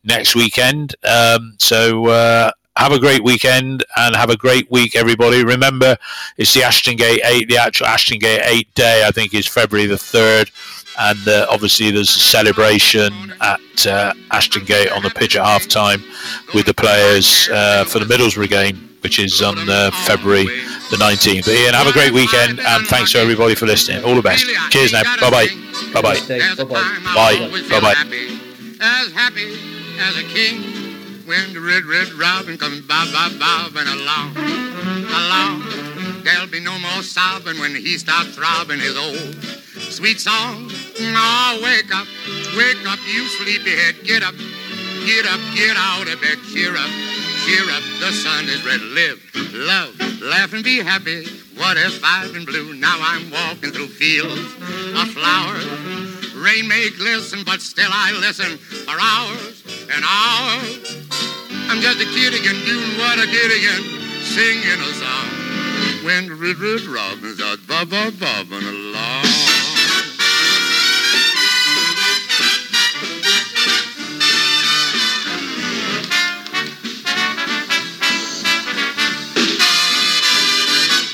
next 0.04 0.34
weekend. 0.34 0.94
Um, 1.04 1.54
so. 1.58 2.06
Uh, 2.06 2.52
have 2.76 2.92
a 2.92 2.98
great 2.98 3.22
weekend 3.22 3.84
and 3.96 4.16
have 4.16 4.30
a 4.30 4.36
great 4.36 4.70
week, 4.70 4.96
everybody. 4.96 5.44
Remember, 5.44 5.96
it's 6.36 6.54
the 6.54 6.62
Ashton 6.62 6.96
Gate 6.96 7.20
8, 7.24 7.48
the 7.48 7.58
actual 7.58 7.86
Ashton 7.86 8.18
Gate 8.18 8.40
8 8.44 8.74
day, 8.74 9.04
I 9.06 9.10
think 9.10 9.34
is 9.34 9.46
February 9.46 9.86
the 9.86 9.96
3rd. 9.96 10.50
And 10.98 11.26
uh, 11.26 11.46
obviously, 11.50 11.90
there's 11.90 12.10
a 12.10 12.20
celebration 12.20 13.32
at 13.40 13.86
uh, 13.86 14.12
Ashton 14.30 14.64
Gate 14.64 14.90
on 14.92 15.02
the 15.02 15.10
pitch 15.10 15.36
at 15.36 15.44
half 15.44 15.66
time 15.66 16.02
with 16.54 16.66
the 16.66 16.74
players 16.74 17.48
uh, 17.50 17.84
for 17.84 17.98
the 17.98 18.04
Middlesbrough 18.04 18.48
game, 18.48 18.96
which 19.00 19.18
is 19.18 19.40
on 19.40 19.56
uh, 19.70 19.90
February 20.04 20.44
the 20.90 20.96
19th. 20.96 21.46
But 21.46 21.54
Ian, 21.54 21.74
have 21.74 21.86
a 21.86 21.92
great 21.92 22.12
weekend 22.12 22.60
and 22.60 22.86
thanks 22.86 23.12
to 23.12 23.18
everybody 23.18 23.54
for 23.54 23.64
listening. 23.64 24.04
All 24.04 24.14
the 24.14 24.22
best. 24.22 24.44
Cheers 24.70 24.92
now. 24.92 25.02
Bye 25.18 25.30
bye. 25.30 25.46
Bye 25.94 26.02
bye. 26.02 26.20
Bye 26.58 26.64
bye. 26.64 27.80
Bye. 27.80 28.38
As 28.80 29.12
happy 29.12 29.56
as 29.98 30.18
a 30.18 30.24
king 30.24 30.81
when 31.32 31.54
the 31.54 31.60
red, 31.60 31.84
red 31.84 32.12
robin 32.12 32.58
comes 32.58 32.82
bob, 32.82 33.08
bob, 33.10 33.32
bobbing 33.40 33.88
along, 33.88 34.36
along. 34.36 35.64
There'll 36.24 36.46
be 36.46 36.60
no 36.60 36.78
more 36.78 37.02
sobbing 37.02 37.58
when 37.58 37.74
he 37.74 37.96
starts 37.96 38.36
throbbing 38.36 38.80
his 38.80 38.98
old 38.98 39.32
sweet 39.80 40.20
song. 40.20 40.68
Oh, 41.00 41.60
wake 41.64 41.88
up, 41.88 42.06
wake 42.54 42.84
up, 42.84 42.98
you 43.08 43.24
sleepyhead. 43.40 44.04
Get 44.04 44.22
up, 44.22 44.34
get 45.08 45.24
up, 45.24 45.40
get 45.56 45.74
out 45.78 46.04
of 46.04 46.20
bed. 46.20 46.36
Cheer 46.52 46.76
up, 46.76 46.92
cheer 47.48 47.64
up. 47.64 47.82
The 48.04 48.12
sun 48.12 48.44
is 48.52 48.60
red. 48.66 48.82
Live, 48.82 49.24
love, 49.54 50.20
laugh, 50.20 50.52
and 50.52 50.62
be 50.62 50.84
happy. 50.84 51.24
What 51.56 51.78
if 51.78 52.04
I've 52.04 52.34
been 52.34 52.44
blue? 52.44 52.74
Now 52.74 52.98
I'm 53.00 53.30
walking 53.30 53.72
through 53.72 53.88
fields 53.88 54.52
of 55.00 55.08
flowers. 55.16 56.21
Rain 56.42 56.66
may 56.66 56.90
glisten, 56.90 57.44
but 57.46 57.60
still 57.60 57.90
I 57.92 58.10
listen 58.18 58.58
for 58.58 58.98
hours 58.98 59.62
and 59.94 60.02
hours. 60.02 61.06
I'm 61.70 61.80
just 61.80 62.00
a 62.00 62.04
kid 62.04 62.34
again, 62.34 62.58
doing 62.66 62.98
what 62.98 63.16
I 63.16 63.26
did 63.26 63.52
again, 63.54 63.82
singing 64.22 64.80
a 64.80 64.92
song. 64.98 65.28
When 66.04 66.26
the 66.26 66.34
red, 66.34 66.58
red 66.58 66.80
robins 66.82 67.40
are 67.40 67.56
bob, 67.68 67.90
bobbing 68.18 68.66
along. 68.66 69.22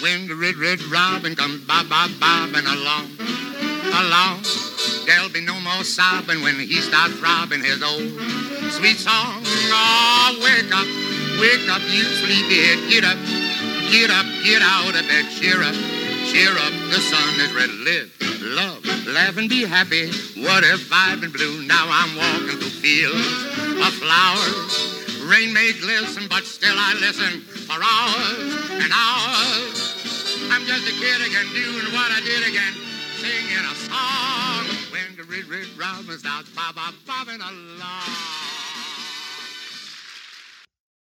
When 0.00 0.26
the 0.26 0.36
red, 0.40 0.56
red 0.56 0.80
robin 0.84 1.36
comes 1.36 1.64
bob, 1.64 1.90
bob, 1.90 2.18
bobbing 2.18 2.64
along, 2.64 3.10
along. 3.92 4.44
There'll 5.06 5.32
be 5.32 5.40
no 5.40 5.58
more 5.60 5.84
sobbing 5.84 6.42
when 6.42 6.56
he 6.60 6.80
starts 6.80 7.14
throbbing 7.14 7.62
his 7.62 7.82
old 7.82 8.08
sweet 8.72 8.98
song. 8.98 9.42
Oh, 9.72 10.36
wake 10.44 10.70
up, 10.72 10.88
wake 11.40 11.68
up, 11.68 11.82
you 11.88 12.04
sleepyhead. 12.04 12.88
Get 12.90 13.04
up, 13.04 13.18
get 13.90 14.10
up, 14.10 14.26
get 14.44 14.62
out 14.62 14.94
of 14.94 15.04
bed. 15.08 15.24
Cheer 15.36 15.62
up, 15.62 15.74
cheer 16.28 16.52
up. 16.52 16.72
The 16.92 17.00
sun 17.00 17.40
is 17.40 17.52
red. 17.54 17.70
Live, 17.84 18.12
love, 18.42 18.84
laugh, 19.08 19.36
and 19.36 19.48
be 19.48 19.64
happy. 19.64 20.08
What 20.40 20.64
if 20.64 20.92
I've 20.92 21.20
been 21.20 21.32
blue? 21.32 21.62
Now 21.66 21.86
I'm 21.88 22.16
walking 22.16 22.58
through 22.58 22.76
fields 22.82 23.24
of 23.80 23.92
flowers. 23.96 24.98
Rain 25.24 25.52
may 25.52 25.72
glisten, 25.72 26.24
but 26.28 26.44
still 26.44 26.76
I 26.76 26.94
listen 27.00 27.40
for 27.68 27.76
hours 27.76 28.80
and 28.80 28.92
hours. 28.92 29.98
I'm 30.50 30.64
just 30.64 30.88
a 30.88 30.94
kid 30.96 31.20
again, 31.20 31.44
doing 31.52 31.92
what 31.92 32.10
I 32.10 32.20
did 32.24 32.48
again, 32.48 32.72
singing 33.18 33.64
a 33.64 33.74
song 33.74 34.64
when 34.92 35.16
red, 35.28 35.48
red 35.48 35.66
robin 35.76 36.18
starts 36.18 36.48
bob, 36.50 36.76
bob, 36.76 36.94
bobbing 37.04 37.40
along. 37.40 38.57